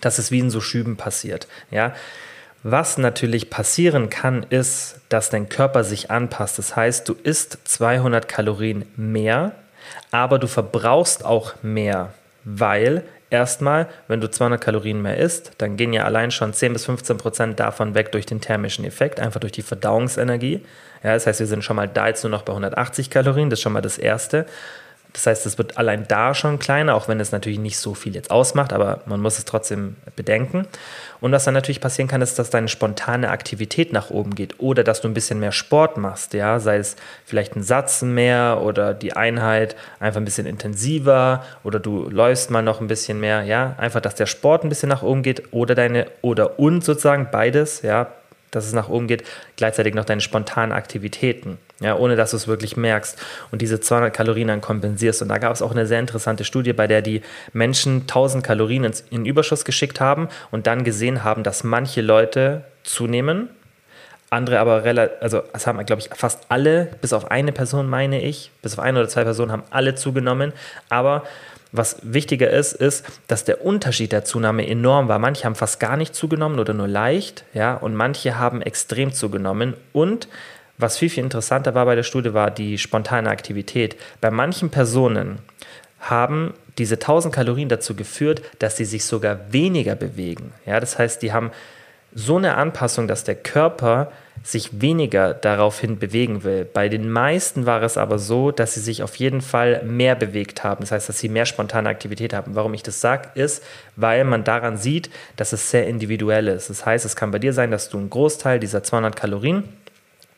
dass 0.00 0.18
es 0.18 0.30
wie 0.30 0.38
in 0.38 0.50
so 0.50 0.60
Schüben 0.60 0.96
passiert, 0.96 1.48
ja. 1.72 1.92
Was 2.62 2.96
natürlich 2.96 3.50
passieren 3.50 4.10
kann, 4.10 4.46
ist, 4.48 5.00
dass 5.08 5.28
dein 5.28 5.48
Körper 5.48 5.82
sich 5.82 6.12
anpasst. 6.12 6.56
Das 6.58 6.76
heißt, 6.76 7.08
du 7.08 7.14
isst 7.20 7.58
200 7.64 8.28
Kalorien 8.28 8.84
mehr, 8.94 9.56
aber 10.12 10.38
du 10.38 10.46
verbrauchst 10.46 11.24
auch 11.24 11.54
mehr, 11.62 12.14
weil 12.44 13.02
Erstmal, 13.34 13.88
wenn 14.06 14.20
du 14.20 14.30
200 14.30 14.60
Kalorien 14.60 15.02
mehr 15.02 15.16
isst, 15.16 15.54
dann 15.58 15.76
gehen 15.76 15.92
ja 15.92 16.04
allein 16.04 16.30
schon 16.30 16.52
10 16.52 16.72
bis 16.72 16.84
15 16.84 17.16
Prozent 17.18 17.58
davon 17.58 17.96
weg 17.96 18.12
durch 18.12 18.26
den 18.26 18.40
thermischen 18.40 18.84
Effekt, 18.84 19.18
einfach 19.18 19.40
durch 19.40 19.50
die 19.50 19.62
Verdauungsenergie. 19.62 20.64
Ja, 21.02 21.14
das 21.14 21.26
heißt, 21.26 21.40
wir 21.40 21.48
sind 21.48 21.64
schon 21.64 21.74
mal 21.74 21.88
da 21.88 22.06
jetzt 22.06 22.22
nur 22.22 22.30
noch 22.30 22.42
bei 22.42 22.52
180 22.52 23.10
Kalorien, 23.10 23.50
das 23.50 23.58
ist 23.58 23.64
schon 23.64 23.72
mal 23.72 23.80
das 23.80 23.98
Erste. 23.98 24.46
Das 25.14 25.28
heißt, 25.28 25.46
es 25.46 25.58
wird 25.58 25.78
allein 25.78 26.06
da 26.08 26.34
schon 26.34 26.58
kleiner, 26.58 26.96
auch 26.96 27.06
wenn 27.06 27.20
es 27.20 27.30
natürlich 27.30 27.60
nicht 27.60 27.78
so 27.78 27.94
viel 27.94 28.16
jetzt 28.16 28.32
ausmacht, 28.32 28.72
aber 28.72 29.00
man 29.06 29.20
muss 29.20 29.38
es 29.38 29.44
trotzdem 29.44 29.94
bedenken. 30.16 30.66
Und 31.20 31.30
was 31.30 31.44
dann 31.44 31.54
natürlich 31.54 31.80
passieren 31.80 32.08
kann, 32.08 32.20
ist, 32.20 32.36
dass 32.36 32.50
deine 32.50 32.66
spontane 32.66 33.30
Aktivität 33.30 33.92
nach 33.92 34.10
oben 34.10 34.34
geht 34.34 34.58
oder 34.58 34.82
dass 34.82 35.00
du 35.00 35.08
ein 35.08 35.14
bisschen 35.14 35.38
mehr 35.38 35.52
Sport 35.52 35.98
machst, 35.98 36.34
ja, 36.34 36.58
sei 36.58 36.78
es 36.78 36.96
vielleicht 37.24 37.54
ein 37.54 37.62
Satz 37.62 38.02
mehr 38.02 38.60
oder 38.60 38.92
die 38.92 39.14
Einheit 39.14 39.76
einfach 40.00 40.20
ein 40.20 40.24
bisschen 40.24 40.46
intensiver 40.46 41.44
oder 41.62 41.78
du 41.78 42.10
läufst 42.10 42.50
mal 42.50 42.62
noch 42.62 42.80
ein 42.80 42.88
bisschen 42.88 43.20
mehr, 43.20 43.44
ja, 43.44 43.76
einfach, 43.78 44.00
dass 44.00 44.16
der 44.16 44.26
Sport 44.26 44.64
ein 44.64 44.68
bisschen 44.68 44.88
nach 44.88 45.04
oben 45.04 45.22
geht 45.22 45.52
oder 45.52 45.76
deine 45.76 46.08
oder 46.22 46.58
und 46.58 46.84
sozusagen 46.84 47.28
beides, 47.30 47.82
ja, 47.82 48.08
dass 48.54 48.66
es 48.66 48.72
nach 48.72 48.88
oben 48.88 49.06
geht, 49.06 49.24
gleichzeitig 49.56 49.94
noch 49.94 50.04
deine 50.04 50.20
spontanen 50.20 50.72
Aktivitäten, 50.72 51.58
ja, 51.80 51.96
ohne 51.96 52.16
dass 52.16 52.32
du 52.32 52.36
es 52.36 52.48
wirklich 52.48 52.76
merkst 52.76 53.18
und 53.50 53.62
diese 53.62 53.80
200 53.80 54.14
Kalorien 54.14 54.48
dann 54.48 54.60
kompensierst. 54.60 55.22
Und 55.22 55.28
da 55.28 55.38
gab 55.38 55.52
es 55.52 55.62
auch 55.62 55.72
eine 55.72 55.86
sehr 55.86 56.00
interessante 56.00 56.44
Studie, 56.44 56.72
bei 56.72 56.86
der 56.86 57.02
die 57.02 57.22
Menschen 57.52 58.02
1000 58.02 58.44
Kalorien 58.44 58.84
ins, 58.84 59.04
in 59.10 59.26
Überschuss 59.26 59.64
geschickt 59.64 60.00
haben 60.00 60.28
und 60.50 60.66
dann 60.66 60.84
gesehen 60.84 61.24
haben, 61.24 61.42
dass 61.42 61.64
manche 61.64 62.00
Leute 62.00 62.64
zunehmen, 62.82 63.48
andere 64.30 64.58
aber 64.58 64.84
relativ, 64.84 65.16
also 65.20 65.42
es 65.52 65.66
haben, 65.66 65.84
glaube 65.86 66.02
ich, 66.02 66.10
fast 66.12 66.46
alle, 66.48 66.90
bis 67.00 67.12
auf 67.12 67.30
eine 67.30 67.52
Person, 67.52 67.88
meine 67.88 68.20
ich, 68.20 68.50
bis 68.62 68.74
auf 68.74 68.80
eine 68.80 68.98
oder 69.00 69.08
zwei 69.08 69.24
Personen 69.24 69.52
haben 69.52 69.62
alle 69.70 69.94
zugenommen, 69.94 70.52
aber 70.88 71.24
was 71.76 71.96
wichtiger 72.02 72.50
ist, 72.50 72.72
ist, 72.72 73.04
dass 73.26 73.44
der 73.44 73.64
Unterschied 73.64 74.12
der 74.12 74.24
Zunahme 74.24 74.66
enorm 74.66 75.08
war. 75.08 75.18
Manche 75.18 75.44
haben 75.44 75.56
fast 75.56 75.80
gar 75.80 75.96
nicht 75.96 76.14
zugenommen 76.14 76.60
oder 76.60 76.72
nur 76.72 76.86
leicht, 76.86 77.44
ja, 77.52 77.74
und 77.74 77.96
manche 77.96 78.38
haben 78.38 78.62
extrem 78.62 79.12
zugenommen. 79.12 79.74
Und 79.92 80.28
was 80.78 80.98
viel, 80.98 81.10
viel 81.10 81.24
interessanter 81.24 81.74
war 81.74 81.84
bei 81.84 81.96
der 81.96 82.04
Studie, 82.04 82.32
war 82.32 82.52
die 82.52 82.78
spontane 82.78 83.28
Aktivität. 83.28 83.96
Bei 84.20 84.30
manchen 84.30 84.70
Personen 84.70 85.40
haben 85.98 86.54
diese 86.78 86.94
1000 86.94 87.34
Kalorien 87.34 87.68
dazu 87.68 87.96
geführt, 87.96 88.42
dass 88.60 88.76
sie 88.76 88.84
sich 88.84 89.04
sogar 89.04 89.52
weniger 89.52 89.96
bewegen. 89.96 90.52
Ja, 90.66 90.78
das 90.78 90.98
heißt, 90.98 91.22
die 91.22 91.32
haben 91.32 91.50
so 92.14 92.36
eine 92.36 92.54
Anpassung, 92.54 93.08
dass 93.08 93.24
der 93.24 93.34
Körper 93.34 94.12
sich 94.44 94.82
weniger 94.82 95.32
daraufhin 95.32 95.98
bewegen 95.98 96.44
will. 96.44 96.66
Bei 96.66 96.90
den 96.90 97.10
meisten 97.10 97.64
war 97.64 97.82
es 97.82 97.96
aber 97.96 98.18
so, 98.18 98.50
dass 98.50 98.74
sie 98.74 98.80
sich 98.80 99.02
auf 99.02 99.16
jeden 99.16 99.40
Fall 99.40 99.82
mehr 99.84 100.14
bewegt 100.14 100.62
haben. 100.62 100.82
Das 100.82 100.92
heißt, 100.92 101.08
dass 101.08 101.18
sie 101.18 101.30
mehr 101.30 101.46
spontane 101.46 101.88
Aktivität 101.88 102.34
haben. 102.34 102.54
Warum 102.54 102.74
ich 102.74 102.82
das 102.82 103.00
sage, 103.00 103.30
ist, 103.34 103.64
weil 103.96 104.22
man 104.24 104.44
daran 104.44 104.76
sieht, 104.76 105.08
dass 105.36 105.54
es 105.54 105.70
sehr 105.70 105.88
individuell 105.88 106.48
ist. 106.48 106.68
Das 106.68 106.84
heißt, 106.84 107.06
es 107.06 107.16
kann 107.16 107.30
bei 107.30 107.38
dir 107.38 107.54
sein, 107.54 107.70
dass 107.70 107.88
du 107.88 107.96
einen 107.96 108.10
Großteil 108.10 108.60
dieser 108.60 108.82
200 108.82 109.16
Kalorien 109.16 109.64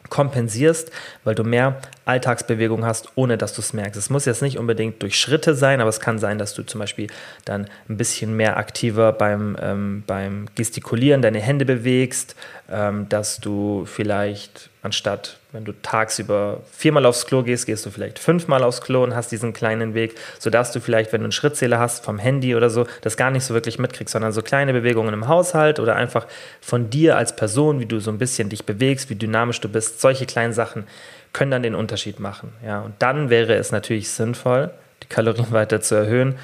kompensierst, 0.09 0.91
weil 1.25 1.35
du 1.35 1.45
mehr 1.45 1.81
Alltagsbewegung 2.05 2.85
hast, 2.85 3.09
ohne 3.15 3.37
dass 3.39 3.53
du 3.55 3.61
es 3.61 3.73
merkst. 3.73 3.99
Es 3.99 4.11
muss 4.11 4.25
jetzt 4.25 4.43
nicht 4.43 4.59
unbedingt 4.59 5.03
durch 5.03 5.19
Schritte 5.19 5.55
sein, 5.55 5.81
aber 5.81 5.91
es 5.91 6.01
kann 6.01 6.19
sein, 6.19 6.39
dass 6.39 6.55
du 6.55 6.63
zum 6.63 6.81
Beispiel 6.81 7.09
dann 7.45 7.69
ein 7.89 7.97
bisschen 7.97 8.37
mehr 8.37 8.57
aktiver 8.57 9.13
beim, 9.13 9.57
ähm, 9.61 10.05
beim 10.07 10.47
Gestikulieren 10.55 11.23
deine 11.23 11.41
Hände 11.41 11.65
bewegst, 11.65 12.37
ähm, 12.71 13.09
dass 13.09 13.39
du 13.39 13.85
vielleicht 13.87 14.71
anstatt, 14.83 15.39
wenn 15.57 15.65
du 15.65 15.73
tagsüber 15.73 16.61
viermal 16.71 17.07
aufs 17.07 17.25
Klo 17.25 17.43
gehst, 17.43 17.65
gehst 17.65 17.87
du 17.87 17.91
vielleicht 17.91 18.19
fünfmal 18.19 18.63
aufs 18.63 18.83
Klo 18.83 19.03
und 19.03 19.17
hast 19.17 19.33
diesen 19.33 19.55
kleinen 19.55 19.95
Weg, 19.95 20.15
sodass 20.39 20.71
du 20.71 20.81
vielleicht, 20.81 21.15
wenn 21.15 21.23
du 21.23 21.25
einen 21.25 21.33
Schrittzähler 21.33 21.79
hast 21.79 22.05
vom 22.05 22.19
Handy 22.19 22.55
oder 22.55 22.69
so, 22.69 22.87
das 23.01 23.17
gar 23.17 23.31
nicht 23.31 23.43
so 23.43 23.55
wirklich 23.55 23.79
mitkriegst, 23.79 24.13
sondern 24.13 24.33
so 24.33 24.43
kleine 24.43 24.75
Bewegungen 24.75 25.15
im 25.15 25.29
Haushalt 25.29 25.81
oder 25.81 25.97
einfach 25.97 26.27
von 26.61 26.91
dir 26.91 27.17
als 27.17 27.35
Person, 27.35 27.81
wie 27.81 27.87
du 27.87 28.01
so 28.01 28.11
ein 28.11 28.19
bisschen 28.19 28.51
dich 28.51 28.67
bewegst, 28.67 29.09
wie 29.09 29.15
dynamisch 29.15 29.63
du 29.63 29.71
bist, 29.71 30.03
solche 30.03 30.27
kleinen 30.27 30.53
Sachen 30.53 30.85
können 31.33 31.51
dann 31.51 31.63
den 31.63 31.75
Unterschied 31.75 32.21
machen. 32.21 32.53
Ja, 32.63 32.83
und 32.83 32.93
dann 32.99 33.31
wäre 33.31 33.55
es 33.55 33.73
natürlich 33.73 34.11
sinnvoll, 34.11 34.71
die 35.03 35.09
Kalorien 35.09 35.47
weiter 35.53 35.81
zu 35.81 35.95
erhöhen. 35.95 36.35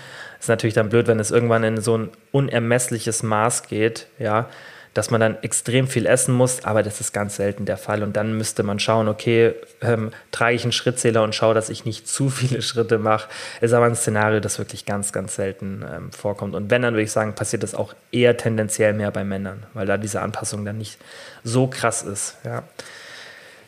Ist 0.40 0.48
natürlich 0.48 0.74
dann 0.74 0.88
blöd, 0.88 1.06
wenn 1.06 1.20
es 1.20 1.30
irgendwann 1.30 1.64
in 1.64 1.82
so 1.82 1.98
ein 1.98 2.08
unermessliches 2.30 3.22
Maß 3.22 3.68
geht, 3.68 4.06
ja, 4.18 4.48
dass 4.94 5.10
man 5.10 5.20
dann 5.20 5.42
extrem 5.42 5.88
viel 5.88 6.06
essen 6.06 6.34
muss, 6.34 6.64
aber 6.64 6.82
das 6.82 7.00
ist 7.00 7.12
ganz 7.12 7.36
selten 7.36 7.64
der 7.64 7.78
Fall. 7.78 8.02
Und 8.02 8.14
dann 8.16 8.36
müsste 8.36 8.62
man 8.62 8.78
schauen, 8.78 9.08
okay, 9.08 9.54
ähm, 9.80 10.10
trage 10.30 10.54
ich 10.54 10.64
einen 10.64 10.72
Schrittzähler 10.72 11.22
und 11.22 11.34
schaue, 11.34 11.54
dass 11.54 11.70
ich 11.70 11.84
nicht 11.84 12.06
zu 12.12 12.28
viele 12.28 12.60
Schritte 12.62 12.98
mache. 12.98 13.28
Ist 13.60 13.72
aber 13.72 13.86
ein 13.86 13.96
Szenario, 13.96 14.40
das 14.40 14.58
wirklich 14.58 14.84
ganz, 14.84 15.12
ganz 15.12 15.36
selten 15.36 15.84
ähm, 15.90 16.12
vorkommt. 16.12 16.54
Und 16.54 16.70
wenn, 16.70 16.82
dann 16.82 16.94
würde 16.94 17.04
ich 17.04 17.12
sagen, 17.12 17.34
passiert 17.34 17.62
das 17.62 17.74
auch 17.74 17.94
eher 18.10 18.36
tendenziell 18.36 18.92
mehr 18.92 19.10
bei 19.10 19.24
Männern, 19.24 19.64
weil 19.72 19.86
da 19.86 19.96
diese 19.96 20.20
Anpassung 20.20 20.64
dann 20.64 20.78
nicht 20.78 20.98
so 21.42 21.66
krass 21.66 22.02
ist. 22.02 22.36
Ja. 22.44 22.64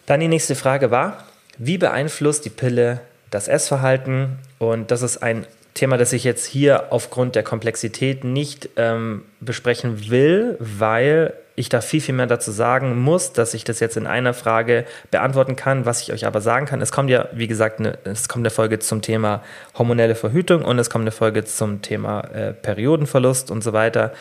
Dann 0.07 0.21
die 0.21 0.29
nächste 0.29 0.55
Frage 0.55 0.91
war, 0.91 1.25
wie 1.57 1.79
beeinflusst 1.79 2.45
die 2.45 2.51
Pille 2.51 3.01
das 3.31 3.49
Essverhalten? 3.49 4.39
Und 4.59 4.91
das 4.91 5.03
ist 5.03 5.23
ein 5.23 5.47
Thema, 5.75 5.97
das 5.99 6.13
ich 6.13 6.23
jetzt 6.23 6.47
hier 6.47 6.93
aufgrund 6.93 7.35
der 7.35 7.43
Komplexität 7.43 8.23
nicht 8.23 8.71
ähm, 8.77 9.25
besprechen 9.41 10.09
will, 10.09 10.57
weil 10.61 11.35
ich 11.57 11.69
da 11.69 11.81
viel, 11.81 12.01
viel 12.01 12.15
mehr 12.15 12.27
dazu 12.27 12.51
sagen 12.51 13.01
muss, 13.01 13.33
dass 13.33 13.55
ich 13.55 13.65
das 13.65 13.81
jetzt 13.81 13.97
in 13.97 14.07
einer 14.07 14.35
Frage 14.35 14.85
beantworten 15.11 15.57
kann. 15.57 15.85
Was 15.85 16.03
ich 16.03 16.13
euch 16.13 16.27
aber 16.27 16.41
sagen 16.41 16.67
kann, 16.67 16.81
es 16.81 16.93
kommt 16.93 17.11
ja, 17.11 17.29
wie 17.33 17.47
gesagt, 17.47 17.81
eine, 17.81 17.99
es 18.05 18.29
kommt 18.29 18.43
eine 18.43 18.51
Folge 18.51 18.79
zum 18.79 19.03
Thema 19.03 19.43
hormonelle 19.77 20.15
Verhütung 20.15 20.65
und 20.65 20.79
es 20.79 20.91
kommt 20.91 21.03
eine 21.03 21.13
Folge 21.13 21.45
zum 21.45 21.83
Thema 21.83 22.21
äh, 22.33 22.53
Periodenverlust 22.53 23.51
und 23.51 23.63
so 23.63 23.73
weiter. 23.73 24.13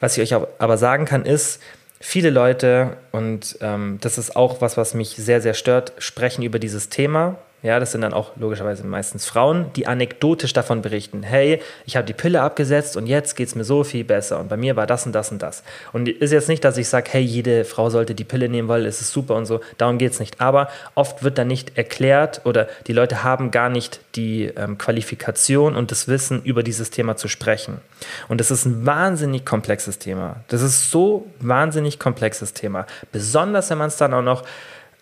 Was 0.00 0.16
ich 0.16 0.34
euch 0.34 0.42
aber 0.58 0.78
sagen 0.78 1.04
kann, 1.04 1.24
ist, 1.24 1.60
viele 2.00 2.30
Leute, 2.30 2.96
und 3.12 3.56
ähm, 3.60 3.98
das 4.00 4.18
ist 4.18 4.34
auch 4.36 4.60
was, 4.60 4.76
was 4.76 4.94
mich 4.94 5.10
sehr, 5.10 5.40
sehr 5.40 5.54
stört, 5.54 5.92
sprechen 5.98 6.42
über 6.42 6.58
dieses 6.58 6.88
Thema 6.88 7.36
ja, 7.62 7.78
das 7.78 7.92
sind 7.92 8.00
dann 8.00 8.12
auch 8.12 8.32
logischerweise 8.36 8.84
meistens 8.84 9.26
Frauen, 9.26 9.66
die 9.76 9.86
anekdotisch 9.86 10.52
davon 10.52 10.82
berichten, 10.82 11.22
hey, 11.22 11.60
ich 11.86 11.96
habe 11.96 12.04
die 12.04 12.12
Pille 12.12 12.42
abgesetzt 12.42 12.96
und 12.96 13.06
jetzt 13.06 13.36
geht 13.36 13.48
es 13.48 13.54
mir 13.54 13.62
so 13.62 13.84
viel 13.84 14.02
besser 14.02 14.40
und 14.40 14.48
bei 14.48 14.56
mir 14.56 14.74
war 14.74 14.86
das 14.88 15.06
und 15.06 15.12
das 15.12 15.30
und 15.30 15.42
das. 15.42 15.62
Und 15.92 16.08
ist 16.08 16.32
jetzt 16.32 16.48
nicht, 16.48 16.64
dass 16.64 16.76
ich 16.76 16.88
sage, 16.88 17.08
hey, 17.12 17.22
jede 17.22 17.64
Frau 17.64 17.88
sollte 17.88 18.16
die 18.16 18.24
Pille 18.24 18.48
nehmen, 18.48 18.66
weil 18.66 18.84
es 18.84 19.00
ist 19.00 19.12
super 19.12 19.36
und 19.36 19.46
so, 19.46 19.60
darum 19.78 19.98
geht 19.98 20.12
es 20.12 20.18
nicht. 20.18 20.40
Aber 20.40 20.68
oft 20.96 21.22
wird 21.22 21.38
dann 21.38 21.46
nicht 21.46 21.78
erklärt 21.78 22.40
oder 22.44 22.66
die 22.88 22.92
Leute 22.92 23.22
haben 23.22 23.52
gar 23.52 23.68
nicht 23.68 24.00
die 24.16 24.46
ähm, 24.56 24.76
Qualifikation 24.76 25.76
und 25.76 25.92
das 25.92 26.08
Wissen, 26.08 26.42
über 26.42 26.64
dieses 26.64 26.90
Thema 26.90 27.16
zu 27.16 27.28
sprechen. 27.28 27.78
Und 28.28 28.40
das 28.40 28.50
ist 28.50 28.64
ein 28.64 28.84
wahnsinnig 28.86 29.44
komplexes 29.44 29.98
Thema. 29.98 30.36
Das 30.48 30.62
ist 30.62 30.90
so 30.90 31.26
wahnsinnig 31.38 32.00
komplexes 32.00 32.54
Thema. 32.54 32.86
Besonders, 33.12 33.70
wenn 33.70 33.78
man 33.78 33.88
es 33.88 33.96
dann 33.96 34.14
auch 34.14 34.22
noch 34.22 34.42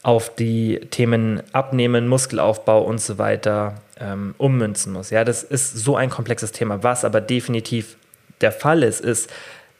auf 0.02 0.34
die 0.34 0.80
Themen 0.90 1.42
Abnehmen, 1.52 2.08
Muskelaufbau 2.08 2.82
und 2.82 3.00
so 3.00 3.18
weiter 3.18 3.74
ähm, 3.98 4.34
ummünzen 4.38 4.92
muss. 4.92 5.10
Ja, 5.10 5.24
das 5.24 5.42
ist 5.42 5.76
so 5.76 5.96
ein 5.96 6.10
komplexes 6.10 6.52
Thema. 6.52 6.82
Was 6.82 7.04
aber 7.04 7.20
definitiv 7.20 7.96
der 8.40 8.52
Fall 8.52 8.82
ist, 8.82 9.00
ist, 9.00 9.30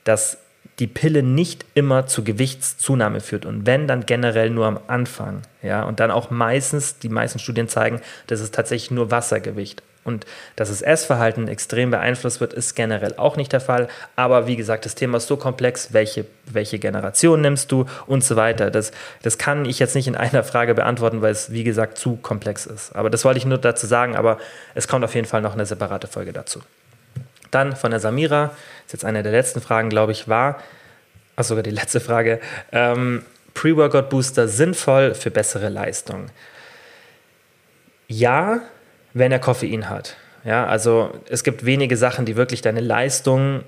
dass 0.04 0.38
die 0.78 0.86
Pille 0.86 1.22
nicht 1.22 1.64
immer 1.74 2.06
zu 2.06 2.24
Gewichtszunahme 2.24 3.20
führt 3.20 3.44
und 3.44 3.66
wenn, 3.66 3.86
dann 3.86 4.06
generell 4.06 4.50
nur 4.50 4.66
am 4.66 4.80
Anfang. 4.86 5.42
Ja, 5.62 5.82
und 5.82 6.00
dann 6.00 6.10
auch 6.10 6.30
meistens, 6.30 6.98
die 6.98 7.10
meisten 7.10 7.38
Studien 7.38 7.68
zeigen, 7.68 8.00
dass 8.26 8.40
es 8.40 8.50
tatsächlich 8.50 8.90
nur 8.90 9.10
Wassergewicht 9.10 9.82
und 10.10 10.26
dass 10.56 10.68
das 10.68 10.82
Essverhalten 10.82 11.48
extrem 11.48 11.90
beeinflusst 11.90 12.40
wird, 12.40 12.52
ist 12.52 12.74
generell 12.74 13.14
auch 13.16 13.36
nicht 13.36 13.52
der 13.52 13.60
Fall. 13.60 13.88
Aber 14.16 14.46
wie 14.46 14.56
gesagt, 14.56 14.84
das 14.84 14.94
Thema 14.94 15.18
ist 15.18 15.26
so 15.26 15.36
komplex, 15.36 15.92
welche, 15.92 16.26
welche 16.46 16.78
Generation 16.78 17.40
nimmst 17.40 17.70
du 17.72 17.86
und 18.06 18.24
so 18.24 18.36
weiter. 18.36 18.70
Das, 18.70 18.90
das 19.22 19.38
kann 19.38 19.64
ich 19.64 19.78
jetzt 19.78 19.94
nicht 19.94 20.08
in 20.08 20.16
einer 20.16 20.42
Frage 20.42 20.74
beantworten, 20.74 21.22
weil 21.22 21.32
es, 21.32 21.52
wie 21.52 21.64
gesagt, 21.64 21.96
zu 21.96 22.16
komplex 22.16 22.66
ist. 22.66 22.94
Aber 22.94 23.08
das 23.08 23.24
wollte 23.24 23.38
ich 23.38 23.46
nur 23.46 23.58
dazu 23.58 23.86
sagen, 23.86 24.16
aber 24.16 24.38
es 24.74 24.88
kommt 24.88 25.04
auf 25.04 25.14
jeden 25.14 25.26
Fall 25.26 25.40
noch 25.40 25.54
eine 25.54 25.66
separate 25.66 26.06
Folge 26.06 26.32
dazu. 26.32 26.60
Dann 27.50 27.76
von 27.76 27.90
der 27.90 28.00
Samira, 28.00 28.52
ist 28.86 28.92
jetzt 28.92 29.04
eine 29.04 29.22
der 29.22 29.32
letzten 29.32 29.60
Fragen, 29.60 29.90
glaube 29.90 30.12
ich, 30.12 30.28
war, 30.28 30.62
ach 31.36 31.44
sogar 31.44 31.62
die 31.62 31.70
letzte 31.70 32.00
Frage, 32.00 32.40
ähm, 32.72 33.24
Pre-Workout-Booster 33.54 34.48
sinnvoll 34.48 35.14
für 35.14 35.30
bessere 35.30 35.68
Leistung? 35.68 36.26
Ja, 38.06 38.60
wenn 39.14 39.32
er 39.32 39.38
Koffein 39.38 39.88
hat. 39.88 40.16
Ja, 40.44 40.66
also 40.66 41.10
es 41.28 41.44
gibt 41.44 41.64
wenige 41.64 41.96
Sachen, 41.96 42.24
die 42.24 42.36
wirklich 42.36 42.62
deine 42.62 42.80
Leistung 42.80 43.62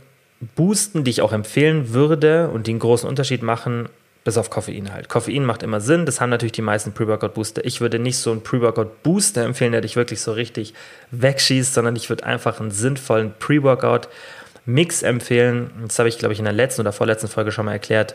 boosten, 0.57 1.05
die 1.05 1.11
ich 1.11 1.23
auch 1.23 1.33
empfehlen 1.33 1.93
würde 1.93 2.49
und 2.49 2.67
die 2.67 2.73
einen 2.73 2.81
großen 2.81 3.09
Unterschied 3.09 3.43
machen, 3.43 3.89
bis 4.25 4.39
auf 4.39 4.51
Koffein 4.51 4.93
halt. 4.93 5.09
Koffein 5.09 5.45
macht 5.45 5.63
immer 5.63 5.81
Sinn, 5.81 6.07
das 6.07 6.21
haben 6.21 6.31
natürlich 6.31 6.53
die 6.53 6.63
meisten 6.63 6.93
Pre-Workout-Booster. 6.93 7.65
Ich 7.65 7.81
würde 7.81 7.99
nicht 7.99 8.19
so 8.19 8.31
einen 8.31 8.43
Pre-Workout-Booster 8.43 9.45
empfehlen, 9.45 9.73
der 9.73 9.81
dich 9.81 9.97
wirklich 9.97 10.21
so 10.21 10.33
richtig 10.33 10.75
wegschießt, 11.11 11.75
sondern 11.75 11.97
ich 11.97 12.09
würde 12.09 12.25
einfach 12.25 12.61
einen 12.61 12.71
sinnvollen 12.71 13.35
Pre-Workout-Mix 13.39 15.03
empfehlen. 15.03 15.71
Das 15.87 15.99
habe 15.99 16.09
ich, 16.09 16.19
glaube 16.19 16.33
ich, 16.33 16.39
in 16.39 16.45
der 16.45 16.55
letzten 16.55 16.83
oder 16.83 16.93
vorletzten 16.93 17.29
Folge 17.29 17.53
schon 17.53 17.67
mal 17.67 17.73
erklärt, 17.73 18.15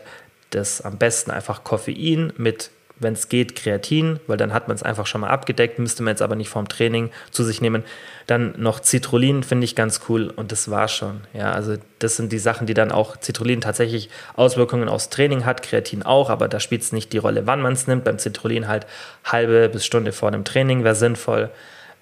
dass 0.50 0.80
am 0.80 0.96
besten 0.96 1.30
einfach 1.30 1.62
Koffein 1.62 2.32
mit 2.38 2.70
wenn 3.00 3.14
es 3.14 3.28
geht, 3.28 3.54
Kreatin, 3.56 4.20
weil 4.26 4.36
dann 4.36 4.52
hat 4.52 4.68
man 4.68 4.74
es 4.74 4.82
einfach 4.82 5.06
schon 5.06 5.20
mal 5.20 5.30
abgedeckt, 5.30 5.78
müsste 5.78 6.02
man 6.02 6.12
jetzt 6.12 6.22
aber 6.22 6.36
nicht 6.36 6.48
vorm 6.48 6.68
Training 6.68 7.10
zu 7.30 7.44
sich 7.44 7.60
nehmen. 7.60 7.84
Dann 8.26 8.54
noch 8.56 8.82
Citrullin 8.82 9.42
finde 9.42 9.64
ich 9.64 9.74
ganz 9.74 10.00
cool 10.08 10.32
und 10.34 10.52
das 10.52 10.70
war 10.70 10.88
schon. 10.88 11.20
Ja, 11.32 11.52
also 11.52 11.76
das 11.98 12.16
sind 12.16 12.32
die 12.32 12.38
Sachen, 12.38 12.66
die 12.66 12.74
dann 12.74 12.92
auch 12.92 13.16
Citrullin 13.20 13.60
tatsächlich 13.60 14.10
Auswirkungen 14.34 14.88
aufs 14.88 15.08
Training 15.08 15.44
hat, 15.44 15.62
Kreatin 15.62 16.02
auch, 16.02 16.30
aber 16.30 16.48
da 16.48 16.60
spielt 16.60 16.82
es 16.82 16.92
nicht 16.92 17.12
die 17.12 17.18
Rolle, 17.18 17.46
wann 17.46 17.60
man 17.60 17.72
es 17.72 17.86
nimmt. 17.86 18.04
Beim 18.04 18.18
Citrullin 18.18 18.68
halt 18.68 18.86
halbe 19.24 19.68
bis 19.68 19.86
Stunde 19.86 20.12
vor 20.12 20.30
dem 20.30 20.44
Training 20.44 20.84
wäre 20.84 20.94
sinnvoll. 20.94 21.50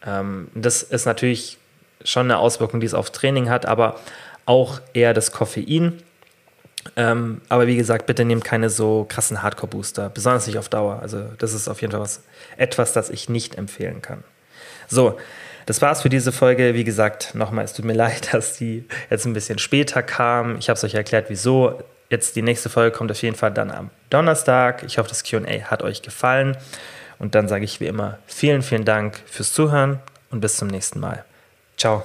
Ähm, 0.05 0.49
das 0.55 0.83
ist 0.83 1.07
natürlich 1.07 1.59
schon 2.05 2.27
eine 2.27 2.39
Auswirkung, 2.39 2.81
die 2.81 2.87
es 2.87 2.95
auf 2.95 3.11
Training 3.11 3.51
hat, 3.51 3.67
aber 3.67 4.01
auch 4.47 4.81
eher 4.95 5.13
das 5.13 5.33
Koffein. 5.33 6.03
Ähm, 6.97 7.41
aber 7.49 7.67
wie 7.67 7.77
gesagt, 7.77 8.07
bitte 8.07 8.25
nehmt 8.25 8.45
keine 8.45 8.71
so 8.71 9.07
krassen 9.09 9.43
Hardcore-Booster, 9.43 10.11
besonders 10.11 10.47
nicht 10.47 10.59
auf 10.59 10.69
Dauer. 10.69 11.01
Also 11.01 11.25
das 11.39 11.53
ist 11.53 11.69
auf 11.69 11.81
jeden 11.81 11.93
Fall 11.93 12.01
was, 12.01 12.23
etwas, 12.57 12.93
das 12.93 13.11
ich 13.11 13.29
nicht 13.29 13.57
empfehlen 13.57 14.03
kann. 14.03 14.23
So, 14.89 15.19
das 15.67 15.83
war's 15.83 16.03
für 16.03 16.09
diese 16.09 16.33
Folge. 16.33 16.75
Wie 16.75 16.85
gesagt, 16.85 17.35
nochmal, 17.35 17.65
es 17.65 17.73
tut 17.73 17.85
mir 17.85 17.93
leid, 17.95 18.33
dass 18.33 18.57
die 18.57 18.85
jetzt 19.11 19.27
ein 19.27 19.33
bisschen 19.33 19.59
später 19.59 20.03
kam. 20.03 20.57
Ich 20.59 20.69
habe 20.69 20.77
es 20.77 20.85
euch 20.85 20.95
erklärt, 20.95 21.27
wieso. 21.29 21.83
Jetzt 22.09 22.37
die 22.37 22.43
nächste 22.43 22.69
Folge 22.69 22.97
kommt 22.97 23.11
auf 23.11 23.21
jeden 23.21 23.35
Fall 23.35 23.53
dann 23.53 23.73
am 23.73 23.91
Donnerstag. 24.11 24.85
Ich 24.85 24.99
hoffe, 24.99 25.09
das 25.09 25.25
QA 25.25 25.63
hat 25.65 25.83
euch 25.83 26.03
gefallen. 26.03 26.57
Und 27.19 27.35
dann 27.35 27.49
sage 27.49 27.65
ich 27.65 27.81
wie 27.81 27.87
immer 27.87 28.19
vielen, 28.27 28.63
vielen 28.63 28.85
Dank 28.85 29.21
fürs 29.27 29.53
Zuhören 29.53 29.99
und 30.31 30.41
bis 30.41 30.57
zum 30.57 30.69
nächsten 30.69 31.01
Mal. 31.01 31.25
Ciao. 31.77 32.05